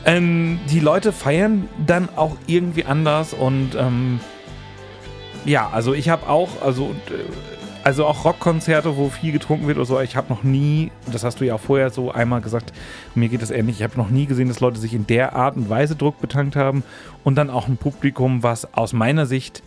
Ähm, 0.03 0.59
die 0.69 0.79
Leute 0.79 1.13
feiern 1.13 1.69
dann 1.85 2.09
auch 2.15 2.35
irgendwie 2.47 2.85
anders 2.85 3.33
und 3.33 3.75
ähm, 3.77 4.19
ja, 5.45 5.69
also 5.71 5.93
ich 5.93 6.09
habe 6.09 6.27
auch, 6.27 6.61
also 6.63 6.85
und, 6.85 7.11
äh, 7.11 7.23
also 7.83 8.05
auch 8.05 8.25
Rockkonzerte, 8.25 8.95
wo 8.97 9.09
viel 9.09 9.31
getrunken 9.31 9.67
wird 9.67 9.77
oder 9.77 9.85
so, 9.85 9.99
ich 9.99 10.15
habe 10.15 10.29
noch 10.29 10.43
nie, 10.43 10.91
das 11.11 11.23
hast 11.23 11.39
du 11.39 11.45
ja 11.45 11.55
auch 11.55 11.59
vorher 11.59 11.89
so 11.89 12.11
einmal 12.11 12.41
gesagt, 12.41 12.73
mir 13.15 13.29
geht 13.29 13.41
das 13.41 13.51
ähnlich, 13.51 13.77
ich 13.77 13.83
habe 13.83 13.97
noch 13.97 14.09
nie 14.09 14.25
gesehen, 14.25 14.47
dass 14.47 14.59
Leute 14.59 14.79
sich 14.79 14.93
in 14.93 15.07
der 15.07 15.35
Art 15.35 15.55
und 15.55 15.69
Weise 15.69 15.95
Druck 15.95 16.21
betankt 16.21 16.55
haben 16.55 16.83
und 17.23 17.35
dann 17.35 17.49
auch 17.49 17.67
ein 17.67 17.77
Publikum, 17.77 18.43
was 18.43 18.73
aus 18.73 18.93
meiner 18.93 19.25
Sicht 19.25 19.63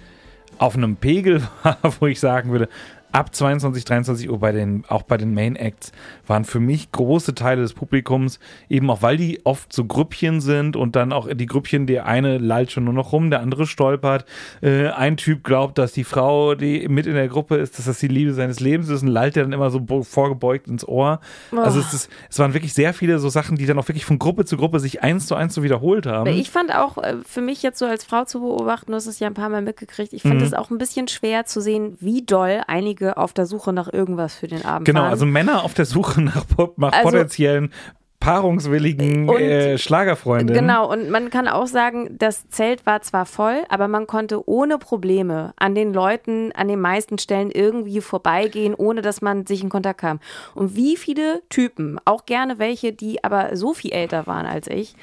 auf 0.59 0.77
einem 0.77 0.97
Pegel 0.97 1.43
war, 1.63 1.79
wo 2.01 2.07
ich 2.07 2.21
sagen 2.21 2.51
würde, 2.51 2.69
ab 3.15 3.33
22, 3.35 3.85
23 3.85 4.29
Uhr 4.29 4.39
bei 4.41 4.51
den, 4.51 4.85
auch 4.89 5.03
bei 5.03 5.17
den 5.17 5.35
Main 5.35 5.55
Acts 5.55 5.93
waren 6.27 6.45
für 6.45 6.59
mich 6.59 6.91
große 6.91 7.35
Teile 7.35 7.63
des 7.63 7.73
Publikums, 7.73 8.41
eben 8.69 8.91
auch 8.91 9.03
weil 9.03 9.17
die 9.17 9.41
oft 9.45 9.73
so 9.73 9.85
Grüppchen 9.85 10.41
sind 10.41 10.75
und 10.75 10.97
dann 10.97 11.13
auch 11.13 11.29
die 11.33 11.47
Grüppchen, 11.47 11.87
der 11.87 12.07
eine 12.07 12.39
lallt 12.39 12.73
schon 12.73 12.85
nur 12.85 12.93
noch 12.93 13.13
rum, 13.13 13.31
der 13.31 13.41
andere 13.41 13.67
stolpert. 13.67 14.25
Äh, 14.63 14.89
ein 14.89 15.17
Typ 15.17 15.45
glaubt, 15.45 15.79
dass 15.79 15.93
die 15.93 16.03
Frau, 16.03 16.57
die 16.57 16.89
mit 16.89 17.07
in 17.07 17.15
der 17.15 17.29
Gruppe 17.29 17.57
ist, 17.57 17.79
dass 17.79 17.85
das 17.85 18.01
die 18.01 18.09
Liebe 18.09 18.33
seines 18.33 18.59
Lebens 18.59 18.89
ist 18.89 19.03
und 19.03 19.09
lallt 19.09 19.37
der 19.37 19.45
dann 19.45 19.53
immer 19.53 19.71
so 19.71 19.81
vorgebeugt 20.03 20.67
ins 20.67 20.87
Ohr. 20.87 21.21
Also 21.53 21.79
es, 21.79 21.95
ist, 21.95 22.11
es 22.29 22.39
waren 22.41 22.53
wirklich 22.53 22.75
sehr 22.75 22.95
viele 22.95 23.21
so 23.21 23.29
Sachen, 23.29 23.57
die 23.57 23.67
dann 23.67 23.79
auch 23.79 23.87
wirklich 23.87 24.05
von 24.05 24.19
Gruppe 24.19 24.45
zu 24.45 24.57
Gruppe 24.57 24.81
sich 24.81 25.03
eins 25.05 25.27
zu 25.27 25.37
eins 25.37 25.55
so 25.55 25.63
wiederholt 25.63 26.07
haben. 26.07 26.29
Ich 26.31 26.51
fand 26.51 26.75
auch, 26.75 26.99
äh, 26.99 27.17
für 27.25 27.43
mich 27.43 27.63
jetzt 27.63 27.79
so 27.79 27.87
als 27.87 28.05
Frau 28.05 28.25
zu 28.25 28.41
beobachten, 28.41 28.91
du 28.91 28.97
hast 28.97 29.07
es 29.07 29.21
ja 29.21 29.29
ein 29.29 29.35
paar 29.35 29.51
Mal 29.51 29.63
mitgekriegt, 29.63 30.13
ich 30.13 30.23
fand 30.23 30.41
Mhm. 30.41 30.43
es 30.43 30.55
auch 30.55 30.71
ein 30.71 30.79
bisschen 30.79 31.07
schwer 31.07 31.45
zu 31.45 31.61
sehen, 31.61 31.97
wie 32.01 32.23
doll 32.23 32.63
einige 32.67 33.04
auf 33.13 33.33
der 33.33 33.47
Suche 33.47 33.73
nach 33.73 33.93
irgendwas 33.93 34.35
für 34.35 34.47
den 34.49 34.65
Abend 34.65 34.87
Genau, 34.87 35.03
waren. 35.03 35.11
also 35.11 35.27
Männer 35.27 35.65
auf 35.65 35.75
der 35.75 35.85
Suche 35.85 36.21
nach, 36.21 36.45
nach 36.77 36.93
Also- 36.93 37.03
potenziellen 37.11 37.73
paarungswilligen 38.21 39.29
Und- 39.29 39.39
äh, 39.41 39.77
Schlagerfreundinnen. 39.77 40.55
Genau, 40.67 40.91
und 40.91 41.11
man 41.11 41.29
kann 41.29 41.47
auch 41.47 41.67
sagen, 41.67 42.17
das 42.19 42.49
Zelt 42.49 42.87
war 42.87 43.03
zwar 43.03 43.27
voll, 43.27 43.65
aber 43.69 43.87
man 43.87 44.07
konnte 44.07 44.49
ohne 44.49 44.79
Probleme 44.79 45.53
an 45.57 45.75
den 45.75 45.93
Leuten 45.93 46.51
an 46.53 46.69
den 46.69 46.81
meisten 46.81 47.19
Stellen 47.19 47.51
irgendwie 47.51 48.01
vorbeigehen, 48.01 48.75
ohne 48.75 49.03
dass 49.03 49.21
man 49.21 49.47
sich 49.47 49.63
in 49.63 49.69
Kontakt 49.69 50.01
kam. 50.01 50.21
Und 50.55 50.75
wie 50.75 50.97
viele 50.97 51.43
Typen, 51.51 51.99
auch 52.07 52.25
gerne 52.25 52.59
welche, 52.59 52.93
die 52.93 53.23
aber 53.23 53.57
so 53.57 53.75
viel 53.75 53.93
älter 53.93 54.27
waren 54.27 54.47
als 54.47 54.69
ich, 54.69 54.95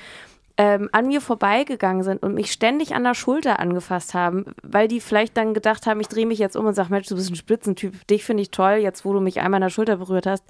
ähm, 0.57 0.89
an 0.91 1.07
mir 1.07 1.21
vorbeigegangen 1.21 2.03
sind 2.03 2.21
und 2.23 2.33
mich 2.33 2.51
ständig 2.51 2.93
an 2.93 3.03
der 3.03 3.13
Schulter 3.13 3.59
angefasst 3.59 4.13
haben, 4.13 4.45
weil 4.63 4.87
die 4.87 4.99
vielleicht 4.99 5.37
dann 5.37 5.53
gedacht 5.53 5.85
haben, 5.87 5.99
ich 5.99 6.07
drehe 6.07 6.25
mich 6.25 6.39
jetzt 6.39 6.55
um 6.55 6.65
und 6.65 6.73
sage, 6.73 6.89
Mensch, 6.91 7.07
du 7.07 7.15
bist 7.15 7.31
ein 7.31 7.35
Spitzentyp, 7.35 8.07
dich 8.07 8.23
finde 8.23 8.43
ich 8.43 8.51
toll, 8.51 8.79
jetzt 8.81 9.05
wo 9.05 9.13
du 9.13 9.19
mich 9.19 9.39
einmal 9.39 9.57
an 9.57 9.67
der 9.67 9.69
Schulter 9.69 9.97
berührt 9.97 10.27
hast. 10.27 10.43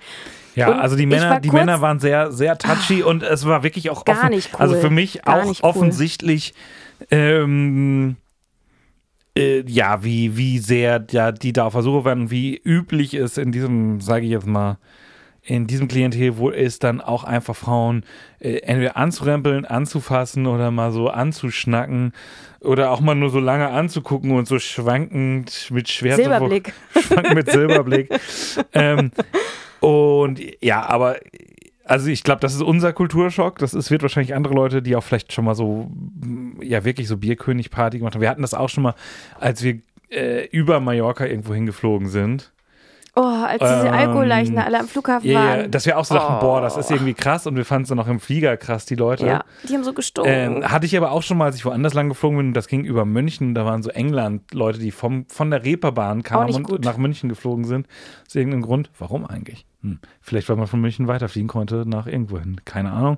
Ja, 0.56 0.70
Und 0.70 0.80
also 0.80 0.96
die 0.96 1.06
Männer, 1.06 1.40
die 1.40 1.52
Männer 1.52 1.82
waren 1.82 2.00
sehr, 2.00 2.32
sehr 2.32 2.58
touchy 2.58 3.04
und 3.04 3.24
es 3.24 3.46
war 3.46 3.64
wirklich 3.64 3.90
auch 3.90 4.06
Gar 4.06 4.18
offen. 4.18 4.30
nicht 4.30 4.54
cool. 4.54 4.60
Also 4.60 4.76
für 4.76 4.90
mich 4.90 5.22
Gar 5.22 5.42
auch 5.42 5.46
cool. 5.46 5.56
offensichtlich, 5.62 6.54
ähm, 7.10 8.18
äh, 9.38 9.64
ja, 9.68 10.04
wie, 10.04 10.36
wie 10.36 10.60
sehr 10.60 11.06
ja, 11.12 11.32
die 11.32 11.54
da 11.54 11.66
auf 11.66 11.74
der 11.74 11.84
Suche 11.84 12.06
waren, 12.06 12.32
wie 12.32 12.58
üblich 12.58 13.14
es 13.14 13.38
in 13.38 13.52
diesem, 13.52 14.02
sage 14.02 14.26
ich 14.26 14.32
jetzt 14.32 14.48
mal, 14.48 14.78
in 15.44 15.68
diesem 15.68 15.88
Klientel 15.88 16.38
wohl 16.38 16.54
ist, 16.54 16.84
dann 16.84 17.02
auch 17.02 17.24
einfach 17.24 17.56
Frauen 17.56 18.04
äh, 18.40 18.58
entweder 18.60 18.96
anzurempeln, 18.96 19.66
anzufassen 19.66 20.46
oder 20.46 20.70
mal 20.72 20.92
so 20.92 21.10
anzuschnacken 21.10 22.14
oder 22.60 22.92
auch 22.92 23.00
mal 23.02 23.16
nur 23.16 23.32
so 23.32 23.40
lange 23.40 23.70
anzugucken 23.70 24.32
und 24.32 24.48
so 24.48 24.60
schwankend 24.60 25.70
mit 25.72 25.90
schwer 25.90 26.16
zu- 26.16 26.22
Silberblick. 26.22 26.74
schwankend 27.08 27.36
mit 27.36 27.52
Silberblick. 27.52 28.10
ähm, 28.74 29.12
und 29.80 30.40
ja, 30.62 30.88
aber 30.88 31.18
also 31.86 32.10
ich 32.10 32.24
glaube, 32.24 32.40
das 32.40 32.54
ist 32.54 32.62
unser 32.62 32.94
Kulturschock. 32.94 33.58
Das 33.58 33.74
ist, 33.74 33.90
wird 33.90 34.04
wahrscheinlich 34.04 34.36
andere 34.36 34.54
Leute, 34.54 34.82
die 34.82 34.96
auch 34.96 35.04
vielleicht 35.04 35.34
schon 35.34 35.44
mal 35.46 35.56
so, 35.56 35.90
mm, 36.22 36.62
ja, 36.62 36.86
wirklich 36.86 37.08
so 37.08 37.18
Bierkönig-Party 37.18 37.98
gemacht 37.98 38.14
haben. 38.14 38.22
Wir 38.22 38.30
hatten 38.30 38.44
das 38.44 38.54
auch 38.54 38.70
schon 38.70 38.84
mal, 38.84 38.96
als 39.40 39.64
wir 39.64 39.80
äh, 40.10 40.46
über 40.52 40.80
Mallorca 40.80 41.26
irgendwo 41.26 41.54
hingeflogen 41.54 42.08
sind. 42.08 42.52
Oh, 43.14 43.22
als 43.22 43.60
diese 43.60 43.88
Ähm, 43.88 43.94
Alkoholleichen 43.94 44.58
alle 44.58 44.80
am 44.80 44.88
Flughafen 44.88 45.30
Ja, 45.30 45.40
waren. 45.40 45.60
ja, 45.64 45.68
dass 45.68 45.86
wir 45.86 45.98
auch 45.98 46.06
so 46.06 46.16
dachten, 46.16 46.36
Oh. 46.38 46.40
boah, 46.40 46.62
das 46.62 46.78
ist 46.78 46.90
irgendwie 46.92 47.14
krass 47.14 47.46
und 47.46 47.58
wir 47.58 47.66
fanden 47.66 47.84
es 47.84 47.90
dann 47.90 48.00
auch 48.00 48.08
im 48.08 48.22
Flieger 48.22 48.56
krass, 48.56 48.86
die 48.86 48.96
Leute. 48.96 49.26
Ja, 49.26 49.44
die 49.68 49.74
haben 49.74 49.84
so 49.84 49.92
gestunken. 49.94 50.32
Ähm, 50.34 50.72
hatte 50.72 50.86
ich 50.86 50.96
aber 50.96 51.12
auch 51.12 51.22
schon 51.22 51.38
mal, 51.38 51.46
als 51.46 51.58
ich 51.58 51.66
woanders 51.66 51.94
lang 51.94 52.08
geflogen 52.08 52.38
bin, 52.38 52.54
das 52.54 52.68
ging 52.68 52.86
über 52.86 53.04
München, 53.04 53.54
da 53.54 53.66
waren 53.66 53.84
so 53.84 53.90
England-Leute, 53.90 54.80
die 54.80 54.92
vom, 54.92 55.26
von 55.28 55.52
der 55.52 55.66
Reeperbahn 55.66 56.24
kamen 56.24 56.56
und 56.56 56.64
gut. 56.64 56.86
nach 56.86 56.96
München 56.96 57.28
geflogen 57.28 57.66
sind. 57.66 57.86
Aus 58.28 58.36
irgendeinem 58.36 58.62
Grund. 58.62 58.90
Warum 58.98 59.26
eigentlich? 59.26 59.66
Hm. 59.82 60.00
Vielleicht, 60.22 60.48
weil 60.48 60.56
man 60.56 60.68
von 60.68 60.80
München 60.80 61.10
weiterfliegen 61.10 61.50
konnte 61.50 61.84
nach 61.86 62.08
irgendwohin. 62.08 62.62
Keine 62.64 62.92
Ahnung. 62.92 63.18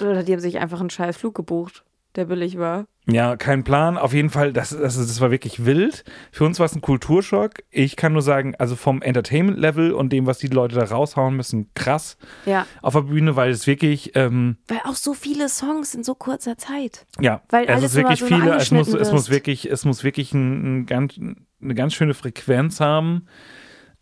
Oder 0.00 0.24
die 0.24 0.32
haben 0.32 0.40
sich 0.40 0.58
einfach 0.58 0.80
einen 0.80 0.90
scheiß 0.90 1.16
Flug 1.16 1.36
gebucht. 1.36 1.84
Der 2.18 2.26
billig 2.26 2.58
war. 2.58 2.86
Ja, 3.06 3.36
kein 3.36 3.64
Plan. 3.64 3.96
Auf 3.96 4.12
jeden 4.12 4.28
Fall, 4.28 4.52
das, 4.52 4.70
das, 4.70 4.96
das 4.96 5.20
war 5.22 5.30
wirklich 5.30 5.64
wild. 5.64 6.04
Für 6.30 6.44
uns 6.44 6.58
war 6.58 6.66
es 6.66 6.74
ein 6.74 6.82
Kulturschock. 6.82 7.52
Ich 7.70 7.96
kann 7.96 8.12
nur 8.12 8.20
sagen, 8.20 8.54
also 8.58 8.76
vom 8.76 9.00
Entertainment-Level 9.00 9.92
und 9.92 10.12
dem, 10.12 10.26
was 10.26 10.38
die 10.38 10.48
Leute 10.48 10.74
da 10.74 10.84
raushauen 10.84 11.34
müssen, 11.34 11.70
krass 11.74 12.18
Ja. 12.44 12.66
auf 12.82 12.92
der 12.92 13.02
Bühne, 13.02 13.34
weil 13.36 13.50
es 13.50 13.66
wirklich, 13.66 14.12
ähm, 14.14 14.58
Weil 14.68 14.80
auch 14.84 14.94
so 14.96 15.14
viele 15.14 15.48
Songs 15.48 15.94
in 15.94 16.04
so 16.04 16.14
kurzer 16.14 16.58
Zeit. 16.58 17.06
ja, 17.18 17.40
Weil 17.48 17.64
es 17.64 17.70
alles 17.70 17.84
ist 17.84 17.94
wirklich 17.96 18.18
so 18.20 18.26
viele, 18.26 18.54
es 18.56 18.70
muss, 18.70 18.88
es 18.92 19.10
muss 19.12 19.30
wirklich, 19.30 19.70
es 19.70 19.86
muss 19.86 20.04
wirklich 20.04 20.34
ein, 20.34 20.80
ein 20.80 20.86
ganz, 20.86 21.18
eine 21.18 21.74
ganz 21.74 21.94
schöne 21.94 22.12
Frequenz 22.12 22.80
haben. 22.80 23.26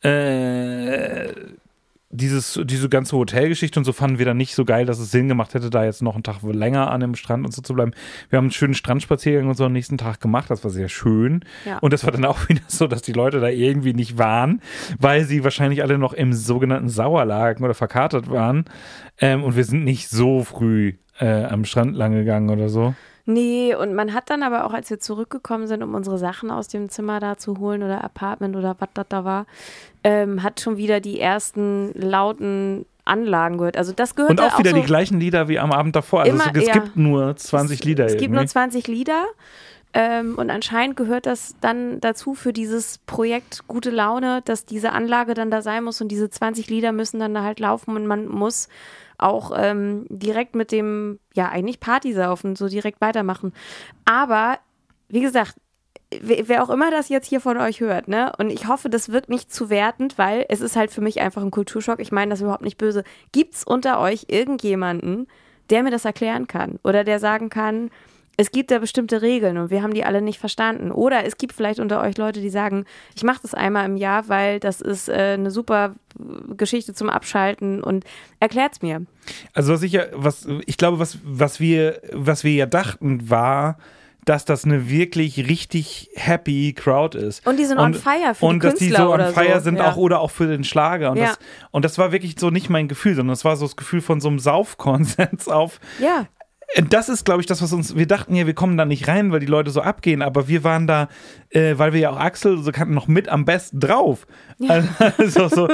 Äh, 0.02 1.32
dieses, 2.16 2.60
diese 2.64 2.88
ganze 2.88 3.16
Hotelgeschichte 3.16 3.78
und 3.78 3.84
so 3.84 3.92
fanden 3.92 4.18
wir 4.18 4.26
dann 4.26 4.36
nicht 4.36 4.54
so 4.54 4.64
geil, 4.64 4.86
dass 4.86 4.98
es 4.98 5.10
Sinn 5.10 5.28
gemacht 5.28 5.54
hätte, 5.54 5.70
da 5.70 5.84
jetzt 5.84 6.02
noch 6.02 6.14
einen 6.14 6.22
Tag 6.22 6.42
länger 6.42 6.90
an 6.90 7.00
dem 7.00 7.14
Strand 7.14 7.44
und 7.44 7.52
so 7.52 7.62
zu 7.62 7.74
bleiben. 7.74 7.92
Wir 8.30 8.38
haben 8.38 8.46
einen 8.46 8.52
schönen 8.52 8.74
Strandspaziergang 8.74 9.48
und 9.48 9.56
so 9.56 9.64
am 9.64 9.72
nächsten 9.72 9.98
Tag 9.98 10.20
gemacht, 10.20 10.50
das 10.50 10.64
war 10.64 10.70
sehr 10.70 10.88
schön. 10.88 11.44
Ja. 11.64 11.78
Und 11.78 11.92
das 11.92 12.04
war 12.04 12.12
dann 12.12 12.24
auch 12.24 12.38
wieder 12.48 12.62
so, 12.66 12.86
dass 12.86 13.02
die 13.02 13.12
Leute 13.12 13.40
da 13.40 13.48
irgendwie 13.48 13.94
nicht 13.94 14.18
waren, 14.18 14.60
weil 14.98 15.24
sie 15.24 15.44
wahrscheinlich 15.44 15.82
alle 15.82 15.98
noch 15.98 16.12
im 16.12 16.32
sogenannten 16.32 16.88
Sauerlagen 16.88 17.64
oder 17.64 17.74
verkatert 17.74 18.30
waren. 18.30 18.64
Ähm, 19.18 19.44
und 19.44 19.56
wir 19.56 19.64
sind 19.64 19.84
nicht 19.84 20.08
so 20.08 20.44
früh 20.44 20.94
äh, 21.18 21.44
am 21.44 21.64
Strand 21.64 21.96
lang 21.96 22.12
gegangen 22.12 22.50
oder 22.50 22.68
so. 22.68 22.94
Nee, 23.28 23.74
und 23.74 23.92
man 23.92 24.14
hat 24.14 24.30
dann 24.30 24.44
aber 24.44 24.64
auch, 24.64 24.72
als 24.72 24.88
wir 24.88 25.00
zurückgekommen 25.00 25.66
sind, 25.66 25.82
um 25.82 25.94
unsere 25.94 26.16
Sachen 26.16 26.52
aus 26.52 26.68
dem 26.68 26.88
Zimmer 26.88 27.18
da 27.18 27.36
zu 27.36 27.58
holen 27.58 27.82
oder 27.82 28.04
Apartment 28.04 28.54
oder 28.54 28.76
was 28.78 28.88
das 28.94 29.06
da 29.08 29.24
war, 29.24 29.46
ähm, 30.06 30.44
hat 30.44 30.60
schon 30.60 30.76
wieder 30.76 31.00
die 31.00 31.18
ersten 31.18 31.90
lauten 31.94 32.86
Anlagen 33.04 33.58
gehört. 33.58 33.76
Also 33.76 33.92
das 33.92 34.14
gehört 34.14 34.30
Und 34.30 34.40
auch 34.40 34.56
wieder 34.56 34.70
so, 34.70 34.76
die 34.76 34.82
gleichen 34.82 35.18
Lieder 35.18 35.48
wie 35.48 35.58
am 35.58 35.72
Abend 35.72 35.96
davor. 35.96 36.20
Also 36.20 36.32
Immer, 36.32 36.44
es, 36.54 36.62
es 36.62 36.68
ja. 36.68 36.74
gibt 36.74 36.96
nur 36.96 37.34
20 37.36 37.84
Lieder 37.84 38.04
Es 38.04 38.12
gibt 38.12 38.22
irgendwie. 38.22 38.36
nur 38.36 38.46
20 38.46 38.86
Lieder. 38.86 39.24
Ähm, 39.94 40.36
und 40.36 40.50
anscheinend 40.50 40.96
gehört 40.96 41.26
das 41.26 41.56
dann 41.60 42.00
dazu 42.00 42.34
für 42.34 42.52
dieses 42.52 42.98
Projekt 42.98 43.66
Gute 43.66 43.90
Laune, 43.90 44.42
dass 44.44 44.64
diese 44.64 44.92
Anlage 44.92 45.34
dann 45.34 45.50
da 45.50 45.60
sein 45.60 45.82
muss 45.82 46.00
und 46.00 46.08
diese 46.08 46.30
20 46.30 46.70
Lieder 46.70 46.92
müssen 46.92 47.18
dann 47.18 47.34
da 47.34 47.42
halt 47.42 47.58
laufen 47.58 47.96
und 47.96 48.06
man 48.06 48.28
muss 48.28 48.68
auch 49.18 49.50
ähm, 49.56 50.06
direkt 50.08 50.54
mit 50.54 50.70
dem, 50.70 51.18
ja, 51.34 51.48
eigentlich 51.48 51.80
Party 51.80 52.12
saufen, 52.12 52.54
so 52.54 52.68
direkt 52.68 53.00
weitermachen. 53.00 53.52
Aber, 54.04 54.58
wie 55.08 55.22
gesagt, 55.22 55.54
wer 56.10 56.62
auch 56.62 56.70
immer 56.70 56.90
das 56.90 57.08
jetzt 57.08 57.28
hier 57.28 57.40
von 57.40 57.56
euch 57.58 57.80
hört, 57.80 58.08
ne? 58.08 58.32
Und 58.38 58.50
ich 58.50 58.68
hoffe, 58.68 58.88
das 58.88 59.10
wirkt 59.10 59.28
nicht 59.28 59.52
zu 59.52 59.70
wertend, 59.70 60.18
weil 60.18 60.44
es 60.48 60.60
ist 60.60 60.76
halt 60.76 60.90
für 60.90 61.00
mich 61.00 61.20
einfach 61.20 61.42
ein 61.42 61.50
Kulturschock. 61.50 62.00
Ich 62.00 62.12
meine 62.12 62.30
das 62.30 62.40
überhaupt 62.40 62.64
nicht 62.64 62.78
böse. 62.78 63.02
Gibt's 63.32 63.64
unter 63.64 64.00
euch 64.00 64.26
irgendjemanden, 64.28 65.26
der 65.70 65.82
mir 65.82 65.90
das 65.90 66.04
erklären 66.04 66.46
kann 66.46 66.78
oder 66.84 67.02
der 67.02 67.18
sagen 67.18 67.50
kann, 67.50 67.90
es 68.36 68.50
gibt 68.50 68.70
da 68.70 68.78
bestimmte 68.78 69.22
Regeln 69.22 69.56
und 69.56 69.70
wir 69.70 69.82
haben 69.82 69.94
die 69.94 70.04
alle 70.04 70.20
nicht 70.20 70.38
verstanden. 70.38 70.90
Oder 70.90 71.24
es 71.24 71.38
gibt 71.38 71.54
vielleicht 71.54 71.80
unter 71.80 72.02
euch 72.02 72.18
Leute, 72.18 72.40
die 72.40 72.50
sagen, 72.50 72.84
ich 73.14 73.22
mache 73.22 73.40
das 73.40 73.54
einmal 73.54 73.86
im 73.86 73.96
Jahr, 73.96 74.28
weil 74.28 74.60
das 74.60 74.80
ist 74.82 75.08
äh, 75.08 75.36
eine 75.38 75.50
super 75.50 75.94
Geschichte 76.56 76.92
zum 76.92 77.08
Abschalten 77.08 77.82
und 77.82 78.04
erklärt's 78.38 78.82
mir. 78.82 79.06
Also 79.54 79.72
was 79.72 79.82
ich 79.82 79.92
ja, 79.92 80.04
was 80.12 80.46
ich 80.66 80.76
glaube, 80.76 80.98
was, 80.98 81.18
was 81.24 81.60
wir, 81.60 82.00
was 82.12 82.44
wir 82.44 82.52
ja 82.52 82.66
dachten, 82.66 83.30
war, 83.30 83.78
dass 84.26 84.44
das 84.44 84.64
eine 84.64 84.90
wirklich 84.90 85.48
richtig 85.48 86.10
happy 86.14 86.74
Crowd 86.74 87.16
ist. 87.16 87.46
Und 87.46 87.58
die 87.58 87.64
sind 87.64 87.78
on 87.78 87.94
fire 87.94 88.34
für 88.34 88.40
die 88.40 88.46
und 88.46 88.64
dass 88.64 88.74
die 88.74 88.88
Künstler 88.88 89.06
so 89.06 89.12
on 89.14 89.32
fire 89.32 89.54
so, 89.54 89.64
sind 89.64 89.76
ja. 89.78 89.90
auch 89.90 89.96
oder 89.96 90.20
auch 90.20 90.32
für 90.32 90.48
den 90.48 90.64
Schlager. 90.64 91.12
Und, 91.12 91.18
Ja. 91.18 91.26
das, 91.26 91.38
und 91.70 91.84
das 91.84 91.96
war 91.96 92.12
wirklich 92.12 92.34
so 92.38 92.50
nicht 92.50 92.68
mein 92.68 92.88
Gefühl, 92.88 93.14
sondern 93.14 93.32
das 93.32 93.44
war 93.44 93.56
so 93.56 93.64
das 93.64 93.76
Gefühl 93.76 94.00
von 94.00 94.20
so 94.20 94.28
einem 94.28 94.40
Saufkonsens 94.40 95.48
auf, 95.48 95.80
Ja. 96.00 96.26
Das 96.88 97.08
ist, 97.08 97.24
glaube 97.24 97.40
ich, 97.40 97.46
das, 97.46 97.62
was 97.62 97.72
uns, 97.72 97.96
wir 97.96 98.06
dachten 98.06 98.34
ja, 98.34 98.46
wir 98.46 98.54
kommen 98.54 98.76
da 98.76 98.84
nicht 98.84 99.08
rein, 99.08 99.32
weil 99.32 99.40
die 99.40 99.46
Leute 99.46 99.70
so 99.70 99.80
abgehen, 99.80 100.20
aber 100.20 100.48
wir 100.48 100.64
waren 100.64 100.86
da, 100.86 101.08
äh, 101.50 101.74
weil 101.78 101.92
wir 101.92 102.00
ja 102.00 102.10
auch 102.10 102.18
Axel 102.18 102.58
so 102.58 102.72
kannten, 102.72 102.92
noch 102.92 103.06
mit 103.06 103.28
am 103.28 103.44
besten 103.44 103.80
drauf. 103.80 104.26
Also, 105.18 105.48
so, 105.48 105.68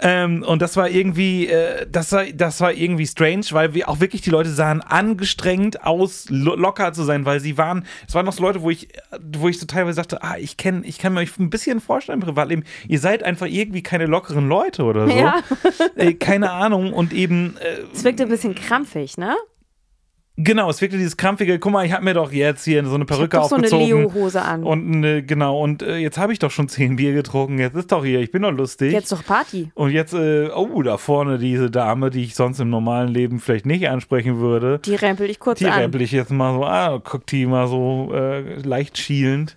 ähm, 0.00 0.44
und 0.46 0.62
das 0.62 0.76
war 0.76 0.88
irgendwie, 0.88 1.48
äh, 1.48 1.86
das 1.90 2.12
war, 2.12 2.24
das 2.26 2.60
war 2.60 2.72
irgendwie 2.72 3.06
strange, 3.06 3.46
weil 3.50 3.74
wir 3.74 3.88
auch 3.88 4.00
wirklich 4.00 4.22
die 4.22 4.30
Leute 4.30 4.50
sahen 4.50 4.80
angestrengt 4.80 5.84
aus, 5.84 6.26
lo 6.28 6.54
locker 6.54 6.92
zu 6.92 7.02
sein, 7.02 7.24
weil 7.24 7.40
sie 7.40 7.58
waren, 7.58 7.84
es 8.06 8.14
waren 8.14 8.24
noch 8.24 8.32
so 8.32 8.42
Leute, 8.42 8.62
wo 8.62 8.70
ich, 8.70 8.88
wo 9.36 9.48
ich 9.48 9.58
so 9.58 9.66
teilweise 9.66 9.96
dachte, 9.96 10.22
ah, 10.22 10.36
ich 10.38 10.56
kenne, 10.56 10.86
ich 10.86 10.98
kann 10.98 11.14
mir 11.14 11.20
euch 11.20 11.36
ein 11.38 11.50
bisschen 11.50 11.80
vorstellen, 11.80 12.20
im 12.20 12.26
Privatleben, 12.26 12.64
ihr 12.86 13.00
seid 13.00 13.22
einfach 13.24 13.46
irgendwie 13.46 13.82
keine 13.82 14.06
lockeren 14.06 14.48
Leute 14.48 14.84
oder 14.84 15.08
so. 15.08 15.16
Ja. 15.16 15.40
Äh, 15.96 16.14
keine 16.14 16.52
Ahnung 16.52 16.92
und 16.92 17.12
eben, 17.12 17.56
äh, 17.58 17.82
Es 17.92 18.04
wirkte 18.04 18.22
ein 18.22 18.28
bisschen 18.28 18.54
krampfig, 18.54 19.18
ne? 19.18 19.36
Genau, 20.40 20.70
es 20.70 20.80
wirkte 20.80 20.96
dieses 20.96 21.16
krampfige, 21.16 21.58
guck 21.58 21.72
mal, 21.72 21.84
ich 21.84 21.92
habe 21.92 22.04
mir 22.04 22.14
doch 22.14 22.30
jetzt 22.30 22.64
hier 22.64 22.84
so 22.84 22.94
eine 22.94 23.04
Perücke 23.04 23.36
doch 23.38 23.48
so 23.48 23.56
eine 23.56 23.64
aufgezogen. 23.64 24.02
Leo-Hose 24.02 24.40
an. 24.40 24.62
Und 24.62 24.94
eine, 24.94 25.22
genau, 25.24 25.60
und 25.60 25.82
äh, 25.82 25.96
jetzt 25.96 26.16
habe 26.16 26.32
ich 26.32 26.38
doch 26.38 26.52
schon 26.52 26.68
zehn 26.68 26.94
Bier 26.94 27.12
getrunken, 27.12 27.58
jetzt 27.58 27.74
ist 27.74 27.90
doch 27.90 28.04
hier, 28.04 28.20
ich 28.20 28.30
bin 28.30 28.42
doch 28.42 28.52
lustig. 28.52 28.92
Jetzt 28.92 29.10
doch 29.10 29.24
Party. 29.24 29.72
und 29.74 29.90
jetzt, 29.90 30.14
äh, 30.14 30.48
oh, 30.54 30.80
da 30.82 30.96
vorne 30.96 31.38
diese 31.38 31.72
Dame, 31.72 32.10
die 32.10 32.22
ich 32.22 32.36
sonst 32.36 32.60
im 32.60 32.70
normalen 32.70 33.08
Leben 33.08 33.40
vielleicht 33.40 33.66
nicht 33.66 33.88
ansprechen 33.88 34.38
würde, 34.38 34.78
Die 34.84 34.94
rempel 34.94 35.28
ich 35.28 35.40
kurz 35.40 35.58
die 35.58 35.66
an. 35.66 35.80
rempel 35.80 36.02
ich 36.02 36.12
jetzt 36.12 36.30
mal 36.30 36.54
so, 36.54 36.64
ah, 36.64 36.98
guckt 37.02 37.32
die 37.32 37.44
mal 37.44 37.66
so 37.66 38.12
äh, 38.14 38.60
leicht 38.62 38.96
schielend. 38.96 39.56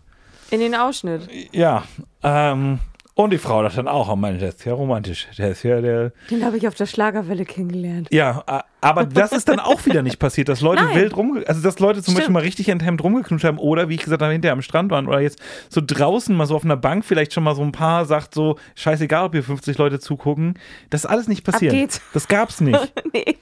In 0.49 0.61
den 0.61 0.73
Ausschnitt. 0.73 1.29
Ja, 1.51 1.84
ähm, 2.23 2.79
und 3.14 3.32
die 3.32 3.38
Frau 3.38 3.62
das 3.62 3.76
dann 3.76 3.88
auch, 3.88 4.09
oh 4.09 4.16
Mann, 4.16 4.39
der 4.39 4.49
ist 4.49 4.64
ja 4.66 4.74
romantisch, 4.74 5.28
der 5.38 5.51
ist 5.51 5.64
ja 5.64 5.82
der, 5.82 6.14
Den 6.30 6.45
habe 6.45 6.57
ich 6.57 6.68
auf 6.68 6.76
der 6.76 6.86
Schlagerwelle 6.86 7.45
kennengelernt. 7.45 8.07
Ja, 8.12 8.43
aber 8.80 9.05
das 9.05 9.32
ist 9.34 9.49
dann 9.49 9.59
auch 9.59 9.86
wieder 9.86 10.01
nicht 10.01 10.18
passiert, 10.18 10.47
dass 10.49 10.62
Leute 10.62 10.84
Nein. 10.84 10.95
wild 10.95 11.18
rumge... 11.18 11.47
Also, 11.47 11.62
dass 11.62 11.80
Leute 11.80 11.99
zum 12.01 12.14
Stimmt. 12.14 12.18
Beispiel 12.18 12.34
mal 12.34 12.39
richtig 12.43 12.70
enthemmt 12.70 13.03
rumgeknutscht 13.03 13.43
haben 13.45 13.57
oder, 13.57 13.89
wie 13.89 13.95
ich 13.95 14.03
gesagt 14.03 14.22
habe, 14.22 14.32
hinterher 14.32 14.53
am 14.53 14.62
Strand 14.62 14.91
waren 14.91 15.07
oder 15.07 15.20
jetzt 15.20 15.39
so 15.70 15.82
draußen 15.86 16.36
mal 16.36 16.45
so 16.47 16.55
auf 16.55 16.64
einer 16.64 16.78
Bank 16.78 17.03
vielleicht 17.05 17.34
schon 17.34 17.43
mal 17.43 17.53
so 17.53 17.62
ein 17.62 17.74
paar 17.74 18.05
sagt 18.05 18.34
so, 18.34 18.57
scheißegal, 18.76 19.26
ob 19.26 19.34
hier 19.34 19.43
50 19.43 19.78
Leute 19.78 19.99
zugucken. 19.99 20.57
Das 20.89 21.03
ist 21.03 21.09
alles 21.09 21.28
nicht 21.28 21.43
passiert. 21.43 21.74
Ab 21.74 21.80
geht's. 21.80 22.01
Das 22.14 22.28
gab's 22.28 22.62
nicht. 22.62 22.93
nee. 23.14 23.38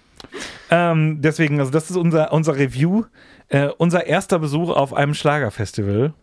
ähm, 0.71 1.21
deswegen, 1.21 1.59
also 1.59 1.71
das 1.71 1.89
ist 1.89 1.95
unser, 1.95 2.33
unser 2.33 2.55
Review. 2.57 3.03
Äh, 3.49 3.69
unser 3.77 4.05
erster 4.05 4.39
Besuch 4.39 4.69
auf 4.69 4.93
einem 4.93 5.13
Schlagerfestival. 5.13 6.13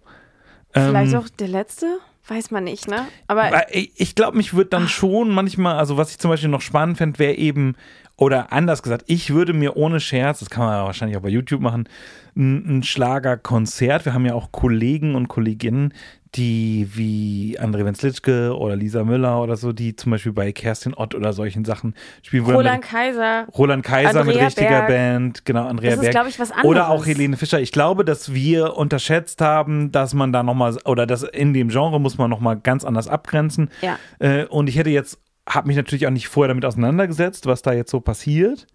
Vielleicht 0.72 1.12
Ähm, 1.12 1.18
auch 1.18 1.28
der 1.28 1.48
letzte? 1.48 1.98
Weiß 2.28 2.50
man 2.50 2.64
nicht, 2.64 2.88
ne? 2.88 3.06
Aber 3.28 3.72
ich, 3.72 3.92
ich 3.94 4.14
glaube, 4.16 4.36
mich 4.36 4.54
würde 4.54 4.70
dann 4.70 4.88
schon 4.88 5.30
manchmal, 5.30 5.76
also 5.76 5.96
was 5.96 6.10
ich 6.10 6.18
zum 6.18 6.30
Beispiel 6.30 6.48
noch 6.48 6.60
spannend 6.60 6.98
fände, 6.98 7.18
wäre 7.20 7.34
eben, 7.34 7.76
oder 8.16 8.52
anders 8.52 8.82
gesagt, 8.82 9.04
ich 9.06 9.32
würde 9.32 9.52
mir 9.52 9.76
ohne 9.76 10.00
Scherz, 10.00 10.40
das 10.40 10.50
kann 10.50 10.64
man 10.64 10.74
ja 10.74 10.84
wahrscheinlich 10.84 11.16
auch 11.16 11.22
bei 11.22 11.28
YouTube 11.28 11.60
machen, 11.60 11.88
ein, 12.34 12.78
ein 12.78 12.82
Schlagerkonzert. 12.82 14.04
Wir 14.06 14.14
haben 14.14 14.26
ja 14.26 14.34
auch 14.34 14.50
Kollegen 14.50 15.14
und 15.14 15.28
Kolleginnen, 15.28 15.94
die 16.36 16.88
wie 16.94 17.58
André 17.58 17.84
Wenzlitschke 17.84 18.56
oder 18.56 18.76
Lisa 18.76 19.02
Müller 19.04 19.42
oder 19.42 19.56
so, 19.56 19.72
die 19.72 19.96
zum 19.96 20.12
Beispiel 20.12 20.32
bei 20.32 20.52
Kerstin 20.52 20.94
Ott 20.94 21.14
oder 21.14 21.32
solchen 21.32 21.64
Sachen 21.64 21.94
spielen. 22.22 22.44
Roland 22.44 22.80
mit- 22.82 22.90
Kaiser. 22.90 23.46
Roland 23.56 23.82
Kaiser 23.84 24.24
mit 24.24 24.34
Andrea 24.34 24.44
richtiger 24.46 24.68
Berg. 24.68 24.88
Band, 24.88 25.44
genau, 25.44 25.66
Andrea 25.66 25.96
Das 25.96 26.04
ist, 26.04 26.12
Berg. 26.12 26.28
ich, 26.28 26.38
was 26.38 26.52
Oder 26.62 26.88
auch 26.88 27.00
anderes. 27.00 27.06
Helene 27.08 27.36
Fischer. 27.36 27.60
Ich 27.60 27.72
glaube, 27.72 28.04
dass 28.04 28.32
wir 28.34 28.76
unterschätzt 28.76 29.40
haben, 29.40 29.90
dass 29.92 30.14
man 30.14 30.32
da 30.32 30.42
nochmal, 30.42 30.76
oder 30.84 31.06
dass 31.06 31.22
in 31.22 31.54
dem 31.54 31.68
Genre 31.68 32.00
muss 32.00 32.18
man 32.18 32.28
nochmal 32.30 32.56
ganz 32.58 32.84
anders 32.84 33.08
abgrenzen. 33.08 33.70
Ja. 33.82 33.98
Äh, 34.18 34.44
und 34.46 34.68
ich 34.68 34.76
hätte 34.78 34.90
jetzt, 34.90 35.18
habe 35.48 35.68
mich 35.68 35.76
natürlich 35.76 36.06
auch 36.06 36.10
nicht 36.10 36.28
vorher 36.28 36.48
damit 36.48 36.64
auseinandergesetzt, 36.64 37.46
was 37.46 37.62
da 37.62 37.72
jetzt 37.72 37.90
so 37.90 38.00
passiert. 38.00 38.66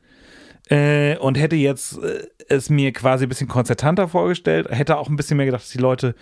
Äh, 0.69 1.17
und 1.17 1.37
hätte 1.37 1.55
jetzt 1.55 1.97
äh, 2.01 2.27
es 2.47 2.69
mir 2.69 2.93
quasi 2.93 3.25
ein 3.25 3.29
bisschen 3.29 3.47
konzertanter 3.47 4.07
vorgestellt, 4.07 4.67
hätte 4.69 4.97
auch 4.97 5.09
ein 5.09 5.15
bisschen 5.15 5.37
mehr 5.37 5.45
gedacht, 5.45 5.63
dass 5.63 5.71
die 5.71 5.79
Leute 5.79 6.15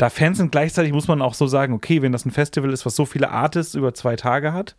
da 0.00 0.08
Fans 0.08 0.38
sind. 0.38 0.50
Gleichzeitig 0.50 0.92
muss 0.92 1.08
man 1.08 1.20
auch 1.20 1.34
so 1.34 1.46
sagen, 1.46 1.74
okay, 1.74 2.00
wenn 2.00 2.12
das 2.12 2.24
ein 2.24 2.30
Festival 2.30 2.72
ist, 2.72 2.86
was 2.86 2.96
so 2.96 3.04
viele 3.04 3.30
Artists 3.30 3.74
über 3.74 3.92
zwei 3.92 4.16
Tage 4.16 4.52
hat, 4.52 4.74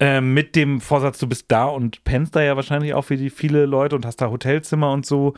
äh, 0.00 0.20
mit 0.20 0.56
dem 0.56 0.80
Vorsatz, 0.80 1.18
du 1.18 1.28
bist 1.28 1.46
da 1.48 1.66
und 1.66 2.02
pennst 2.02 2.34
da 2.34 2.42
ja 2.42 2.56
wahrscheinlich 2.56 2.94
auch 2.94 3.02
für 3.02 3.16
die 3.16 3.30
viele 3.30 3.64
Leute 3.66 3.94
und 3.94 4.04
hast 4.04 4.16
da 4.16 4.30
Hotelzimmer 4.30 4.92
und 4.92 5.06
so. 5.06 5.34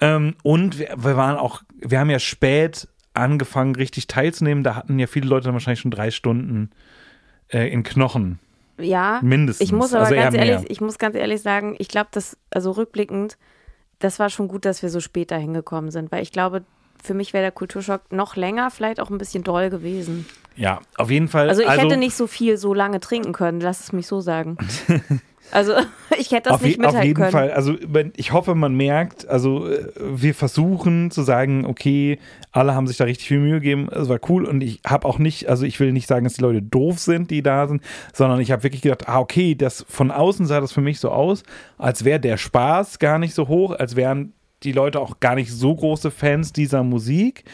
Ähm, 0.00 0.34
und 0.42 0.78
wir, 0.78 0.94
wir 0.96 1.16
waren 1.18 1.36
auch, 1.36 1.62
wir 1.76 2.00
haben 2.00 2.08
ja 2.08 2.18
spät 2.18 2.88
angefangen, 3.12 3.74
richtig 3.74 4.06
teilzunehmen. 4.06 4.64
Da 4.64 4.76
hatten 4.76 4.98
ja 4.98 5.06
viele 5.06 5.28
Leute 5.28 5.44
dann 5.44 5.52
wahrscheinlich 5.52 5.80
schon 5.80 5.90
drei 5.90 6.10
Stunden 6.10 6.70
äh, 7.48 7.70
in 7.70 7.82
Knochen. 7.82 8.38
Ja. 8.78 9.20
Mindestens. 9.22 9.66
Ich 9.66 9.72
muss 9.72 9.92
aber 9.92 10.04
Also 10.04 10.14
ganz 10.14 10.34
mehr. 10.34 10.46
ehrlich, 10.46 10.70
ich 10.70 10.80
muss 10.80 10.96
ganz 10.96 11.16
ehrlich 11.16 11.42
sagen, 11.42 11.76
ich 11.78 11.88
glaube, 11.88 12.08
dass, 12.12 12.38
also 12.50 12.70
rückblickend, 12.70 13.36
das 13.98 14.18
war 14.18 14.30
schon 14.30 14.48
gut, 14.48 14.64
dass 14.64 14.80
wir 14.80 14.88
so 14.88 15.00
später 15.00 15.36
hingekommen 15.36 15.90
sind, 15.90 16.10
weil 16.10 16.22
ich 16.22 16.32
glaube, 16.32 16.64
für 17.02 17.14
mich 17.14 17.32
wäre 17.32 17.42
der 17.42 17.52
Kulturschock 17.52 18.12
noch 18.12 18.36
länger, 18.36 18.70
vielleicht 18.70 19.00
auch 19.00 19.10
ein 19.10 19.18
bisschen 19.18 19.42
doll 19.42 19.70
gewesen. 19.70 20.26
Ja, 20.56 20.80
auf 20.96 21.10
jeden 21.10 21.28
Fall. 21.28 21.48
Also 21.48 21.62
ich 21.62 21.70
hätte 21.70 21.96
nicht 21.96 22.14
so 22.14 22.26
viel 22.26 22.56
so 22.56 22.74
lange 22.74 23.00
trinken 23.00 23.32
können, 23.32 23.60
lass 23.60 23.80
es 23.80 23.92
mich 23.92 24.06
so 24.06 24.20
sagen. 24.20 24.56
Also 25.52 25.72
ich 26.18 26.30
hätte 26.30 26.50
das 26.50 26.52
auf, 26.54 26.62
nicht 26.62 26.78
je- 26.78 26.84
auf 26.84 26.92
mithalten 26.92 27.06
jeden 27.08 27.16
können. 27.16 27.32
Fall. 27.32 27.50
Also 27.50 27.74
ich 28.16 28.32
hoffe, 28.32 28.54
man 28.54 28.74
merkt, 28.74 29.26
also 29.28 29.66
äh, 29.68 29.88
wir 29.98 30.32
versuchen 30.32 31.10
zu 31.10 31.22
sagen, 31.22 31.66
okay, 31.66 32.20
alle 32.52 32.74
haben 32.76 32.86
sich 32.86 32.98
da 32.98 33.04
richtig 33.04 33.26
viel 33.28 33.40
Mühe 33.40 33.54
gegeben. 33.54 33.88
Es 33.90 34.08
war 34.08 34.20
cool 34.28 34.44
und 34.44 34.60
ich 34.60 34.80
habe 34.86 35.08
auch 35.08 35.18
nicht, 35.18 35.48
also 35.48 35.64
ich 35.66 35.80
will 35.80 35.92
nicht 35.92 36.06
sagen, 36.06 36.22
dass 36.22 36.34
die 36.34 36.42
Leute 36.42 36.62
doof 36.62 37.00
sind, 37.00 37.32
die 37.32 37.42
da 37.42 37.66
sind, 37.66 37.82
sondern 38.12 38.40
ich 38.40 38.52
habe 38.52 38.62
wirklich 38.62 38.82
gedacht, 38.82 39.08
ah 39.08 39.18
okay, 39.18 39.56
das 39.56 39.84
von 39.88 40.10
außen 40.12 40.46
sah 40.46 40.60
das 40.60 40.70
für 40.72 40.82
mich 40.82 41.00
so 41.00 41.10
aus, 41.10 41.42
als 41.78 42.04
wäre 42.04 42.20
der 42.20 42.36
Spaß 42.36 43.00
gar 43.00 43.18
nicht 43.18 43.34
so 43.34 43.48
hoch, 43.48 43.72
als 43.72 43.96
wären 43.96 44.32
die 44.62 44.72
Leute 44.72 45.00
auch 45.00 45.20
gar 45.20 45.34
nicht 45.34 45.52
so 45.52 45.74
große 45.74 46.10
Fans 46.10 46.52
dieser 46.52 46.82
Musik, 46.82 47.44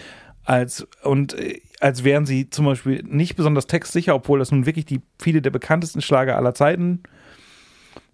als 0.46 0.86
und 1.02 1.34
äh, 1.34 1.60
als 1.80 2.04
wären 2.04 2.24
sie 2.24 2.48
zum 2.48 2.64
Beispiel 2.64 3.02
nicht 3.06 3.36
besonders 3.36 3.66
textsicher, 3.66 4.14
obwohl 4.14 4.38
das 4.38 4.52
nun 4.52 4.64
wirklich 4.64 4.86
die 4.86 5.02
viele 5.18 5.42
der 5.42 5.50
bekanntesten 5.50 6.00
Schlager 6.00 6.36
aller 6.36 6.54
Zeiten 6.54 7.02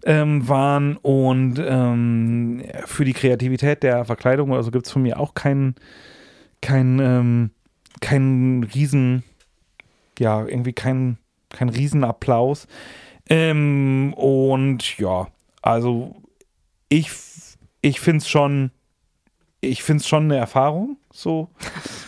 ähm, 0.03 0.47
waren. 0.49 0.97
Und 0.97 1.61
ähm, 1.65 2.63
für 2.85 3.05
die 3.05 3.13
Kreativität 3.13 3.83
der 3.83 4.03
Verkleidung 4.03 4.51
oder 4.51 4.63
so 4.63 4.71
gibt 4.71 4.87
es 4.87 4.91
von 4.91 5.03
mir 5.03 5.19
auch 5.19 5.33
keinen 5.33 5.75
kein, 6.61 6.99
ähm, 6.99 7.51
kein 8.01 8.67
riesen 8.73 9.23
ja 10.19 10.45
irgendwie 10.45 10.73
kein 10.73 11.17
kein 11.49 11.69
Riesenapplaus. 11.69 12.67
Ähm, 13.29 14.13
und 14.15 14.97
ja 14.97 15.27
also 15.61 16.15
ich 16.89 17.11
ich 17.81 17.99
finde 17.99 18.17
es 18.17 18.27
schon 18.27 18.71
ich 19.63 19.83
finde 19.83 20.01
es 20.01 20.07
schon 20.07 20.25
eine 20.25 20.37
Erfahrung 20.37 20.97
so 21.11 21.49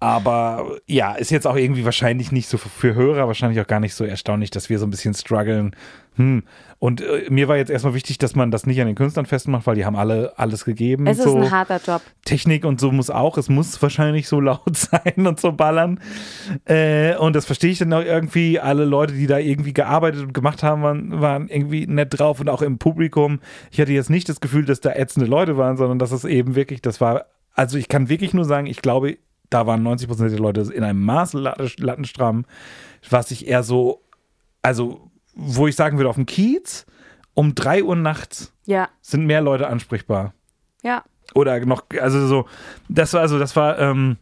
aber 0.00 0.78
ja, 0.86 1.14
ist 1.14 1.30
jetzt 1.30 1.46
auch 1.46 1.56
irgendwie 1.56 1.84
wahrscheinlich 1.84 2.30
nicht 2.30 2.48
so 2.48 2.56
für- 2.56 2.94
Hörer, 2.94 3.26
wahrscheinlich 3.26 3.60
auch 3.60 3.66
gar 3.66 3.80
nicht 3.80 3.94
so 3.94 4.04
erstaunlich, 4.04 4.50
dass 4.50 4.70
wir 4.70 4.78
so 4.78 4.86
ein 4.86 4.90
bisschen 4.90 5.12
strugglen. 5.14 5.74
Hm. 6.14 6.44
Und 6.78 7.00
äh, 7.00 7.26
mir 7.30 7.48
war 7.48 7.56
jetzt 7.56 7.70
erstmal 7.70 7.94
wichtig, 7.94 8.18
dass 8.18 8.36
man 8.36 8.52
das 8.52 8.64
nicht 8.64 8.80
an 8.80 8.86
den 8.86 8.94
Künstlern 8.94 9.26
festmacht, 9.26 9.66
weil 9.66 9.74
die 9.74 9.84
haben 9.84 9.96
alle 9.96 10.38
alles 10.38 10.64
gegeben. 10.64 11.08
Es 11.08 11.18
ist 11.18 11.24
so. 11.24 11.36
ein 11.36 11.50
harter 11.50 11.80
Job. 11.84 12.02
Technik 12.24 12.64
und 12.64 12.78
so 12.80 12.92
muss 12.92 13.10
auch, 13.10 13.36
es 13.38 13.48
muss 13.48 13.80
wahrscheinlich 13.82 14.28
so 14.28 14.40
laut 14.40 14.76
sein 14.76 15.26
und 15.26 15.40
so 15.40 15.50
ballern. 15.50 16.00
Äh, 16.64 17.16
und 17.16 17.34
das 17.34 17.46
verstehe 17.46 17.70
ich 17.72 17.78
dann 17.78 17.92
auch 17.92 18.04
irgendwie. 18.04 18.60
Alle 18.60 18.84
Leute, 18.84 19.14
die 19.14 19.26
da 19.26 19.38
irgendwie 19.38 19.72
gearbeitet 19.72 20.22
und 20.22 20.32
gemacht 20.32 20.62
haben, 20.62 20.82
waren, 20.82 21.20
waren 21.20 21.48
irgendwie 21.48 21.88
nett 21.88 22.16
drauf 22.16 22.38
und 22.38 22.48
auch 22.48 22.62
im 22.62 22.78
Publikum. 22.78 23.40
Ich 23.72 23.80
hatte 23.80 23.92
jetzt 23.92 24.10
nicht 24.10 24.28
das 24.28 24.40
Gefühl, 24.40 24.64
dass 24.64 24.80
da 24.80 24.92
ätzende 24.92 25.28
Leute 25.28 25.56
waren, 25.56 25.76
sondern 25.76 25.98
dass 25.98 26.12
es 26.12 26.24
eben 26.24 26.54
wirklich, 26.54 26.82
das 26.82 27.00
war, 27.00 27.26
also 27.54 27.76
ich 27.78 27.88
kann 27.88 28.08
wirklich 28.08 28.32
nur 28.34 28.44
sagen, 28.44 28.66
ich 28.68 28.80
glaube, 28.80 29.18
da 29.50 29.66
waren 29.66 29.82
90 29.82 30.08
Prozent 30.08 30.32
der 30.32 30.38
Leute 30.38 30.60
in 30.72 30.82
einem 30.84 31.04
Maß 31.04 31.32
lat- 31.34 31.78
lattenstramm, 31.80 32.44
was 33.10 33.30
ich 33.30 33.46
eher 33.46 33.62
so, 33.62 34.02
also 34.62 35.10
wo 35.34 35.66
ich 35.66 35.76
sagen 35.76 35.96
würde, 35.98 36.10
auf 36.10 36.16
dem 36.16 36.26
Kiez 36.26 36.84
um 37.34 37.54
3 37.54 37.84
Uhr 37.84 37.96
nachts 37.96 38.52
Ja, 38.66 38.88
sind 39.00 39.26
mehr 39.26 39.40
Leute 39.40 39.68
ansprechbar 39.68 40.34
ja. 40.82 41.04
oder 41.34 41.64
noch, 41.64 41.84
also 42.00 42.26
so, 42.26 42.46
das 42.88 43.12
war, 43.14 43.20
also 43.20 43.38
das 43.38 43.54
war, 43.56 43.78
ähm, 43.78 44.16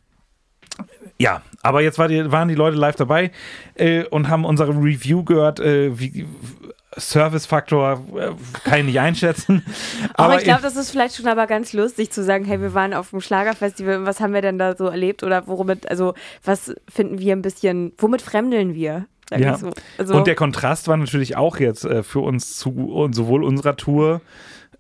ja, 1.19 1.41
aber 1.63 1.81
jetzt 1.81 1.99
war 1.99 2.09
die, 2.09 2.31
waren 2.31 2.49
die 2.49 2.55
Leute 2.55 2.77
live 2.77 2.97
dabei 2.97 3.31
äh, 3.75 4.05
und 4.05 4.29
haben 4.29 4.45
unsere 4.45 4.71
Review 4.73 5.25
gehört, 5.25 5.59
äh, 5.61 5.99
wie 5.99 6.27
Service-Faktor 6.99 8.05
äh, 8.17 8.31
kann 8.65 8.81
ich 8.81 8.87
nicht 8.87 9.01
einschätzen. 9.01 9.65
Aber, 10.15 10.31
Aber 10.31 10.39
ich 10.39 10.45
glaube, 10.45 10.63
das 10.63 10.77
ist 10.77 10.91
vielleicht 10.91 11.17
schon 11.17 11.27
aber 11.27 11.47
ganz 11.47 11.73
lustig 11.73 12.11
zu 12.11 12.25
sagen, 12.25 12.45
hey, 12.45 12.61
wir 12.61 12.75
waren 12.75 12.95
auf 12.95 13.11
dem 13.11 13.21
Schlagerfestival, 13.21 13.99
und 13.99 14.07
was 14.07 14.21
haben 14.21 14.33
wir 14.33 14.43
denn 14.43 14.59
da 14.59 14.77
so 14.77 14.87
erlebt 14.87 15.23
oder 15.23 15.47
womit, 15.47 15.91
also 15.91 16.15
was 16.45 16.75
finden 16.89 17.19
wir 17.19 17.35
ein 17.35 17.43
bisschen, 17.43 17.93
womit 17.99 18.23
fremdeln 18.23 18.75
wir? 18.75 19.07
Ja. 19.31 19.59
so. 19.59 19.71
Also, 19.99 20.15
Und 20.15 20.27
der 20.27 20.37
Kontrast 20.37 20.87
war 20.89 20.97
natürlich 20.97 21.37
auch 21.37 21.59
jetzt 21.59 21.85
äh, 21.85 22.03
für 22.03 22.21
uns 22.21 22.57
zu 22.57 22.71
und 22.71 23.13
sowohl 23.15 23.43
unserer 23.43 23.77
Tour 23.77 24.21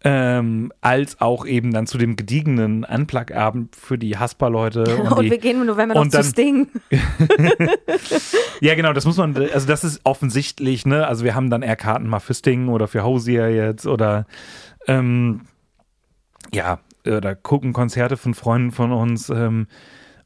ähm, 0.04 0.72
als 0.80 1.20
auch 1.20 1.46
eben 1.46 1.72
dann 1.72 1.86
zu 1.86 1.98
dem 1.98 2.16
gediegenen 2.16 2.84
Unplug-Abend 2.84 3.74
für 3.76 3.98
die 3.98 4.18
Haspa-Leute. 4.18 4.84
Und, 4.96 5.12
und 5.12 5.24
die, 5.24 5.30
wir 5.30 5.38
gehen 5.38 5.60
im 5.60 5.66
November 5.66 5.94
noch 5.94 6.08
zu 6.08 6.22
Sting. 6.22 6.68
Ja, 8.60 8.74
genau, 8.74 8.94
das 8.94 9.04
muss 9.04 9.18
man, 9.18 9.36
also 9.36 9.66
das 9.66 9.84
ist 9.84 10.00
offensichtlich, 10.04 10.86
ne? 10.86 11.06
Also 11.06 11.24
wir 11.24 11.34
haben 11.34 11.50
dann 11.50 11.60
eher 11.60 11.76
Karten 11.76 12.08
mal 12.08 12.20
für 12.20 12.32
Sting 12.32 12.68
oder 12.68 12.88
für 12.88 13.04
Hosier 13.04 13.50
jetzt 13.50 13.86
oder 13.86 14.26
ähm, 14.86 15.42
ja, 16.54 16.80
oder 17.06 17.34
gucken 17.34 17.72
Konzerte 17.72 18.16
von 18.16 18.34
Freunden 18.34 18.72
von 18.72 18.92
uns. 18.92 19.28
Ähm, 19.28 19.66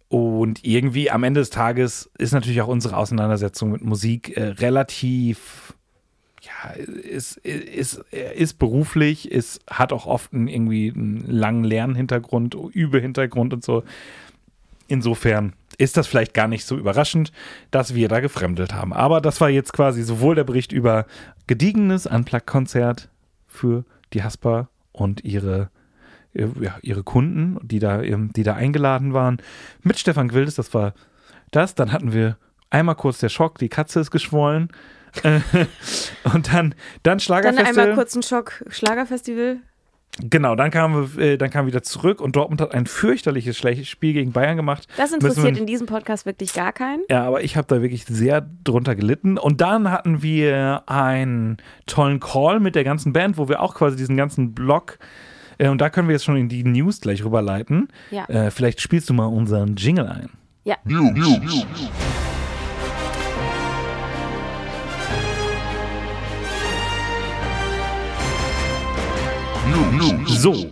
und 0.09 0.65
irgendwie 0.65 1.11
am 1.11 1.23
Ende 1.23 1.41
des 1.41 1.51
Tages 1.51 2.11
ist 2.19 2.33
natürlich 2.33 2.63
auch 2.63 2.69
unsere 2.69 2.97
Auseinandersetzung 2.97 3.71
mit 3.71 3.85
Musik 3.85 4.37
äh, 4.37 4.45
relativ, 4.45 5.75
ja, 6.41 6.71
ist, 6.73 7.37
ist, 7.39 8.05
ist 8.13 8.59
beruflich, 8.59 9.31
ist, 9.31 9.61
hat 9.69 9.93
auch 9.93 10.07
oft 10.07 10.33
einen, 10.33 10.49
irgendwie 10.49 10.93
einen 10.95 11.25
langen 11.27 11.65
Lernhintergrund, 11.65 12.55
Übehintergrund 12.73 13.53
und 13.53 13.65
so. 13.65 13.83
Insofern 14.89 15.53
ist 15.79 15.97
das 15.97 16.07
vielleicht 16.07 16.35
gar 16.35 16.49
nicht 16.49 16.65
so 16.65 16.77
überraschend, 16.77 17.33
dass 17.71 17.95
wir 17.95 18.09
da 18.09 18.21
gefremdelt 18.21 18.75
haben. 18.75 18.93
Aber 18.93 19.21
das 19.21 19.41
war 19.41 19.51
jetzt 19.51 19.73
quasi 19.73 20.03
sowohl 20.03 20.35
der 20.35 20.45
Bericht 20.45 20.73
über 20.73 21.07
gediegenes 21.47 22.07
Unplugged-Konzert 22.07 23.09
für 23.47 23.85
die 24.13 24.23
Haspa 24.23 24.69
und 24.93 25.25
ihre, 25.25 25.71
ja, 26.35 26.79
ihre 26.83 27.03
Kunden, 27.03 27.59
die 27.63 27.79
da, 27.79 28.03
die 28.03 28.43
da 28.43 28.55
eingeladen 28.55 29.13
waren, 29.13 29.39
mit 29.83 29.99
Stefan 29.99 30.29
Gwildes, 30.29 30.55
das 30.55 30.73
war 30.75 30.95
das. 31.51 31.75
Dann 31.75 31.93
hatten 31.93 32.13
wir 32.13 32.37
einmal 32.71 32.95
kurz 32.95 33.19
der 33.19 33.29
Schock, 33.29 33.59
die 33.59 33.69
Katze 33.69 34.01
ist 34.01 34.11
geschwollen. 34.11 34.69
Äh, 35.23 35.41
und 36.33 36.49
dann, 36.53 36.71
dann 36.71 36.75
Dann 37.03 37.21
Schlagerfestival. 37.21 37.79
einmal 37.81 37.95
kurz 37.95 38.15
ein 38.15 38.23
Schock 38.23 38.65
Schlagerfestival. 38.69 39.59
Genau, 40.23 40.57
dann 40.57 40.71
kamen 40.73 41.17
wir, 41.17 41.23
äh, 41.23 41.39
dann 41.39 41.51
kam 41.51 41.67
wieder 41.67 41.83
zurück 41.85 42.21
und 42.21 42.35
Dortmund 42.35 42.61
hat 42.61 42.75
ein 42.75 42.87
fürchterliches 42.87 43.57
schlechtes 43.57 43.89
Spiel 43.89 44.13
gegen 44.13 44.33
Bayern 44.33 44.57
gemacht. 44.57 44.89
Das 44.97 45.13
interessiert 45.13 45.55
wir- 45.55 45.61
in 45.61 45.67
diesem 45.67 45.87
Podcast 45.87 46.27
wirklich 46.27 46.53
gar 46.53 46.73
keinen. 46.73 47.03
Ja, 47.09 47.25
aber 47.25 47.43
ich 47.45 47.57
habe 47.57 47.69
da 47.69 47.81
wirklich 47.81 48.05
sehr 48.07 48.45
drunter 48.65 48.97
gelitten. 48.97 49.39
Und 49.39 49.61
dann 49.61 49.91
hatten 49.91 50.21
wir 50.23 50.83
einen 50.87 51.59
tollen 51.87 52.19
Call 52.19 52.59
mit 52.61 52.75
der 52.75 52.83
ganzen 52.85 53.13
Band, 53.13 53.39
wo 53.39 53.49
wir 53.49 53.61
auch 53.63 53.75
quasi 53.77 53.97
diesen 53.97 54.17
ganzen 54.17 54.53
Blog, 54.53 54.99
äh, 55.59 55.69
und 55.69 55.81
da 55.81 55.89
können 55.91 56.09
wir 56.09 56.15
jetzt 56.15 56.25
schon 56.25 56.37
in 56.37 56.49
die 56.49 56.65
News 56.65 57.01
gleich 57.01 57.25
rüberleiten. 57.25 57.89
Ja. 58.11 58.25
Äh, 58.29 58.51
vielleicht 58.51 58.81
spielst 58.81 59.09
du 59.09 59.15
mal 59.15 59.27
unseren 59.27 59.77
Jingle 59.77 60.09
ein. 60.09 60.29
Ja. 60.65 60.77
So, 70.27 70.67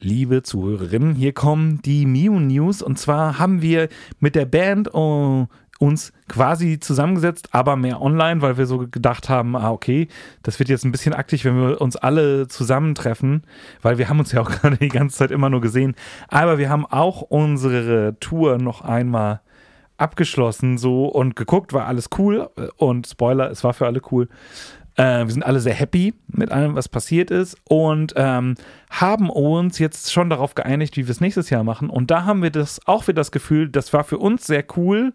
liebe 0.00 0.42
Zuhörerinnen, 0.42 1.14
hier 1.14 1.32
kommen 1.32 1.82
die 1.82 2.06
Mew 2.06 2.40
News. 2.40 2.82
Und 2.82 2.98
zwar 2.98 3.38
haben 3.38 3.62
wir 3.62 3.88
mit 4.20 4.34
der 4.34 4.46
Band 4.46 4.88
äh, 4.88 5.46
uns 5.78 6.12
quasi 6.28 6.80
zusammengesetzt, 6.80 7.48
aber 7.52 7.76
mehr 7.76 8.00
online, 8.00 8.42
weil 8.42 8.58
wir 8.58 8.66
so 8.66 8.86
gedacht 8.88 9.28
haben, 9.28 9.56
ah, 9.56 9.70
okay, 9.70 10.08
das 10.42 10.58
wird 10.58 10.68
jetzt 10.68 10.84
ein 10.84 10.92
bisschen 10.92 11.14
aktiv, 11.14 11.44
wenn 11.44 11.56
wir 11.56 11.80
uns 11.80 11.96
alle 11.96 12.48
zusammentreffen, 12.48 13.42
weil 13.82 13.98
wir 13.98 14.08
haben 14.08 14.18
uns 14.18 14.32
ja 14.32 14.40
auch 14.40 14.50
gerade 14.62 14.76
die 14.76 14.88
ganze 14.88 15.18
Zeit 15.18 15.30
immer 15.30 15.50
nur 15.50 15.60
gesehen. 15.60 15.94
Aber 16.28 16.58
wir 16.58 16.68
haben 16.68 16.86
auch 16.86 17.22
unsere 17.22 18.16
Tour 18.20 18.58
noch 18.58 18.80
einmal 18.82 19.40
abgeschlossen 19.98 20.78
so 20.78 21.06
und 21.06 21.36
geguckt, 21.36 21.72
war 21.72 21.86
alles 21.86 22.08
cool 22.18 22.48
und 22.76 23.06
Spoiler, 23.06 23.50
es 23.50 23.64
war 23.64 23.74
für 23.74 23.86
alle 23.86 24.00
cool. 24.10 24.28
Äh, 24.98 25.24
wir 25.26 25.30
sind 25.30 25.44
alle 25.44 25.60
sehr 25.60 25.74
happy 25.74 26.12
mit 26.26 26.50
allem, 26.50 26.74
was 26.74 26.88
passiert 26.88 27.30
ist 27.30 27.56
und 27.68 28.12
ähm, 28.16 28.56
haben 28.90 29.30
uns 29.30 29.78
jetzt 29.78 30.12
schon 30.12 30.28
darauf 30.28 30.54
geeinigt, 30.54 30.96
wie 30.96 31.06
wir 31.06 31.12
es 31.12 31.20
nächstes 31.20 31.50
Jahr 31.50 31.62
machen. 31.64 31.88
Und 31.88 32.10
da 32.10 32.24
haben 32.24 32.42
wir 32.42 32.50
das 32.50 32.80
auch 32.86 33.06
wieder 33.06 33.20
das 33.20 33.30
Gefühl, 33.32 33.68
das 33.68 33.92
war 33.92 34.02
für 34.04 34.18
uns 34.18 34.46
sehr 34.46 34.64
cool, 34.76 35.12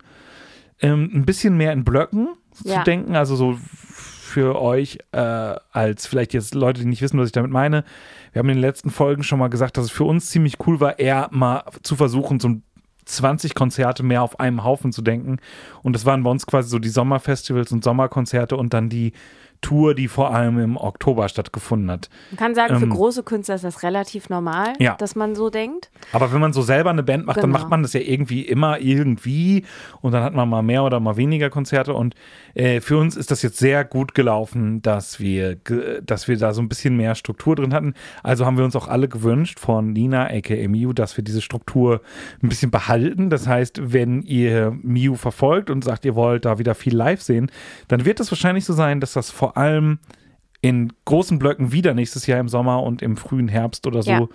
ähm, 0.82 1.12
ein 1.14 1.26
bisschen 1.26 1.58
mehr 1.58 1.74
in 1.74 1.84
Blöcken 1.84 2.30
Ja. 2.64 2.80
zu 2.80 2.84
denken. 2.86 3.16
Also 3.16 3.36
so 3.36 3.58
für 3.60 4.60
euch 4.60 5.00
äh, 5.12 5.18
als 5.72 6.08
vielleicht 6.08 6.34
jetzt 6.34 6.56
Leute, 6.56 6.82
die 6.82 6.88
nicht 6.88 7.02
wissen, 7.02 7.20
was 7.20 7.28
ich 7.28 7.34
damit 7.34 7.52
meine. 7.52 7.84
Wir 8.32 8.40
haben 8.40 8.50
in 8.50 8.56
den 8.56 8.62
letzten 8.62 8.90
Folgen 8.90 9.22
schon 9.24 9.38
mal 9.38 9.50
gesagt, 9.50 9.78
dass 9.78 9.86
es 9.86 9.92
für 9.92 10.06
uns 10.06 10.28
ziemlich 10.30 10.56
cool 10.66 10.80
war, 10.80 10.98
eher 10.98 11.28
mal 11.32 11.64
zu 11.84 11.96
versuchen, 11.96 12.40
so 12.40 12.56
20 13.06 13.54
Konzerte 13.54 14.02
mehr 14.02 14.24
auf 14.24 14.40
einem 14.40 14.64
Haufen 14.64 14.92
zu 14.94 15.02
denken. 15.02 15.38
Und 15.84 15.94
das 15.94 16.06
waren 16.06 16.24
bei 16.24 16.32
uns 16.32 16.48
quasi 16.48 16.70
so 16.70 16.80
die 16.80 16.90
Sommerfestivals 16.90 17.72
und 17.74 17.84
Sommerkonzerte 17.84 18.56
und 18.56 18.74
dann 18.74 18.88
die 18.90 19.12
Tour, 19.64 19.96
die 19.96 20.08
vor 20.08 20.32
allem 20.36 20.60
im 20.60 20.78
Oktober 20.78 21.28
stattgefunden 21.28 21.90
hat. 21.90 22.10
Man 22.32 22.38
kann 22.38 22.54
sagen, 22.54 22.78
für 22.78 22.84
Ähm, 22.86 22.92
große 22.92 23.24
Künstler 23.24 23.56
ist 23.56 23.64
das 23.64 23.82
relativ 23.82 24.30
normal, 24.30 24.74
Ja. 24.78 24.94
dass 24.96 25.16
man 25.16 25.34
so 25.34 25.50
denkt. 25.50 25.90
Aber 26.12 26.32
wenn 26.32 26.40
man 26.40 26.54
so 26.54 26.62
selber 26.62 26.92
eine 26.92 27.02
Band 27.02 27.26
macht, 27.26 27.38
dann 27.38 27.46
Genau. 27.50 27.58
macht 27.60 27.70
man 27.72 27.82
das 27.82 27.94
ja 27.94 28.02
irgendwie 28.02 28.44
immer 28.44 28.80
irgendwie 28.80 29.64
und 30.02 30.12
dann 30.12 30.22
hat 30.24 30.36
man 30.36 30.48
mal 30.48 30.62
mehr 30.62 30.84
oder 30.84 31.00
mal 31.00 31.18
weniger 31.18 31.50
Konzerte 31.50 31.96
und 31.96 32.14
äh, 32.54 32.80
für 32.82 32.98
uns 32.98 33.16
ist 33.16 33.32
das 33.32 33.42
jetzt 33.42 33.58
sehr 33.58 33.84
gut 33.86 34.14
gelaufen, 34.14 34.82
dass 34.84 35.20
wir, 35.20 35.56
dass 36.06 36.28
wir 36.28 36.38
da 36.38 36.54
so 36.54 36.62
ein 36.62 36.70
bisschen 36.70 36.96
mehr 36.98 37.16
Struktur 37.16 37.56
drin 37.56 37.74
hatten. 37.74 37.94
Also 38.22 38.46
haben 38.46 38.58
wir 38.58 38.66
uns 38.66 38.76
auch 38.76 38.88
alle 38.88 39.08
gewünscht 39.08 39.60
von 39.60 39.94
Nina 39.94 40.28
aka 40.28 40.68
Miu, 40.68 40.94
dass 40.94 41.18
wir 41.18 41.24
diese 41.24 41.42
Struktur 41.42 42.02
ein 42.44 42.50
bisschen 42.50 42.70
behalten. 42.70 43.30
Das 43.30 43.48
heißt, 43.48 43.94
wenn 43.94 44.22
ihr 44.24 44.78
Miu 44.84 45.16
verfolgt 45.16 45.70
und 45.70 45.84
sagt, 45.84 46.06
ihr 46.06 46.16
wollt 46.16 46.46
da 46.46 46.60
wieder 46.60 46.76
viel 46.76 46.96
live 46.96 47.22
sehen, 47.22 47.50
dann 47.88 48.06
wird 48.06 48.20
es 48.20 48.30
wahrscheinlich 48.30 48.66
so 48.66 48.74
sein, 48.74 49.00
dass 49.00 49.14
das 49.14 49.32
vor 49.32 49.53
allem 49.58 50.00
in 50.62 50.94
großen 51.06 51.40
Blöcken 51.40 51.72
wieder 51.72 51.94
nächstes 51.94 52.26
Jahr 52.26 52.40
im 52.40 52.48
Sommer 52.50 52.84
und 52.84 53.02
im 53.02 53.18
frühen 53.18 53.48
Herbst 53.48 53.86
oder 53.86 54.02
so 54.02 54.12
Ja. 54.12 54.28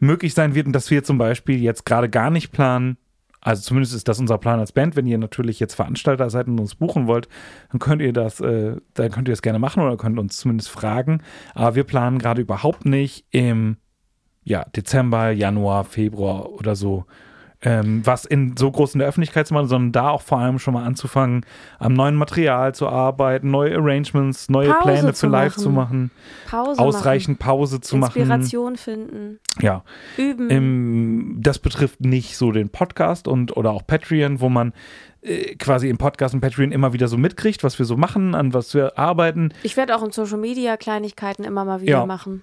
möglich 0.00 0.34
sein 0.34 0.54
wird 0.54 0.66
und 0.66 0.72
dass 0.72 0.90
wir 0.90 1.04
zum 1.04 1.18
Beispiel 1.18 1.60
jetzt 1.60 1.86
gerade 1.86 2.08
gar 2.08 2.30
nicht 2.30 2.50
planen, 2.50 2.96
also 3.40 3.62
zumindest 3.62 3.94
ist 3.94 4.06
das 4.08 4.18
unser 4.18 4.36
Plan 4.38 4.58
als 4.60 4.72
Band, 4.72 4.96
wenn 4.96 5.06
ihr 5.06 5.16
natürlich 5.16 5.60
jetzt 5.60 5.74
Veranstalter 5.74 6.28
seid 6.28 6.46
und 6.48 6.58
uns 6.60 6.74
buchen 6.74 7.06
wollt, 7.06 7.28
dann 7.70 7.78
könnt 7.78 8.02
ihr 8.02 8.12
das, 8.12 8.40
äh, 8.40 8.76
dann 8.94 9.10
könnt 9.10 9.28
ihr 9.28 9.32
das 9.32 9.42
gerne 9.42 9.58
machen 9.58 9.82
oder 9.82 9.96
könnt 9.96 10.18
uns 10.18 10.36
zumindest 10.36 10.68
fragen. 10.70 11.22
Aber 11.54 11.74
wir 11.74 11.84
planen 11.84 12.18
gerade 12.18 12.42
überhaupt 12.42 12.84
nicht 12.84 13.24
im 13.30 13.76
ja, 14.42 14.64
Dezember, 14.64 15.30
Januar, 15.30 15.84
Februar 15.84 16.50
oder 16.50 16.74
so 16.76 17.06
ähm, 17.62 18.00
was 18.06 18.24
in 18.24 18.56
so 18.56 18.70
groß 18.70 18.94
in 18.94 19.00
der 19.00 19.08
Öffentlichkeit 19.08 19.46
zu 19.46 19.52
machen, 19.54 19.68
sondern 19.68 19.92
da 19.92 20.08
auch 20.10 20.22
vor 20.22 20.38
allem 20.38 20.58
schon 20.58 20.72
mal 20.74 20.84
anzufangen, 20.84 21.44
am 21.78 21.92
neuen 21.92 22.16
Material 22.16 22.74
zu 22.74 22.88
arbeiten, 22.88 23.50
neue 23.50 23.76
Arrangements, 23.76 24.48
neue 24.48 24.70
Pause 24.72 24.82
Pläne 24.82 25.12
für 25.12 25.26
live 25.26 25.52
machen. 25.56 25.62
zu 25.62 25.70
machen, 25.70 26.10
Pause 26.48 26.80
ausreichend 26.80 27.38
Pause 27.38 27.80
zu 27.80 27.96
machen. 27.98 28.12
machen. 28.18 28.20
Inspiration 28.32 28.76
finden, 28.76 29.40
Ja, 29.60 29.84
üben. 30.16 30.48
ähm, 30.50 31.36
das 31.40 31.58
betrifft 31.58 32.00
nicht 32.00 32.36
so 32.38 32.50
den 32.52 32.70
Podcast 32.70 33.28
und 33.28 33.56
oder 33.56 33.72
auch 33.72 33.86
Patreon, 33.86 34.40
wo 34.40 34.48
man 34.48 34.72
äh, 35.22 35.54
quasi 35.56 35.90
im 35.90 35.98
Podcast 35.98 36.34
und 36.34 36.40
Patreon 36.40 36.72
immer 36.72 36.94
wieder 36.94 37.08
so 37.08 37.18
mitkriegt, 37.18 37.62
was 37.62 37.78
wir 37.78 37.84
so 37.84 37.98
machen, 37.98 38.34
an 38.34 38.54
was 38.54 38.72
wir 38.72 38.98
arbeiten. 38.98 39.52
ich 39.62 39.76
werde 39.76 39.94
auch 39.94 40.02
in 40.02 40.12
Social 40.12 40.38
Media 40.38 40.78
Kleinigkeiten 40.78 41.44
immer 41.44 41.66
mal 41.66 41.82
wieder 41.82 41.92
Ja. 41.98 42.06
machen. 42.06 42.42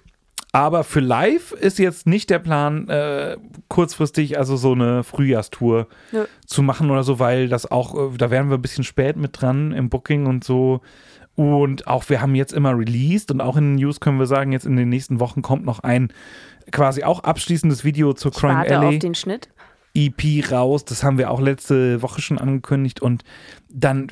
Aber 0.52 0.82
für 0.82 1.00
live 1.00 1.52
ist 1.52 1.78
jetzt 1.78 2.06
nicht 2.06 2.30
der 2.30 2.38
Plan, 2.38 2.88
äh, 2.88 3.36
kurzfristig 3.68 4.38
also 4.38 4.56
so 4.56 4.72
eine 4.72 5.04
Frühjahrstour 5.04 5.88
Nö. 6.10 6.24
zu 6.46 6.62
machen 6.62 6.90
oder 6.90 7.04
so, 7.04 7.18
weil 7.18 7.48
das 7.48 7.70
auch, 7.70 7.94
äh, 7.94 8.16
da 8.16 8.30
wären 8.30 8.48
wir 8.48 8.56
ein 8.56 8.62
bisschen 8.62 8.84
spät 8.84 9.16
mit 9.16 9.40
dran 9.40 9.72
im 9.72 9.90
Booking 9.90 10.26
und 10.26 10.44
so. 10.44 10.80
Und 11.34 11.86
auch 11.86 12.08
wir 12.08 12.20
haben 12.20 12.34
jetzt 12.34 12.52
immer 12.52 12.76
released 12.76 13.30
und 13.30 13.40
auch 13.40 13.56
in 13.56 13.64
den 13.64 13.74
News 13.76 14.00
können 14.00 14.18
wir 14.18 14.26
sagen, 14.26 14.50
jetzt 14.52 14.66
in 14.66 14.74
den 14.74 14.88
nächsten 14.88 15.20
Wochen 15.20 15.42
kommt 15.42 15.64
noch 15.64 15.80
ein 15.80 16.12
quasi 16.72 17.04
auch 17.04 17.20
abschließendes 17.20 17.84
Video 17.84 18.12
zur 18.12 18.32
Ich 18.32 18.38
Crime 18.38 18.54
warte 18.54 18.78
Alley. 18.78 18.96
auf 18.96 18.98
den 18.98 19.14
Schnitt. 19.14 19.48
EP 19.94 20.50
raus. 20.50 20.84
Das 20.84 21.02
haben 21.02 21.18
wir 21.18 21.30
auch 21.30 21.40
letzte 21.40 22.02
Woche 22.02 22.20
schon 22.22 22.38
angekündigt. 22.38 23.00
Und 23.00 23.22
dann, 23.68 24.08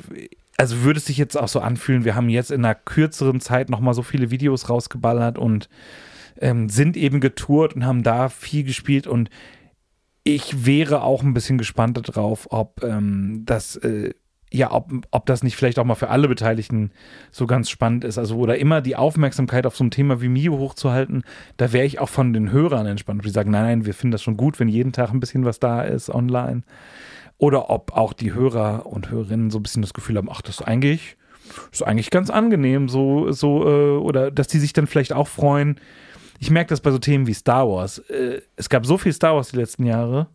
also 0.57 0.83
würde 0.83 0.99
es 0.99 1.05
sich 1.05 1.17
jetzt 1.17 1.37
auch 1.37 1.47
so 1.47 1.59
anfühlen, 1.59 2.05
wir 2.05 2.15
haben 2.15 2.29
jetzt 2.29 2.51
in 2.51 2.63
einer 2.63 2.75
kürzeren 2.75 3.41
Zeit 3.41 3.69
nochmal 3.69 3.93
so 3.93 4.03
viele 4.03 4.31
Videos 4.31 4.69
rausgeballert 4.69 5.37
und 5.37 5.69
ähm, 6.41 6.69
sind 6.69 6.97
eben 6.97 7.19
getourt 7.19 7.75
und 7.75 7.85
haben 7.85 8.03
da 8.03 8.29
viel 8.29 8.63
gespielt. 8.63 9.07
Und 9.07 9.29
ich 10.23 10.65
wäre 10.65 11.03
auch 11.03 11.23
ein 11.23 11.33
bisschen 11.33 11.57
gespannt 11.57 11.97
darauf, 11.97 12.47
ob 12.51 12.83
ähm, 12.83 13.43
das. 13.45 13.75
Äh, 13.77 14.13
ja, 14.51 14.71
ob, 14.71 14.89
ob 15.11 15.25
das 15.25 15.43
nicht 15.43 15.57
vielleicht 15.57 15.77
auch 15.77 15.83
mal 15.83 15.95
für 15.95 16.09
alle 16.09 16.29
Beteiligten 16.29 16.91
so 17.31 17.47
ganz 17.47 17.69
spannend 17.69 18.05
ist. 18.05 18.17
Also, 18.17 18.37
oder 18.37 18.57
immer 18.57 18.79
die 18.79 18.95
Aufmerksamkeit 18.95 19.65
auf 19.65 19.75
so 19.75 19.83
ein 19.83 19.91
Thema 19.91 20.21
wie 20.21 20.29
Mio 20.29 20.57
hochzuhalten, 20.57 21.23
da 21.57 21.73
wäre 21.73 21.85
ich 21.85 21.99
auch 21.99 22.09
von 22.09 22.31
den 22.31 22.51
Hörern 22.51 22.85
entspannt. 22.85 23.25
Die 23.25 23.29
sagen, 23.29 23.51
nein, 23.51 23.63
nein, 23.63 23.85
wir 23.85 23.93
finden 23.93 24.13
das 24.13 24.23
schon 24.23 24.37
gut, 24.37 24.59
wenn 24.59 24.69
jeden 24.69 24.93
Tag 24.93 25.11
ein 25.11 25.19
bisschen 25.19 25.43
was 25.43 25.59
da 25.59 25.81
ist 25.81 26.09
online. 26.09 26.63
Oder 27.37 27.69
ob 27.69 27.95
auch 27.95 28.13
die 28.13 28.33
Hörer 28.33 28.85
und 28.85 29.11
Hörerinnen 29.11 29.51
so 29.51 29.59
ein 29.59 29.63
bisschen 29.63 29.81
das 29.81 29.93
Gefühl 29.93 30.17
haben, 30.17 30.29
ach, 30.31 30.41
das 30.41 30.61
ist 30.61 30.65
eigentlich, 30.65 31.17
ist 31.71 31.83
eigentlich 31.83 32.09
ganz 32.09 32.29
angenehm, 32.29 32.89
so, 32.89 33.31
so, 33.31 33.67
äh, 33.67 33.97
oder 33.97 34.31
dass 34.31 34.47
die 34.47 34.59
sich 34.59 34.73
dann 34.73 34.87
vielleicht 34.87 35.13
auch 35.13 35.27
freuen. 35.27 35.79
Ich 36.39 36.49
merke 36.51 36.69
das 36.69 36.81
bei 36.81 36.91
so 36.91 36.99
Themen 36.99 37.27
wie 37.27 37.33
Star 37.33 37.67
Wars. 37.67 37.99
Äh, 38.09 38.41
es 38.55 38.69
gab 38.69 38.85
so 38.85 38.97
viel 38.97 39.13
Star 39.13 39.35
Wars 39.35 39.49
die 39.49 39.57
letzten 39.57 39.85
Jahre. 39.85 40.27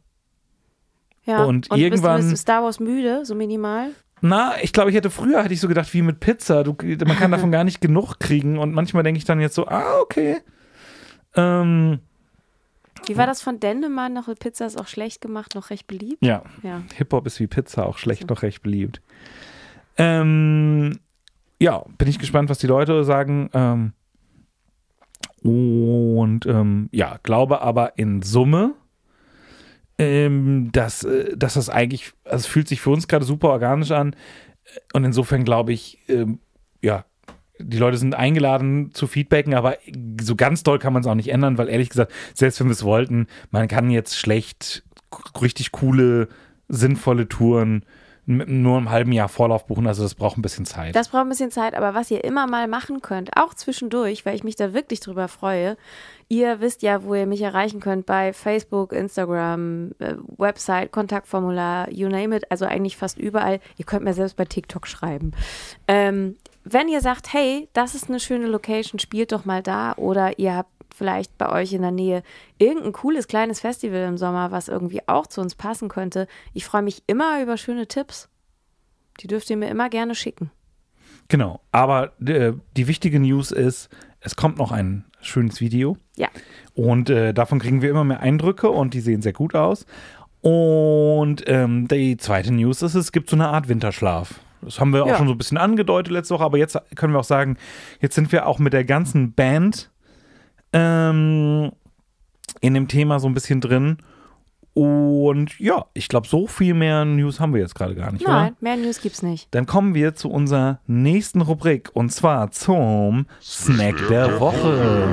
Ja. 1.25 1.45
Und 1.45 1.69
bist, 1.69 1.81
irgendwann- 1.81 2.17
du, 2.21 2.23
bist 2.29 2.33
du 2.33 2.37
Star 2.37 2.63
Wars 2.65 2.81
müde, 2.81 3.25
so 3.25 3.35
minimal? 3.35 3.91
Na, 4.21 4.55
ich 4.63 4.73
glaube, 4.73 4.91
ich 4.91 4.97
hätte 4.97 5.11
früher, 5.11 5.43
hätte 5.43 5.55
ich 5.55 5.61
so 5.61 5.69
gedacht, 5.69 5.93
wie 5.95 6.03
mit 6.03 6.21
Pizza. 6.21 6.63
Du, 6.65 6.77
man 7.07 7.17
kann 7.17 7.31
davon 7.33 7.51
gar 7.53 7.65
nicht 7.65 7.81
genug 7.81 8.19
kriegen. 8.21 8.59
Und 8.59 8.73
manchmal 8.73 9.03
denke 9.03 9.19
ich 9.19 9.25
dann 9.25 9.41
jetzt 9.41 9.55
so, 9.55 9.67
ah, 9.67 9.99
okay. 10.01 10.39
Ähm, 11.35 11.99
Wie 13.07 13.17
war 13.17 13.27
das 13.27 13.41
von 13.43 13.59
Dendemann? 13.59 14.13
Noch 14.13 14.29
Pizza 14.39 14.67
ist 14.67 14.81
auch 14.81 14.87
schlecht 14.87 15.21
gemacht, 15.21 15.55
noch 15.55 15.71
recht 15.71 15.87
beliebt. 15.87 16.25
ja, 16.25 16.43
Ja. 16.63 16.83
Hip-Hop 16.95 17.27
ist 17.27 17.41
wie 17.41 17.47
Pizza, 17.47 17.87
auch 17.87 17.99
schlecht 17.99 18.29
noch 18.29 18.43
recht 18.43 18.63
beliebt. 18.63 19.01
Ähm, 19.97 20.99
ja, 21.61 21.85
bin 21.99 22.09
ich 22.09 22.19
gespannt, 22.19 22.49
was 22.51 22.59
die 22.59 22.67
Leute 22.67 23.05
sagen. 23.05 23.51
Ähm, 23.55 23.93
und 25.43 26.47
ähm, 26.47 26.88
ja, 26.93 27.18
glaube 27.22 27.62
aber 27.62 27.99
in 27.99 28.22
Summe, 28.22 28.74
ähm, 29.99 30.70
dass, 30.72 31.05
äh, 31.05 31.36
dass 31.36 31.55
das 31.55 31.68
eigentlich, 31.68 32.12
also 32.24 32.38
es 32.38 32.47
fühlt 32.47 32.68
sich 32.68 32.80
für 32.80 32.90
uns 32.90 33.09
gerade 33.09 33.24
super 33.24 33.51
organisch 33.51 33.90
an. 33.90 34.14
Und 34.93 35.05
insofern 35.05 35.45
glaube 35.45 35.72
ich, 35.72 35.99
ähm, 36.09 36.38
ja, 36.80 37.05
die 37.59 37.78
Leute 37.78 37.99
sind 37.99 38.14
eingeladen 38.14 38.90
zu 38.93 39.07
feedbacken, 39.07 39.55
aber 39.55 39.76
so 40.20 40.36
ganz 40.36 40.62
doll 40.62 40.78
kann 40.78 40.93
man 40.93 41.03
es 41.03 41.07
auch 41.07 41.14
nicht 41.14 41.28
ändern, 41.28 41.59
weil 41.59 41.68
ehrlich 41.68 41.90
gesagt, 41.90 42.12
selbst 42.34 42.59
wenn 42.61 42.68
wir 42.68 42.72
es 42.72 42.84
wollten, 42.84 43.26
man 43.51 43.68
kann 43.68 43.90
jetzt 43.90 44.16
schlecht 44.16 44.84
richtig 45.40 45.72
coole, 45.72 46.28
sinnvolle 46.68 47.28
Touren 47.28 47.84
mit 48.25 48.49
nur 48.49 48.77
einem 48.77 48.91
halben 48.91 49.12
Jahr 49.12 49.29
Vorlauf 49.29 49.66
buchen. 49.66 49.87
Also 49.87 50.05
das 50.05 50.14
braucht 50.14 50.39
ein 50.39 50.43
bisschen 50.43 50.64
Zeit. 50.64 50.95
Das 50.95 51.09
braucht 51.09 51.23
ein 51.23 51.29
bisschen 51.29 51.51
Zeit, 51.51 51.75
aber 51.75 51.95
was 51.95 52.11
ihr 52.11 52.23
immer 52.23 52.47
mal 52.47 52.68
machen 52.68 53.03
könnt, 53.03 53.37
auch 53.37 53.55
zwischendurch, 53.55 54.25
weil 54.25 54.37
ich 54.37 54.45
mich 54.45 54.55
da 54.55 54.73
wirklich 54.73 55.01
drüber 55.01 55.27
freue, 55.27 55.77
ihr 56.29 56.61
wisst 56.61 56.83
ja, 56.83 57.03
wo 57.03 57.14
ihr 57.14 57.27
mich 57.27 57.43
erreichen 57.43 57.81
könnt 57.81 58.07
bei 58.07 58.33
Facebook, 58.33 58.93
Instagram, 58.93 59.93
äh, 59.99 60.14
Website, 60.39 60.93
Kontaktformular, 60.93 61.91
you 61.93 62.09
name 62.09 62.37
it, 62.37 62.51
also 62.51 62.64
eigentlich 62.64 62.97
fast 62.97 63.18
überall. 63.18 63.59
Ihr 63.77 63.85
könnt 63.85 64.05
mir 64.05 64.14
selbst 64.14 64.37
bei 64.37 64.45
TikTok 64.45 64.87
schreiben. 64.87 65.33
Ähm, 65.89 66.37
wenn 66.64 66.89
ihr 66.89 67.01
sagt, 67.01 67.33
hey, 67.33 67.68
das 67.73 67.97
ist 67.97 68.09
eine 68.09 68.20
schöne 68.20 68.47
Location, 68.47 69.01
spielt 69.01 69.33
doch 69.33 69.45
mal 69.45 69.62
da 69.62 69.95
oder 69.97 70.39
ihr 70.39 70.55
habt 70.55 70.70
vielleicht 70.95 71.36
bei 71.38 71.51
euch 71.51 71.72
in 71.72 71.82
der 71.82 71.90
Nähe 71.90 72.22
irgendein 72.59 72.93
cooles 72.93 73.28
kleines 73.28 73.61
Festival 73.61 74.07
im 74.09 74.16
Sommer, 74.18 74.51
was 74.51 74.68
irgendwie 74.68 75.01
auch 75.07 75.26
zu 75.26 75.40
uns 75.40 75.55
passen 75.55 75.88
könnte. 75.88 76.26
Ich 76.53 76.64
freue 76.64 76.82
mich 76.82 77.03
immer 77.07 77.43
über 77.43 77.57
schöne 77.57 77.86
Tipps. 77.86 78.28
Die 79.20 79.26
dürft 79.26 79.51
ihr 79.51 79.57
mir 79.57 79.68
immer 79.68 79.88
gerne 79.90 80.14
schicken. 80.14 80.51
Genau. 81.28 81.61
Aber 81.70 82.12
äh, 82.26 82.53
die 82.76 82.86
wichtige 82.88 83.20
News 83.20 83.53
ist, 83.53 83.88
es 84.20 84.36
kommt 84.36 84.59
noch 84.59 84.72
ein 84.72 85.05
schönes 85.20 85.61
Video. 85.61 85.97
Ja. 86.16 86.28
Und 86.74 87.11
äh, 87.11 87.32
davon 87.32 87.59
kriegen 87.59 87.82
wir 87.82 87.90
immer 87.90 88.05
mehr 88.05 88.20
Eindrücke 88.20 88.68
und 88.70 88.95
die 88.95 89.01
sehen 89.01 89.22
sehr 89.22 89.32
gut 89.32 89.55
aus. 89.55 89.86
Und 90.40 91.45
ähm, 91.47 91.86
die 91.86 92.16
zweite 92.16 92.53
News 92.53 92.82
ist, 92.82 92.97
es 92.97 93.12
gibt 93.12 93.30
so 93.30 93.36
eine 93.36 93.49
Art 93.49 93.68
Winterschlaf. 93.68 94.40
Das 94.61 94.80
haben 94.80 94.93
wir 94.93 95.05
auch 95.05 95.09
Ja. 95.09 95.16
schon 95.16 95.28
so 95.28 95.34
ein 95.34 95.38
bisschen 95.38 95.57
angedeutet 95.59 96.12
letzte 96.12 96.34
Woche, 96.34 96.45
aber 96.45 96.59
jetzt 96.59 96.76
können 96.97 97.12
wir 97.12 97.20
auch 97.20 97.24
sagen, 97.24 97.57
jetzt 98.01 98.16
sind 98.16 98.32
wir 98.32 98.47
auch 98.47 98.59
mit 98.59 98.72
der 98.72 98.84
ganzen 98.84 99.32
Band 99.32 99.90
ähm, 100.73 101.73
in 102.61 102.75
dem 102.75 102.89
Thema 102.89 103.18
so 103.20 103.29
ein 103.29 103.35
bisschen 103.35 103.61
drin. 103.61 103.99
Und 104.75 105.59
ja, 105.59 105.85
ich 105.93 106.09
glaube, 106.09 106.27
so 106.27 106.47
viel 106.47 106.73
mehr 106.73 107.05
News 107.05 107.41
haben 107.41 107.53
wir 107.53 107.61
jetzt 107.61 107.75
gerade 107.75 107.95
gar 107.95 108.11
nicht, 108.11 108.25
oder? 108.25 108.33
Nein, 108.33 108.57
mehr 108.61 108.77
News 108.79 109.03
gibt's 109.03 109.23
nicht. 109.23 109.49
Dann 109.55 109.66
kommen 109.66 109.95
wir 109.95 110.14
zu 110.14 110.31
unserer 110.31 110.81
nächsten 110.87 111.43
Rubrik 111.43 111.91
und 111.93 112.11
zwar 112.11 112.51
zum 112.53 113.27
Snack 113.43 113.97
der 114.09 114.41
Woche. 114.41 115.11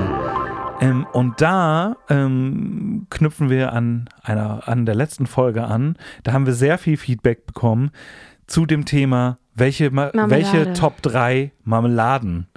Ähm, 0.80 1.06
und 1.12 1.42
da 1.42 1.98
ähm, 2.08 3.08
knüpfen 3.10 3.50
wir 3.50 3.74
an 3.74 4.08
einer 4.24 4.66
an 4.70 4.86
der 4.86 4.96
letzten 4.96 5.28
Folge 5.28 5.66
an. 5.66 5.98
Da 6.24 6.32
haben 6.32 6.46
wir 6.46 6.54
sehr 6.54 6.78
viel 6.78 6.96
Feedback 6.96 7.46
bekommen 7.46 7.92
zu 8.48 8.66
dem 8.66 8.86
Thema, 8.86 9.40
welche, 9.56 9.92
Ma 9.92 10.10
Marmelade. 10.14 10.32
welche 10.32 10.74
Top 10.74 11.02
3 11.02 11.52
Marmeladen 11.66 12.48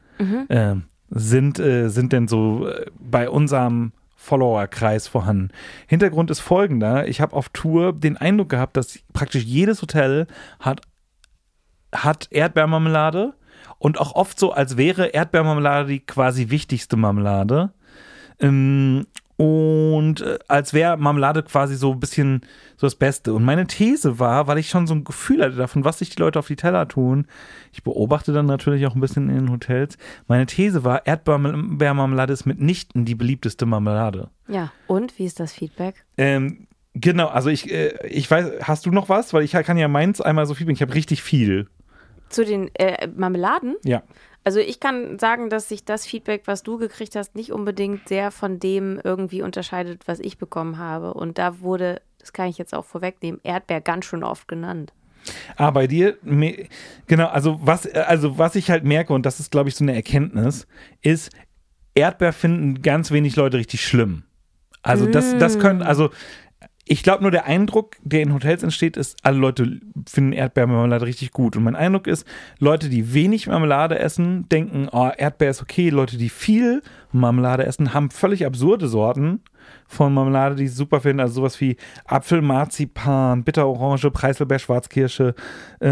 ähm, 0.48 0.84
sind, 1.12 1.58
äh, 1.58 1.88
sind 1.88 2.12
denn 2.12 2.26
so 2.26 2.66
äh, 2.68 2.86
bei 2.98 3.28
unserem 3.28 3.92
Followerkreis 4.16 5.08
vorhanden. 5.08 5.50
Hintergrund 5.86 6.30
ist 6.30 6.40
folgender. 6.40 7.08
Ich 7.08 7.20
habe 7.20 7.34
auf 7.34 7.48
Tour 7.48 7.92
den 7.92 8.16
Eindruck 8.16 8.48
gehabt, 8.48 8.76
dass 8.76 9.00
praktisch 9.12 9.44
jedes 9.44 9.82
Hotel 9.82 10.26
hat, 10.60 10.80
hat 11.92 12.28
Erdbeermarmelade 12.30 13.34
und 13.78 14.00
auch 14.00 14.14
oft 14.14 14.38
so, 14.38 14.52
als 14.52 14.76
wäre 14.76 15.08
Erdbeermarmelade 15.08 15.88
die 15.88 16.00
quasi 16.00 16.50
wichtigste 16.50 16.96
Marmelade. 16.96 17.72
Ähm, 18.38 19.06
und 19.36 20.20
äh, 20.20 20.38
als 20.48 20.74
wäre 20.74 20.96
Marmelade 20.96 21.42
quasi 21.42 21.76
so 21.76 21.92
ein 21.92 22.00
bisschen 22.00 22.42
so 22.76 22.86
das 22.86 22.94
Beste. 22.94 23.32
Und 23.32 23.44
meine 23.44 23.66
These 23.66 24.18
war, 24.18 24.46
weil 24.46 24.58
ich 24.58 24.68
schon 24.68 24.86
so 24.86 24.94
ein 24.94 25.04
Gefühl 25.04 25.42
hatte 25.42 25.56
davon, 25.56 25.84
was 25.84 25.98
sich 25.98 26.10
die 26.10 26.20
Leute 26.20 26.38
auf 26.38 26.46
die 26.46 26.56
Teller 26.56 26.86
tun, 26.86 27.26
ich 27.72 27.82
beobachte 27.82 28.32
dann 28.32 28.46
natürlich 28.46 28.86
auch 28.86 28.94
ein 28.94 29.00
bisschen 29.00 29.30
in 29.30 29.36
den 29.36 29.50
Hotels, 29.50 29.96
meine 30.28 30.46
These 30.46 30.84
war, 30.84 31.06
Erdbeermarmelade 31.06 32.32
ist 32.32 32.46
mitnichten 32.46 33.04
die 33.04 33.14
beliebteste 33.14 33.66
Marmelade. 33.66 34.28
Ja, 34.48 34.72
und 34.86 35.18
wie 35.18 35.24
ist 35.24 35.40
das 35.40 35.52
Feedback? 35.52 36.04
Ähm, 36.18 36.66
genau, 36.94 37.28
also 37.28 37.48
ich, 37.48 37.70
äh, 37.72 38.06
ich 38.06 38.30
weiß, 38.30 38.62
hast 38.62 38.86
du 38.86 38.90
noch 38.90 39.08
was? 39.08 39.32
Weil 39.32 39.44
ich 39.44 39.52
kann 39.52 39.78
ja 39.78 39.88
meins 39.88 40.20
einmal 40.20 40.46
so 40.46 40.54
viel, 40.54 40.68
ich 40.70 40.82
habe 40.82 40.94
richtig 40.94 41.22
viel. 41.22 41.68
Zu 42.28 42.44
den 42.44 42.74
äh, 42.74 43.08
Marmeladen? 43.08 43.76
Ja. 43.84 44.02
Also 44.44 44.58
ich 44.58 44.80
kann 44.80 45.18
sagen, 45.18 45.50
dass 45.50 45.68
sich 45.68 45.84
das 45.84 46.04
Feedback, 46.04 46.42
was 46.46 46.62
du 46.62 46.76
gekriegt 46.78 47.14
hast, 47.14 47.36
nicht 47.36 47.52
unbedingt 47.52 48.08
sehr 48.08 48.30
von 48.30 48.58
dem 48.58 49.00
irgendwie 49.02 49.42
unterscheidet, 49.42 50.06
was 50.06 50.18
ich 50.18 50.38
bekommen 50.38 50.78
habe. 50.78 51.14
Und 51.14 51.38
da 51.38 51.60
wurde, 51.60 52.02
das 52.18 52.32
kann 52.32 52.48
ich 52.48 52.58
jetzt 52.58 52.74
auch 52.74 52.84
vorwegnehmen, 52.84 53.40
Erdbeer 53.44 53.80
ganz 53.80 54.04
schön 54.06 54.24
oft 54.24 54.48
genannt. 54.48 54.92
Ah, 55.56 55.70
bei 55.70 55.86
dir, 55.86 56.16
genau, 57.06 57.28
also 57.28 57.60
was, 57.62 57.86
also 57.86 58.38
was 58.38 58.56
ich 58.56 58.70
halt 58.70 58.82
merke, 58.82 59.12
und 59.12 59.24
das 59.24 59.38
ist, 59.38 59.52
glaube 59.52 59.68
ich, 59.68 59.76
so 59.76 59.84
eine 59.84 59.94
Erkenntnis, 59.94 60.66
ist, 61.00 61.30
Erdbeer 61.94 62.32
finden 62.32 62.82
ganz 62.82 63.12
wenig 63.12 63.36
Leute 63.36 63.58
richtig 63.58 63.84
schlimm. 63.86 64.24
Also 64.82 65.06
das, 65.06 65.38
das 65.38 65.60
können, 65.60 65.80
also 65.82 66.10
ich 66.84 67.02
glaube 67.04 67.22
nur, 67.22 67.30
der 67.30 67.46
Eindruck, 67.46 67.96
der 68.02 68.22
in 68.22 68.34
Hotels 68.34 68.62
entsteht, 68.62 68.96
ist, 68.96 69.16
alle 69.22 69.38
Leute 69.38 69.80
finden 70.08 70.32
Erdbeermarmelade 70.32 71.06
richtig 71.06 71.30
gut. 71.30 71.56
Und 71.56 71.62
mein 71.62 71.76
Eindruck 71.76 72.08
ist, 72.08 72.26
Leute, 72.58 72.88
die 72.88 73.14
wenig 73.14 73.46
Marmelade 73.46 73.98
essen, 73.98 74.48
denken, 74.48 74.88
oh, 74.90 75.10
Erdbeer 75.16 75.50
ist 75.50 75.62
okay. 75.62 75.90
Leute, 75.90 76.16
die 76.16 76.28
viel 76.28 76.82
Marmelade 77.12 77.64
essen, 77.64 77.94
haben 77.94 78.10
völlig 78.10 78.44
absurde 78.44 78.88
Sorten 78.88 79.40
von 79.86 80.12
Marmelade, 80.12 80.56
die 80.56 80.66
sie 80.66 80.74
super 80.74 81.00
finden. 81.00 81.20
Also 81.20 81.34
sowas 81.34 81.60
wie 81.60 81.76
Apfel, 82.04 82.42
Marzipan, 82.42 83.44
Bitterorange, 83.44 84.10
Preiselbeer, 84.10 84.58
Schwarzkirsche 84.58 85.34
äh, 85.80 85.88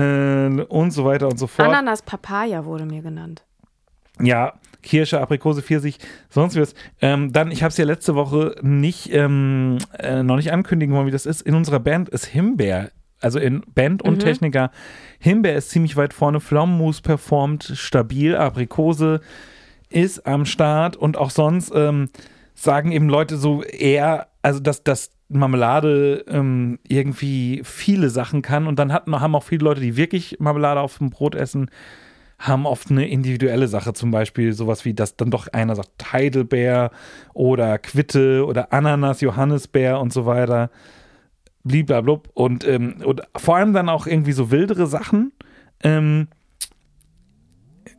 und 0.48 0.90
so 0.90 1.04
weiter 1.04 1.28
und 1.28 1.38
so 1.38 1.46
fort. 1.46 1.68
Ananas 1.68 2.02
Papaya 2.02 2.64
wurde 2.64 2.84
mir 2.84 3.02
genannt. 3.02 3.44
Ja, 4.22 4.54
Kirsche, 4.82 5.20
Aprikose, 5.20 5.62
Pfirsich, 5.62 5.98
sonst 6.28 6.58
was. 6.58 6.74
Ähm, 7.00 7.32
dann, 7.32 7.50
ich 7.50 7.62
habe 7.62 7.70
es 7.70 7.76
ja 7.76 7.84
letzte 7.84 8.14
Woche 8.14 8.56
nicht, 8.62 9.12
ähm, 9.12 9.78
äh, 9.98 10.22
noch 10.22 10.36
nicht 10.36 10.52
ankündigen 10.52 10.94
wollen, 10.94 11.06
wie 11.06 11.12
das 11.12 11.26
ist. 11.26 11.42
In 11.42 11.54
unserer 11.54 11.80
Band 11.80 12.08
ist 12.08 12.26
Himbeer, 12.26 12.90
also 13.20 13.38
in 13.38 13.62
Band 13.74 14.02
und 14.02 14.20
Techniker. 14.20 14.70
Himbeer 15.18 15.56
ist 15.56 15.70
ziemlich 15.70 15.96
weit 15.96 16.14
vorne, 16.14 16.40
Pflaumenmus 16.40 17.02
performt 17.02 17.72
stabil, 17.74 18.34
Aprikose 18.34 19.20
ist 19.90 20.26
am 20.26 20.46
Start 20.46 20.96
und 20.96 21.18
auch 21.18 21.30
sonst 21.30 21.72
ähm, 21.74 22.08
sagen 22.54 22.92
eben 22.92 23.08
Leute 23.08 23.36
so 23.36 23.62
eher, 23.62 24.28
also 24.40 24.60
dass 24.60 24.84
das 24.84 25.10
Marmelade 25.28 26.24
ähm, 26.28 26.78
irgendwie 26.86 27.62
viele 27.64 28.10
Sachen 28.10 28.42
kann 28.42 28.66
und 28.66 28.78
dann 28.78 28.92
hatten, 28.92 29.18
haben 29.20 29.34
auch 29.34 29.44
viele 29.44 29.64
Leute, 29.64 29.80
die 29.80 29.96
wirklich 29.96 30.36
Marmelade 30.40 30.80
auf 30.80 30.98
dem 30.98 31.10
Brot 31.10 31.34
essen, 31.34 31.70
haben 32.40 32.64
oft 32.64 32.90
eine 32.90 33.06
individuelle 33.06 33.68
Sache, 33.68 33.92
zum 33.92 34.10
Beispiel 34.10 34.54
sowas 34.54 34.86
wie, 34.86 34.94
dass 34.94 35.16
dann 35.16 35.30
doch 35.30 35.46
einer 35.48 35.76
sagt 35.76 36.12
Heidelbeer 36.12 36.90
oder 37.34 37.78
Quitte 37.78 38.46
oder 38.46 38.72
Ananas, 38.72 39.20
Johannisbeer 39.20 40.00
und 40.00 40.12
so 40.12 40.24
weiter. 40.24 40.70
Bliblablub. 41.64 42.30
Und, 42.32 42.66
ähm, 42.66 42.96
und 43.04 43.22
vor 43.36 43.56
allem 43.56 43.74
dann 43.74 43.90
auch 43.90 44.06
irgendwie 44.06 44.32
so 44.32 44.50
wildere 44.50 44.86
Sachen. 44.86 45.32
Ähm, 45.82 46.28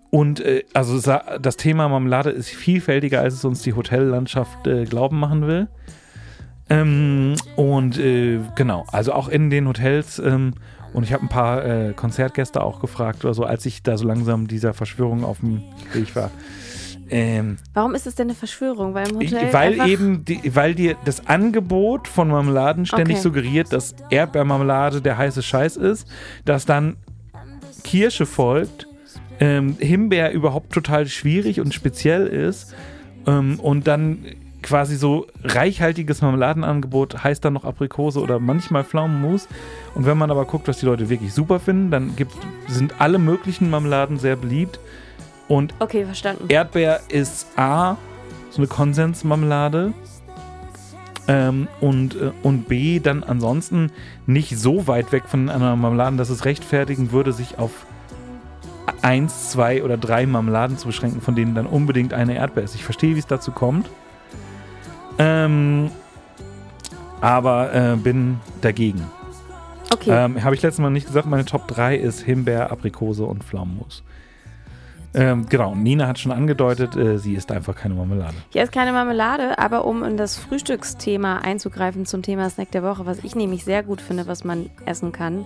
und 0.10 0.40
äh, 0.40 0.64
also 0.74 1.00
das 1.40 1.58
Thema 1.58 1.88
Marmelade 1.88 2.32
ist 2.32 2.50
vielfältiger, 2.50 3.22
als 3.22 3.36
es 3.36 3.46
uns 3.46 3.62
die 3.62 3.74
Hotellandschaft 3.74 4.66
äh, 4.66 4.86
glauben 4.86 5.20
machen 5.20 5.46
will. 5.46 5.68
Ähm, 6.68 7.36
und 7.56 8.00
äh, 8.00 8.40
genau, 8.56 8.86
also 8.92 9.14
auch 9.14 9.30
in 9.30 9.52
den 9.52 9.68
Hotels. 9.68 10.18
Ähm, 10.18 10.56
und 10.94 11.04
ich 11.04 11.14
habe 11.14 11.24
ein 11.24 11.30
paar 11.30 11.66
äh, 11.66 11.94
Konzertgäste 11.94 12.62
auch 12.62 12.80
gefragt 12.80 13.24
oder 13.24 13.34
so, 13.34 13.44
als 13.44 13.66
ich 13.66 13.84
da 13.84 13.98
so 13.98 14.06
langsam 14.06 14.48
dieser 14.48 14.74
Verschwörung 14.74 15.24
auf 15.24 15.40
dem 15.40 15.62
Weg 15.94 16.16
war. 16.16 16.32
Ähm, 17.10 17.58
Warum 17.74 17.94
ist 17.94 18.08
es 18.08 18.16
denn 18.16 18.28
eine 18.28 18.36
Verschwörung? 18.36 18.94
Weil 18.94 19.12
im 19.12 19.22
ich, 19.22 19.34
Hotel 19.34 19.54
weil 19.54 19.74
einfach, 19.74 19.88
eben, 19.88 20.24
die, 20.24 20.56
weil 20.56 20.76
dir 20.76 20.96
das 21.04 21.28
Angebot 21.28 22.08
von 22.08 22.30
Marmeladen 22.30 22.86
ständig 22.86 23.18
Okay. 23.18 23.24
suggeriert, 23.24 23.74
dass 23.74 23.96
Erdbeermarmelade 24.10 25.02
der 25.02 25.18
heiße 25.18 25.44
Scheiß 25.44 25.76
ist, 25.76 26.08
dass 26.46 26.66
dann 26.66 26.96
Kirsche 27.84 28.26
folgt, 28.26 28.88
ähm, 29.42 29.76
Himbeer 29.80 30.32
überhaupt 30.32 30.72
total 30.72 31.08
schwierig 31.08 31.60
und 31.60 31.74
speziell 31.74 32.28
ist 32.28 32.74
ähm, 33.28 33.60
und 33.60 33.88
dann 33.88 34.20
quasi 34.62 34.96
so 34.96 35.28
reichhaltiges 35.44 36.22
Marmeladenangebot 36.22 37.24
heißt 37.24 37.44
dann 37.44 37.54
noch 37.54 37.66
Aprikose 37.66 38.20
oder 38.20 38.40
manchmal 38.40 38.84
Pflaumenmus. 38.84 39.48
Und 39.96 40.06
wenn 40.06 40.18
man 40.18 40.32
aber 40.32 40.46
guckt, 40.46 40.68
was 40.68 40.80
die 40.80 40.86
Leute 40.86 41.10
wirklich 41.10 41.34
super 41.34 41.60
finden, 41.60 41.92
dann 41.92 42.16
gibt, 42.16 42.34
sind 42.68 43.00
alle 43.00 43.18
möglichen 43.18 43.70
Marmeladen 43.70 44.20
sehr 44.20 44.36
beliebt. 44.36 44.80
Und 45.48 45.74
Okay, 45.80 46.06
verstanden. 46.06 46.46
Erdbeer 46.50 47.02
ist 47.10 47.48
A, 47.58 47.98
so 48.50 48.58
eine 48.58 48.68
Konsensmarmelade. 48.68 49.94
Ähm, 51.28 51.68
und, 51.80 52.16
äh, 52.16 52.32
und 52.42 52.68
B, 52.68 53.00
dann 53.00 53.24
ansonsten 53.24 53.92
nicht 54.26 54.58
so 54.58 54.88
weit 54.88 55.12
weg 55.12 55.24
von 55.28 55.50
anderen 55.50 55.80
Marmeladen, 55.80 56.18
dass 56.18 56.30
es 56.30 56.46
rechtfertigen 56.46 57.12
würde, 57.12 57.32
sich 57.32 57.60
auf 57.60 57.72
eins, 59.02 59.52
zwei 59.52 59.84
oder 59.84 59.98
drei 59.98 60.26
Marmeladen 60.26 60.78
zu 60.78 60.88
beschränken, 60.88 61.22
von 61.22 61.36
denen 61.36 61.56
dann 61.56 61.66
unbedingt 61.66 62.14
eine 62.14 62.36
Erdbeer 62.36 62.64
ist. 62.64 62.76
Ich 62.76 62.84
verstehe, 62.84 63.16
wie 63.16 63.20
es 63.20 63.28
dazu 63.28 63.52
kommt. 63.52 63.90
Ähm, 65.22 65.92
aber 67.22 67.74
äh, 67.74 67.96
bin 67.96 68.40
dagegen. 68.62 69.06
Okay. 69.94 70.10
Ähm, 70.12 70.44
Habe 70.44 70.56
ich 70.56 70.62
letztes 70.62 70.82
Mal 70.82 70.90
nicht 70.90 71.06
gesagt, 71.06 71.28
meine 71.28 71.46
Top 71.46 71.68
3 71.68 71.96
ist 71.96 72.22
Himbeer, 72.22 72.72
Aprikose 72.72 73.26
und 73.26 73.44
Pflaumenmus. 73.44 74.04
Ähm, 75.14 75.48
genau, 75.50 75.76
Nina 75.76 76.08
hat 76.08 76.20
schon 76.20 76.32
angedeutet, 76.32 76.96
äh, 76.96 77.20
sie 77.20 77.34
ist 77.34 77.52
einfach 77.52 77.76
keine 77.76 77.96
Marmelade. 77.96 78.34
Hier 78.50 78.64
ist 78.64 78.72
keine 78.72 78.94
Marmelade, 78.94 79.60
aber 79.60 79.84
um 79.84 80.04
in 80.04 80.16
das 80.16 80.38
Frühstücksthema 80.38 81.40
einzugreifen 81.40 82.06
zum 82.06 82.22
Thema 82.22 82.50
Snack 82.50 82.72
der 82.72 82.82
Woche, 82.82 83.06
was 83.06 83.20
ich 83.24 83.36
nämlich 83.36 83.66
sehr 83.66 83.84
gut 83.84 84.00
finde, 84.00 84.26
was 84.28 84.46
man 84.46 84.70
essen 84.86 85.12
kann, 85.12 85.46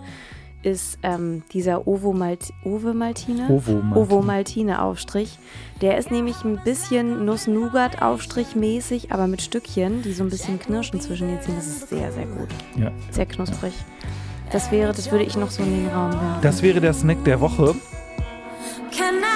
ist 0.66 0.98
ähm, 1.04 1.44
dieser 1.54 1.88
Ovo, 1.88 2.12
Malt 2.12 2.52
Ove 2.64 2.94
Maltine? 2.94 3.48
Ovo 3.50 3.74
Maltine. 3.74 3.96
Ovo 3.96 4.22
Maltine 4.22 4.82
Aufstrich. 4.82 5.38
Der 5.82 5.98
ist 5.98 6.10
nämlich 6.10 6.44
ein 6.44 6.60
bisschen 6.64 7.24
Nuss-Nougat 7.26 8.02
Aufstrich 8.02 8.56
mäßig, 8.56 9.12
aber 9.12 9.28
mit 9.28 9.42
Stückchen, 9.42 10.02
die 10.02 10.14
so 10.14 10.24
ein 10.24 10.30
bisschen 10.30 10.60
knirschen 10.60 11.00
zwischen 11.00 11.28
den 11.28 11.42
Zähnen. 11.42 11.58
Das 11.58 11.68
ist 11.68 11.90
sehr, 11.90 12.12
sehr 12.12 12.26
gut. 12.26 12.50
Ja. 12.78 12.92
Sehr 13.12 13.28
knusprig. 13.28 13.74
Das 14.52 14.72
wäre, 14.72 14.92
das 14.92 15.12
würde 15.12 15.26
ich 15.26 15.38
noch 15.38 15.52
so 15.52 15.64
in 15.64 15.72
den 15.72 15.88
Raum 15.94 16.12
werfen. 16.12 16.42
Das 16.42 16.62
wäre 16.62 16.82
der 16.82 16.94
Snack 16.94 17.24
der 17.26 17.40
Woche. 17.42 17.76
Can 18.92 19.16
anybody 19.16 19.35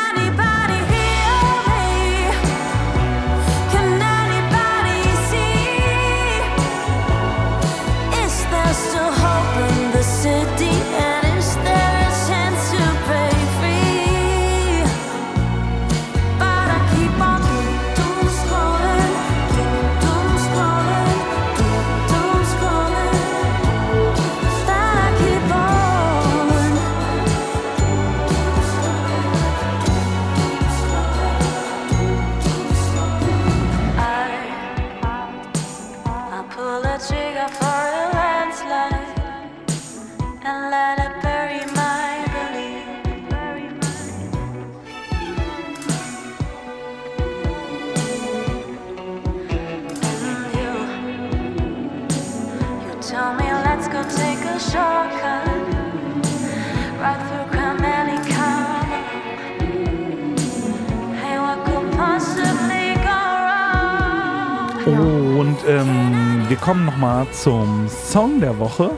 kommen 66.62 66.86
nochmal 66.86 67.28
zum 67.32 67.88
Song 67.88 68.40
der 68.42 68.58
Woche. 68.60 68.92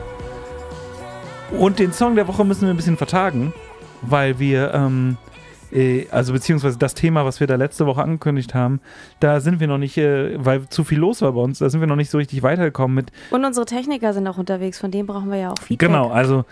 Und 1.58 1.78
den 1.78 1.92
Song 1.92 2.16
der 2.16 2.26
Woche 2.28 2.44
müssen 2.44 2.62
wir 2.62 2.70
ein 2.70 2.76
bisschen 2.76 2.96
vertagen, 2.96 3.52
weil 4.00 4.38
wir, 4.38 4.72
ähm, 4.74 5.16
äh, 5.70 6.06
also 6.10 6.32
beziehungsweise 6.32 6.78
das 6.78 6.94
Thema, 6.94 7.24
was 7.24 7.40
wir 7.40 7.46
da 7.46 7.56
letzte 7.56 7.86
Woche 7.86 8.02
angekündigt 8.02 8.54
haben, 8.54 8.80
da 9.20 9.40
sind 9.40 9.60
wir 9.60 9.66
noch 9.68 9.78
nicht, 9.78 9.98
äh, 9.98 10.42
weil 10.44 10.68
zu 10.70 10.82
viel 10.82 10.98
los 10.98 11.20
war 11.22 11.32
bei 11.32 11.40
uns, 11.40 11.58
da 11.58 11.68
sind 11.68 11.80
wir 11.80 11.86
noch 11.86 11.96
nicht 11.96 12.10
so 12.10 12.18
richtig 12.18 12.42
weitergekommen 12.42 12.94
mit. 12.94 13.12
Und 13.30 13.44
unsere 13.44 13.66
Techniker 13.66 14.12
sind 14.14 14.26
auch 14.26 14.38
unterwegs, 14.38 14.78
von 14.78 14.90
denen 14.90 15.06
brauchen 15.06 15.30
wir 15.30 15.38
ja 15.38 15.50
auch 15.50 15.58
Feedback. 15.58 15.88
Genau, 15.88 16.10
also. 16.10 16.44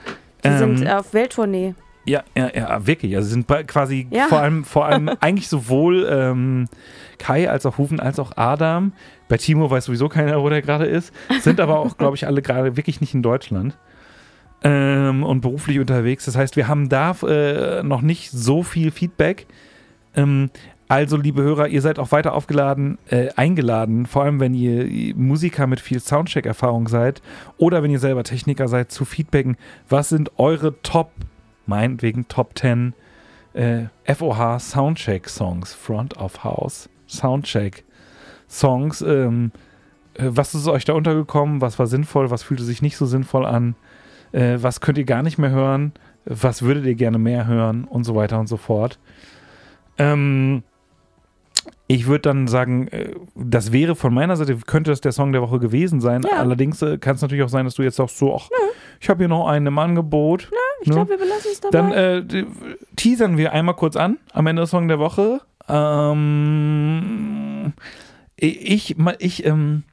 Die 0.44 0.48
ähm, 0.48 0.76
sind 0.76 0.88
auf 0.88 1.12
Welttournee. 1.14 1.74
Ja, 2.06 2.22
ja, 2.36 2.50
ja, 2.54 2.86
wirklich. 2.86 3.14
Also 3.16 3.28
sind 3.28 3.46
quasi 3.66 4.06
Ja. 4.10 4.26
vor 4.28 4.40
allem, 4.40 4.64
vor 4.64 4.86
allem 4.86 5.08
eigentlich 5.20 5.48
sowohl 5.48 6.06
ähm, 6.10 6.66
Kai 7.18 7.50
als 7.50 7.66
auch 7.66 7.78
Hufen 7.78 8.00
als 8.00 8.18
auch 8.18 8.36
Adam. 8.36 8.92
Bei 9.30 9.36
Timo 9.36 9.70
weiß 9.70 9.84
sowieso 9.84 10.08
keiner, 10.08 10.42
wo 10.42 10.48
der 10.48 10.60
gerade 10.60 10.86
ist. 10.86 11.14
Sind 11.40 11.60
aber 11.60 11.78
auch, 11.78 11.96
glaube 11.96 12.16
ich, 12.16 12.26
alle 12.26 12.42
gerade 12.42 12.76
wirklich 12.76 13.00
nicht 13.00 13.14
in 13.14 13.22
Deutschland. 13.22 13.78
Ähm, 14.64 15.22
und 15.22 15.40
beruflich 15.40 15.78
unterwegs. 15.78 16.24
Das 16.24 16.36
heißt, 16.36 16.56
wir 16.56 16.66
haben 16.66 16.88
da 16.88 17.12
äh, 17.22 17.84
noch 17.84 18.02
nicht 18.02 18.32
so 18.32 18.64
viel 18.64 18.90
Feedback. 18.90 19.46
Ähm, 20.16 20.50
also, 20.88 21.16
liebe 21.16 21.42
Hörer, 21.42 21.68
ihr 21.68 21.80
seid 21.80 22.00
auch 22.00 22.10
weiter 22.10 22.34
aufgeladen, 22.34 22.98
äh, 23.08 23.28
eingeladen, 23.36 24.06
vor 24.06 24.24
allem 24.24 24.40
wenn 24.40 24.52
ihr 24.52 25.14
Musiker 25.14 25.68
mit 25.68 25.78
viel 25.78 26.00
Soundcheck-Erfahrung 26.00 26.88
seid 26.88 27.22
oder 27.56 27.84
wenn 27.84 27.92
ihr 27.92 28.00
selber 28.00 28.24
Techniker 28.24 28.66
seid, 28.66 28.90
zu 28.90 29.04
feedbacken. 29.04 29.56
Was 29.88 30.08
sind 30.08 30.32
eure 30.38 30.82
Top, 30.82 31.12
meinetwegen 31.66 32.26
Top 32.26 32.58
10 32.58 32.94
äh, 33.52 33.84
FOH 34.12 34.58
Soundcheck-Songs, 34.58 35.72
Front 35.72 36.16
of 36.16 36.42
House 36.42 36.90
Soundcheck 37.06 37.84
Songs, 38.50 39.00
ähm, 39.02 39.52
Äh, 40.14 40.24
was 40.30 40.54
ist 40.54 40.66
euch 40.66 40.84
da 40.84 40.94
untergekommen? 40.94 41.60
Was 41.60 41.78
war 41.78 41.86
sinnvoll? 41.86 42.30
Was 42.32 42.42
fühlte 42.42 42.64
sich 42.64 42.82
nicht 42.82 42.96
so 42.96 43.06
sinnvoll 43.06 43.46
an? 43.46 43.76
Äh, 44.32 44.58
was 44.60 44.80
könnt 44.80 44.98
ihr 44.98 45.04
gar 45.04 45.22
nicht 45.22 45.38
mehr 45.38 45.50
hören? 45.50 45.92
Was 46.24 46.62
würdet 46.62 46.84
ihr 46.84 46.96
gerne 46.96 47.18
mehr 47.18 47.46
hören? 47.46 47.84
Und 47.84 48.02
so 48.04 48.16
weiter 48.16 48.40
und 48.40 48.48
so 48.48 48.56
fort. 48.56 48.98
Ähm, 49.98 50.64
ich 51.86 52.06
würde 52.08 52.22
dann 52.22 52.48
sagen, 52.48 52.88
äh, 52.88 53.14
das 53.36 53.70
wäre 53.70 53.94
von 53.94 54.12
meiner 54.12 54.34
Seite, 54.36 54.56
könnte 54.66 54.90
das 54.90 55.00
der 55.00 55.12
Song 55.12 55.30
der 55.32 55.42
Woche 55.42 55.60
gewesen 55.60 56.00
sein. 56.00 56.22
Ja. 56.22 56.38
Allerdings 56.38 56.82
äh, 56.82 56.98
kann 56.98 57.14
es 57.14 57.22
natürlich 57.22 57.44
auch 57.44 57.48
sein, 57.48 57.64
dass 57.64 57.74
du 57.74 57.82
jetzt 57.82 57.96
sagst, 57.96 58.18
so, 58.18 58.34
ach, 58.34 58.48
ich 59.00 59.08
habe 59.08 59.18
hier 59.18 59.28
noch 59.28 59.46
einen 59.46 59.66
im 59.68 59.78
Angebot. 59.78 60.50
Ich 60.82 60.88
Ne? 60.88 60.94
glaube, 60.94 61.10
wir 61.10 61.18
belassen 61.18 61.50
es 61.52 61.60
dabei. 61.60 61.78
Dann 61.78 61.92
äh, 61.92 62.44
teasern 62.96 63.36
wir 63.36 63.52
einmal 63.52 63.76
kurz 63.76 63.94
an 63.96 64.18
am 64.32 64.46
Ende 64.48 64.62
des 64.62 64.70
Song 64.70 64.88
der 64.88 64.98
Woche. 64.98 65.40
Ähm, 65.68 67.39
ich, 68.40 68.96
ich, 69.18 69.44
ähm, 69.44 69.84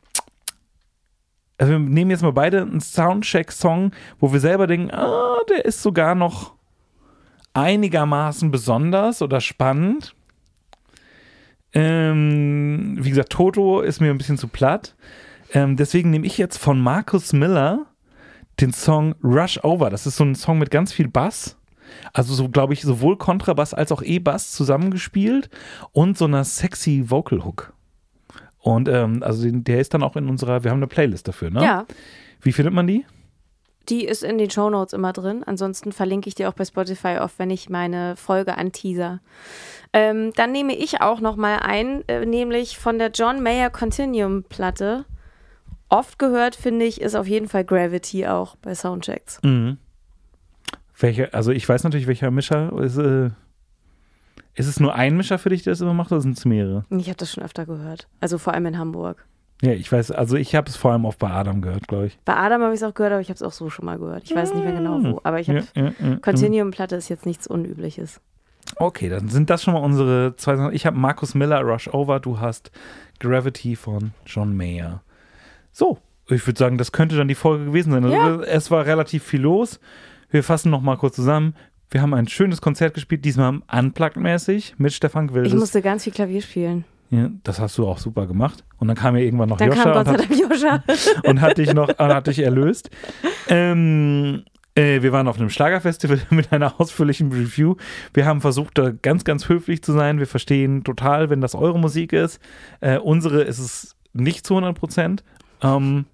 also 1.57 1.73
wir 1.73 1.79
nehmen 1.79 2.11
jetzt 2.11 2.21
mal 2.23 2.33
beide 2.33 2.61
einen 2.61 2.81
Soundcheck-Song, 2.81 3.91
wo 4.19 4.31
wir 4.31 4.39
selber 4.39 4.67
denken, 4.67 4.91
ah, 4.91 5.39
der 5.49 5.65
ist 5.65 5.81
sogar 5.81 6.15
noch 6.15 6.53
einigermaßen 7.53 8.51
besonders 8.51 9.21
oder 9.21 9.41
spannend. 9.41 10.15
Ähm, 11.73 12.97
wie 12.99 13.09
gesagt, 13.09 13.31
Toto 13.31 13.81
ist 13.81 13.99
mir 13.99 14.11
ein 14.11 14.17
bisschen 14.17 14.37
zu 14.37 14.47
platt. 14.47 14.95
Ähm, 15.53 15.75
deswegen 15.75 16.11
nehme 16.11 16.27
ich 16.27 16.37
jetzt 16.37 16.57
von 16.57 16.79
Markus 16.79 17.33
Miller 17.33 17.87
den 18.59 18.73
Song 18.73 19.15
Rush 19.23 19.63
Over. 19.63 19.89
Das 19.89 20.07
ist 20.07 20.17
so 20.17 20.23
ein 20.23 20.35
Song 20.35 20.59
mit 20.59 20.71
ganz 20.71 20.93
viel 20.93 21.07
Bass. 21.07 21.57
Also 22.13 22.33
so, 22.33 22.49
glaube 22.49 22.73
ich, 22.73 22.81
sowohl 22.81 23.17
Kontrabass 23.17 23.73
als 23.73 23.91
auch 23.91 24.01
E-Bass 24.01 24.51
zusammengespielt 24.51 25.49
und 25.91 26.17
so 26.17 26.25
einer 26.25 26.43
sexy 26.43 27.09
Vocal 27.09 27.43
Hook. 27.43 27.73
Und 28.67 28.89
ähm, 28.89 29.23
also 29.23 29.49
der 29.49 29.79
ist 29.79 29.93
dann 29.93 30.03
auch 30.03 30.17
in 30.17 30.27
unserer, 30.27 30.65
wir 30.65 30.71
haben 30.71 30.79
eine 30.79 30.87
Playlist 30.87 31.25
dafür, 31.25 31.49
ne? 31.49 31.63
ja, 31.63 31.85
Wie 32.41 32.51
findet 32.51 32.73
man 32.73 32.85
die? 32.85 33.05
die 33.87 34.03
ist 34.03 34.21
in 34.21 34.37
den 34.37 34.49
Shownotes 34.49 34.91
immer 34.91 35.13
drin. 35.13 35.45
Ansonsten 35.45 35.93
verlinke 35.93 36.27
ich 36.27 36.35
dir 36.35 36.49
auch 36.49 36.53
bei 36.53 36.65
Spotify 36.65 37.19
oft, 37.21 37.39
wenn 37.39 37.49
ich 37.49 37.69
meine 37.69 38.17
Folge 38.17 38.57
anteaser. 38.57 39.21
Ähm, 39.93 40.33
dann 40.35 40.51
nehme 40.51 40.75
ich 40.75 40.99
auch 40.99 41.21
noch 41.21 41.37
mal 41.37 41.59
ein, 41.59 42.03
äh, 42.09 42.25
nämlich 42.25 42.77
von 42.77 42.99
der 42.99 43.11
John 43.11 43.41
Mayer 43.41 43.69
Continuum 43.69 44.43
Platte. 44.43 45.05
Oft 45.87 46.19
gehört, 46.19 46.57
finde 46.57 46.83
ich, 46.83 46.99
ist 46.99 47.15
auf 47.15 47.27
jeden 47.27 47.47
Fall 47.47 47.63
Gravity 47.63 48.27
auch 48.27 48.57
bei 48.57 48.75
Soundchecks. 48.75 49.39
Mhm. 49.43 49.77
Welcher, 50.99 51.33
also 51.33 51.51
ich 51.53 51.69
weiß 51.69 51.85
natürlich, 51.85 52.07
welcher 52.07 52.31
Mischer 52.31 52.77
ist, 52.81 52.97
äh, 52.97 53.29
ist 54.57 54.67
es 54.67 54.79
nur 54.79 54.95
ein 54.95 55.15
Mischer 55.15 55.37
für 55.37 55.49
dich, 55.49 55.63
der 55.63 55.71
das 55.71 55.81
immer 55.81 55.93
macht, 55.93 56.11
oder 56.11 56.21
sind 56.21 56.37
es 56.37 56.43
mehrere? 56.45 56.83
Ich 56.89 57.07
habe 57.07 57.17
das 57.17 57.31
schon 57.31 57.43
öfter 57.43 57.65
gehört. 57.65 58.07
Also 58.19 58.37
vor 58.37 58.53
allem 58.53 58.65
in 58.65 58.77
Hamburg. 58.77 59.25
Ja, 59.61 59.71
ich 59.71 59.91
weiß, 59.91 60.11
also 60.11 60.35
ich 60.35 60.55
habe 60.55 60.69
es 60.69 60.75
vor 60.75 60.91
allem 60.91 61.05
oft 61.05 61.19
bei 61.19 61.29
Adam 61.29 61.61
gehört, 61.61 61.87
glaube 61.87 62.07
ich. 62.07 62.19
Bei 62.25 62.35
Adam 62.35 62.61
habe 62.63 62.73
ich 62.73 62.81
es 62.81 62.83
auch 62.83 62.93
gehört, 62.93 63.13
aber 63.13 63.21
ich 63.21 63.29
habe 63.29 63.35
es 63.35 63.43
auch 63.43 63.51
so 63.51 63.69
schon 63.69 63.85
mal 63.85 63.97
gehört. 63.97 64.23
Ich 64.25 64.35
weiß 64.35 64.53
nicht 64.53 64.63
mehr 64.63 64.73
genau 64.73 65.03
wo. 65.03 65.21
Aber 65.23 65.39
ich 65.39 65.49
habe 65.49 65.63
Ja, 65.75 65.83
ja, 65.83 65.93
ja, 65.99 66.15
Continuum-Platte 66.17 66.95
ist 66.95 67.09
jetzt 67.09 67.25
nichts 67.25 67.47
Unübliches. 67.47 68.19
Okay, 68.75 69.09
dann 69.09 69.29
sind 69.29 69.49
das 69.49 69.63
schon 69.63 69.73
mal 69.73 69.79
unsere 69.79 70.35
zwei 70.37 70.55
Sachen. 70.55 70.73
Ich 70.73 70.85
habe 70.85 70.97
Markus 70.97 71.35
Miller, 71.35 71.61
Rush 71.61 71.87
Over, 71.87 72.19
du 72.19 72.39
hast 72.39 72.71
Gravity 73.19 73.75
von 73.75 74.11
John 74.25 74.55
Mayer. 74.55 75.01
So, 75.71 75.99
ich 76.27 76.45
würde 76.45 76.59
sagen, 76.59 76.77
das 76.77 76.91
könnte 76.91 77.15
dann 77.15 77.27
die 77.27 77.35
Folge 77.35 77.65
gewesen 77.65 77.91
sein. 77.91 78.03
Also. 78.03 78.41
Es 78.41 78.69
war 78.71 78.85
relativ 78.85 79.23
viel 79.23 79.41
los. 79.41 79.79
Wir 80.29 80.43
fassen 80.43 80.71
noch 80.71 80.81
mal 80.81 80.97
kurz 80.97 81.15
zusammen. 81.15 81.55
Wir 81.89 82.01
haben 82.01 82.13
ein 82.13 82.27
schönes 82.27 82.61
Konzert 82.61 82.93
gespielt, 82.93 83.23
diesmal 83.23 83.61
unplugged-mäßig 83.71 84.75
mit 84.77 84.93
Stefan 84.93 85.27
Ich 85.29 85.33
Wildes. 85.33 85.53
musste 85.53 85.81
ganz 85.81 86.03
viel 86.03 86.13
Klavier 86.13 86.41
spielen. 86.41 86.83
ja, 87.09 87.29
das 87.43 87.59
hast 87.59 87.77
du 87.77 87.87
auch 87.87 87.97
super 87.97 88.27
gemacht. 88.27 88.63
Und 88.77 88.87
dann 88.89 88.97
kam 88.97 89.15
ja 89.15 89.23
irgendwann 89.23 89.49
noch 89.49 89.57
Dann 89.57 89.69
kam 89.69 89.77
Joscha 89.87 90.03
Gott 90.03 90.07
und 90.07 90.29
hat, 90.29 90.37
Joscha. 90.37 90.83
und 91.23 91.41
hat 91.41 91.57
dich 91.57 91.73
noch 91.73 91.89
hat 91.97 92.27
dich 92.27 92.39
erlöst. 92.39 92.89
Ähm, 93.47 94.43
äh, 94.75 95.01
wir 95.01 95.11
waren 95.11 95.27
auf 95.27 95.37
einem 95.39 95.49
Schlagerfestival 95.49 96.19
mit 96.29 96.51
einer 96.51 96.79
ausführlichen 96.79 97.31
Review. 97.31 97.75
Wir 98.13 98.25
haben 98.25 98.41
versucht, 98.41 98.77
da 98.77 98.91
ganz, 98.91 99.23
ganz 99.23 99.47
höflich 99.49 99.81
zu 99.81 99.93
sein. 99.93 100.19
Wir 100.19 100.27
verstehen 100.27 100.83
total, 100.83 101.29
wenn 101.29 101.41
das 101.41 101.55
eure 101.55 101.79
Musik 101.79 102.11
ist. 102.13 102.39
Äh, 102.81 102.97
unsere 102.97 103.43
ist 103.43 103.59
es 103.59 103.95
nicht 104.13 104.45
zu 104.45 104.55
100 104.55 104.77
Prozent. 104.77 105.23
Ähm, 105.63 106.05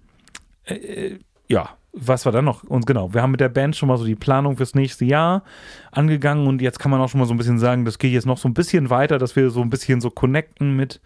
äh, 0.64 1.16
ja, 1.48 1.70
was 1.94 2.24
war 2.24 2.32
dann 2.32 2.44
noch? 2.44 2.64
Und 2.64 2.86
genau, 2.86 3.14
wir 3.14 3.22
haben 3.22 3.30
mit 3.30 3.40
der 3.40 3.48
Band 3.48 3.76
schon 3.76 3.88
mal 3.88 3.96
so 3.96 4.04
die 4.04 4.16
Planung 4.16 4.56
fürs 4.56 4.74
nächste 4.74 5.04
Jahr 5.04 5.44
angegangen 5.92 6.46
und 6.46 6.60
jetzt 6.60 6.78
kann 6.78 6.90
man 6.90 7.00
auch 7.00 7.08
schon 7.08 7.20
mal 7.20 7.26
so 7.26 7.34
ein 7.34 7.38
bisschen 7.38 7.58
sagen, 7.58 7.84
das 7.84 7.98
geht 7.98 8.12
jetzt 8.12 8.26
noch 8.26 8.38
so 8.38 8.48
ein 8.48 8.54
bisschen 8.54 8.90
weiter, 8.90 9.18
dass 9.18 9.36
wir 9.36 9.50
so 9.50 9.60
ein 9.60 9.70
bisschen 9.70 10.00
so 10.00 10.10
connecten 10.10 10.76
mit 10.76 11.00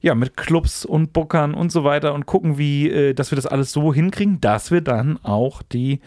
ja, 0.00 0.14
mit 0.14 0.36
Clubs 0.36 0.84
und 0.84 1.14
Bookern 1.14 1.54
und 1.54 1.72
so 1.72 1.82
weiter 1.82 2.12
und 2.12 2.26
gucken, 2.26 2.58
wie, 2.58 2.90
äh, 2.90 3.14
dass 3.14 3.30
wir 3.30 3.36
das 3.36 3.46
alles 3.46 3.72
so 3.72 3.94
hinkriegen, 3.94 4.38
dass 4.38 4.70
wir 4.70 4.82
dann 4.82 5.18
auch 5.22 5.62
die 5.62 6.00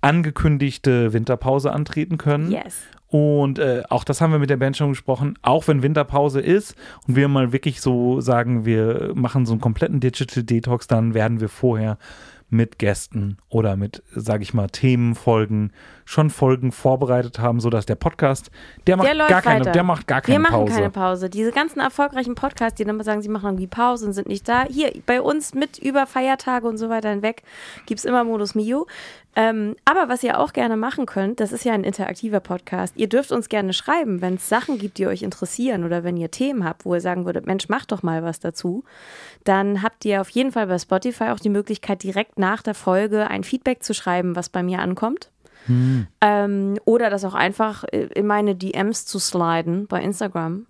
angekündigte 0.00 1.12
Winterpause 1.12 1.70
antreten 1.70 2.16
können. 2.16 2.50
Yes. 2.50 2.84
Und 3.08 3.58
äh, 3.58 3.82
auch 3.90 4.02
das 4.02 4.22
haben 4.22 4.32
wir 4.32 4.38
mit 4.38 4.48
der 4.48 4.56
Band 4.56 4.78
schon 4.78 4.88
gesprochen, 4.88 5.38
auch 5.42 5.68
wenn 5.68 5.82
Winterpause 5.82 6.40
ist 6.40 6.74
und 7.06 7.16
wir 7.16 7.28
mal 7.28 7.52
wirklich 7.52 7.82
so 7.82 8.22
sagen, 8.22 8.64
wir 8.64 9.12
machen 9.14 9.44
so 9.44 9.52
einen 9.52 9.60
kompletten 9.60 10.00
Digital 10.00 10.42
Detox, 10.42 10.86
dann 10.86 11.12
werden 11.12 11.40
wir 11.40 11.50
vorher 11.50 11.98
mit 12.54 12.78
Gästen 12.78 13.38
oder 13.48 13.76
mit, 13.76 14.02
sage 14.14 14.42
ich 14.42 14.54
mal, 14.54 14.68
Themenfolgen 14.68 15.72
schon 16.04 16.30
Folgen 16.30 16.70
vorbereitet 16.70 17.38
haben, 17.38 17.60
sodass 17.60 17.86
der 17.86 17.94
Podcast, 17.94 18.50
der 18.86 18.96
macht 18.96 19.08
Der 19.08 19.16
gar 19.16 19.42
keine, 19.42 19.70
der 19.72 19.82
macht 19.82 20.06
gar 20.06 20.20
keine 20.20 20.34
Wir 20.36 20.40
machen 20.40 20.60
Pause. 20.66 20.74
keine 20.74 20.90
Pause. 20.90 21.30
Diese 21.30 21.50
ganzen 21.50 21.80
erfolgreichen 21.80 22.34
Podcasts, 22.34 22.76
die 22.76 22.84
dann 22.84 22.96
mal 22.96 23.04
sagen, 23.04 23.22
sie 23.22 23.28
machen 23.28 23.46
irgendwie 23.46 23.66
Pause 23.66 24.06
und 24.06 24.12
sind 24.12 24.28
nicht 24.28 24.46
da. 24.48 24.64
Hier 24.64 24.92
bei 25.06 25.20
uns 25.20 25.54
mit 25.54 25.78
über 25.78 26.06
Feiertage 26.06 26.66
und 26.68 26.76
so 26.76 26.88
weiter 26.88 27.10
hinweg 27.10 27.42
gibt 27.86 27.98
es 27.98 28.04
immer 28.04 28.22
Modus 28.24 28.54
Mio. 28.54 28.86
Ähm, 29.36 29.74
aber 29.84 30.08
was 30.08 30.22
ihr 30.22 30.38
auch 30.38 30.52
gerne 30.52 30.76
machen 30.76 31.06
könnt, 31.06 31.40
das 31.40 31.50
ist 31.50 31.64
ja 31.64 31.72
ein 31.72 31.82
interaktiver 31.82 32.38
Podcast. 32.38 32.96
Ihr 32.96 33.08
dürft 33.08 33.32
uns 33.32 33.48
gerne 33.48 33.72
schreiben, 33.72 34.20
wenn 34.20 34.34
es 34.34 34.48
Sachen 34.48 34.78
gibt, 34.78 34.98
die 34.98 35.08
euch 35.08 35.22
interessieren 35.22 35.84
oder 35.84 36.04
wenn 36.04 36.16
ihr 36.16 36.30
Themen 36.30 36.64
habt, 36.64 36.84
wo 36.84 36.94
ihr 36.94 37.00
sagen 37.00 37.24
würdet, 37.24 37.46
Mensch, 37.46 37.68
macht 37.68 37.90
doch 37.90 38.04
mal 38.04 38.22
was 38.22 38.38
dazu. 38.38 38.84
Dann 39.44 39.82
habt 39.82 40.04
ihr 40.04 40.20
auf 40.20 40.30
jeden 40.30 40.52
Fall 40.52 40.66
bei 40.66 40.78
Spotify 40.78 41.24
auch 41.24 41.40
die 41.40 41.50
Möglichkeit, 41.50 42.02
direkt 42.02 42.38
nach 42.38 42.62
der 42.62 42.74
Folge 42.74 43.28
ein 43.28 43.44
Feedback 43.44 43.82
zu 43.82 43.94
schreiben, 43.94 44.36
was 44.36 44.48
bei 44.48 44.62
mir 44.62 44.80
ankommt. 44.80 45.30
Ähm, 46.20 46.78
oder 46.84 47.10
das 47.10 47.24
auch 47.24 47.34
einfach 47.34 47.84
äh, 47.84 48.08
in 48.14 48.26
meine 48.26 48.54
DMs 48.54 49.06
zu 49.06 49.18
sliden 49.18 49.86
bei 49.86 50.02
Instagram. 50.02 50.66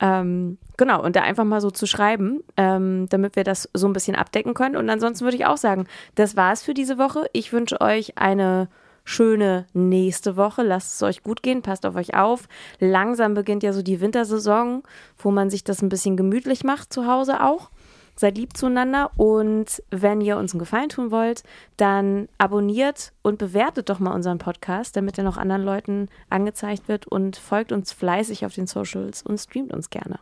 Ähm, 0.00 0.58
genau, 0.76 1.02
und 1.02 1.16
da 1.16 1.22
einfach 1.22 1.44
mal 1.44 1.60
so 1.60 1.70
zu 1.70 1.86
schreiben, 1.86 2.42
ähm, 2.56 3.06
damit 3.10 3.36
wir 3.36 3.44
das 3.44 3.68
so 3.74 3.86
ein 3.86 3.92
bisschen 3.92 4.16
abdecken 4.16 4.54
können. 4.54 4.76
Und 4.76 4.90
ansonsten 4.90 5.24
würde 5.24 5.36
ich 5.36 5.46
auch 5.46 5.56
sagen, 5.56 5.86
das 6.16 6.36
war's 6.36 6.62
für 6.62 6.74
diese 6.74 6.98
Woche. 6.98 7.26
Ich 7.32 7.52
wünsche 7.52 7.80
euch 7.80 8.18
eine 8.18 8.68
schöne 9.04 9.66
nächste 9.72 10.36
Woche. 10.36 10.62
Lasst 10.62 10.94
es 10.94 11.02
euch 11.02 11.22
gut 11.22 11.42
gehen, 11.42 11.62
passt 11.62 11.86
auf 11.86 11.94
euch 11.94 12.14
auf. 12.14 12.48
Langsam 12.80 13.34
beginnt 13.34 13.62
ja 13.62 13.72
so 13.72 13.82
die 13.82 14.00
Wintersaison, 14.00 14.82
wo 15.18 15.30
man 15.30 15.50
sich 15.50 15.62
das 15.62 15.82
ein 15.82 15.90
bisschen 15.90 16.16
gemütlich 16.16 16.64
macht 16.64 16.92
zu 16.92 17.06
Hause 17.06 17.42
auch. 17.42 17.70
Seid 18.16 18.38
lieb 18.38 18.56
zueinander 18.56 19.10
und 19.16 19.82
wenn 19.90 20.20
ihr 20.20 20.36
uns 20.36 20.52
einen 20.52 20.60
Gefallen 20.60 20.88
tun 20.88 21.10
wollt, 21.10 21.42
dann 21.76 22.28
abonniert 22.38 23.12
und 23.22 23.38
bewertet 23.38 23.88
doch 23.88 23.98
mal 23.98 24.12
unseren 24.12 24.38
Podcast, 24.38 24.96
damit 24.96 25.18
er 25.18 25.24
noch 25.24 25.36
anderen 25.36 25.64
Leuten 25.64 26.08
angezeigt 26.30 26.88
wird 26.88 27.06
und 27.06 27.36
folgt 27.36 27.72
uns 27.72 27.92
fleißig 27.92 28.46
auf 28.46 28.54
den 28.54 28.66
Socials 28.66 29.22
und 29.22 29.38
streamt 29.38 29.72
uns 29.72 29.90
gerne. 29.90 30.18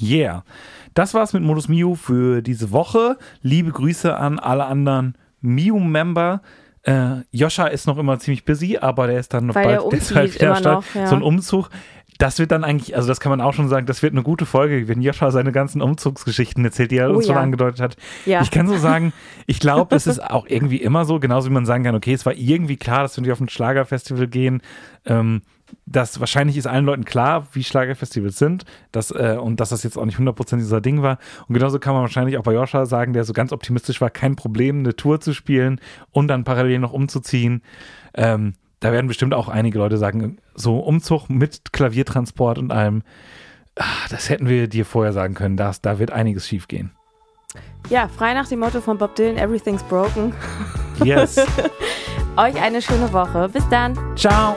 Yeah. 0.00 0.44
Das 0.94 1.14
war's 1.14 1.32
mit 1.32 1.42
Modus 1.42 1.68
Mio 1.68 1.94
für 1.94 2.42
diese 2.42 2.70
Woche. 2.70 3.18
Liebe 3.42 3.70
Grüße 3.70 4.16
an 4.16 4.38
alle 4.38 4.64
anderen 4.64 5.16
Mio-Member. 5.40 6.40
Äh, 6.84 7.22
Joscha 7.30 7.66
ist 7.66 7.86
noch 7.86 7.98
immer 7.98 8.18
ziemlich 8.18 8.44
busy, 8.44 8.78
aber 8.78 9.06
der 9.06 9.20
ist 9.20 9.32
dann 9.32 9.46
noch 9.46 9.54
Weil 9.54 9.64
bald 9.64 9.82
der 9.82 9.90
der 9.90 9.98
ist 9.98 10.14
halt 10.14 10.34
wieder 10.34 10.60
noch, 10.60 10.94
ja. 10.94 11.06
So 11.06 11.14
ein 11.14 11.22
Umzug. 11.22 11.70
Das 12.18 12.38
wird 12.38 12.52
dann 12.52 12.62
eigentlich, 12.62 12.94
also 12.94 13.08
das 13.08 13.20
kann 13.20 13.30
man 13.30 13.40
auch 13.40 13.54
schon 13.54 13.68
sagen, 13.68 13.86
das 13.86 14.02
wird 14.02 14.12
eine 14.12 14.22
gute 14.22 14.46
Folge, 14.46 14.86
wenn 14.88 15.00
Joscha 15.00 15.30
seine 15.30 15.50
ganzen 15.50 15.80
Umzugsgeschichten 15.80 16.64
erzählt, 16.64 16.90
die 16.90 16.98
er 16.98 17.10
Oh 17.10 17.16
uns 17.16 17.26
schon 17.26 17.36
ja. 17.36 17.40
angedeutet 17.40 17.80
hat. 17.80 17.96
Ja. 18.26 18.42
Ich 18.42 18.50
kann 18.50 18.68
so 18.68 18.76
sagen, 18.76 19.12
ich 19.46 19.60
glaube, 19.60 19.96
es 19.96 20.06
ist 20.06 20.22
auch 20.22 20.46
irgendwie 20.46 20.76
immer 20.76 21.04
so, 21.04 21.18
genauso 21.18 21.48
wie 21.48 21.54
man 21.54 21.66
sagen 21.66 21.84
kann, 21.84 21.94
okay, 21.94 22.12
es 22.12 22.26
war 22.26 22.34
irgendwie 22.34 22.76
klar, 22.76 23.02
dass 23.02 23.16
wenn 23.16 23.24
wir 23.24 23.32
auf 23.32 23.40
ein 23.40 23.48
Schlagerfestival 23.48 24.28
gehen, 24.28 24.62
ähm, 25.06 25.42
dass 25.86 26.20
wahrscheinlich 26.20 26.56
ist 26.56 26.66
allen 26.66 26.84
Leuten 26.84 27.04
klar, 27.04 27.48
wie 27.52 27.64
Schlagerfestivals 27.64 28.38
sind 28.38 28.64
dass, 28.92 29.10
äh, 29.10 29.36
und 29.40 29.60
dass 29.60 29.70
das 29.70 29.82
jetzt 29.82 29.96
auch 29.96 30.04
nicht 30.04 30.18
100% 30.18 30.56
dieser 30.56 30.80
Ding 30.80 31.02
war. 31.02 31.18
Und 31.48 31.54
genauso 31.54 31.78
kann 31.78 31.94
man 31.94 32.02
wahrscheinlich 32.02 32.38
auch 32.38 32.42
bei 32.42 32.52
Joscha 32.52 32.86
sagen, 32.86 33.12
der 33.12 33.24
so 33.24 33.32
ganz 33.32 33.52
optimistisch 33.52 34.00
war, 34.00 34.10
kein 34.10 34.36
Problem, 34.36 34.80
eine 34.80 34.94
Tour 34.94 35.20
zu 35.20 35.32
spielen 35.32 35.80
und 36.10 36.28
dann 36.28 36.44
parallel 36.44 36.78
noch 36.78 36.92
umzuziehen. 36.92 37.62
Ähm, 38.14 38.54
da 38.82 38.92
werden 38.92 39.06
bestimmt 39.06 39.32
auch 39.32 39.48
einige 39.48 39.78
Leute 39.78 39.96
sagen, 39.96 40.38
so 40.54 40.78
Umzug 40.80 41.30
mit 41.30 41.72
Klaviertransport 41.72 42.58
und 42.58 42.72
allem, 42.72 43.02
ah, 43.78 43.84
das 44.10 44.28
hätten 44.28 44.48
wir 44.48 44.68
dir 44.68 44.84
vorher 44.84 45.12
sagen 45.12 45.34
können, 45.34 45.56
das, 45.56 45.80
da 45.80 45.98
wird 45.98 46.10
einiges 46.10 46.46
schief 46.46 46.68
gehen. 46.68 46.92
Ja, 47.88 48.08
frei 48.08 48.34
nach 48.34 48.48
dem 48.48 48.60
Motto 48.60 48.80
von 48.80 48.98
Bob 48.98 49.14
Dylan, 49.14 49.36
Everything's 49.36 49.82
Broken. 49.84 50.34
Yes. 51.04 51.36
Euch 52.36 52.60
eine 52.60 52.82
schöne 52.82 53.12
Woche. 53.12 53.48
Bis 53.48 53.68
dann. 53.68 53.96
Ciao. 54.16 54.56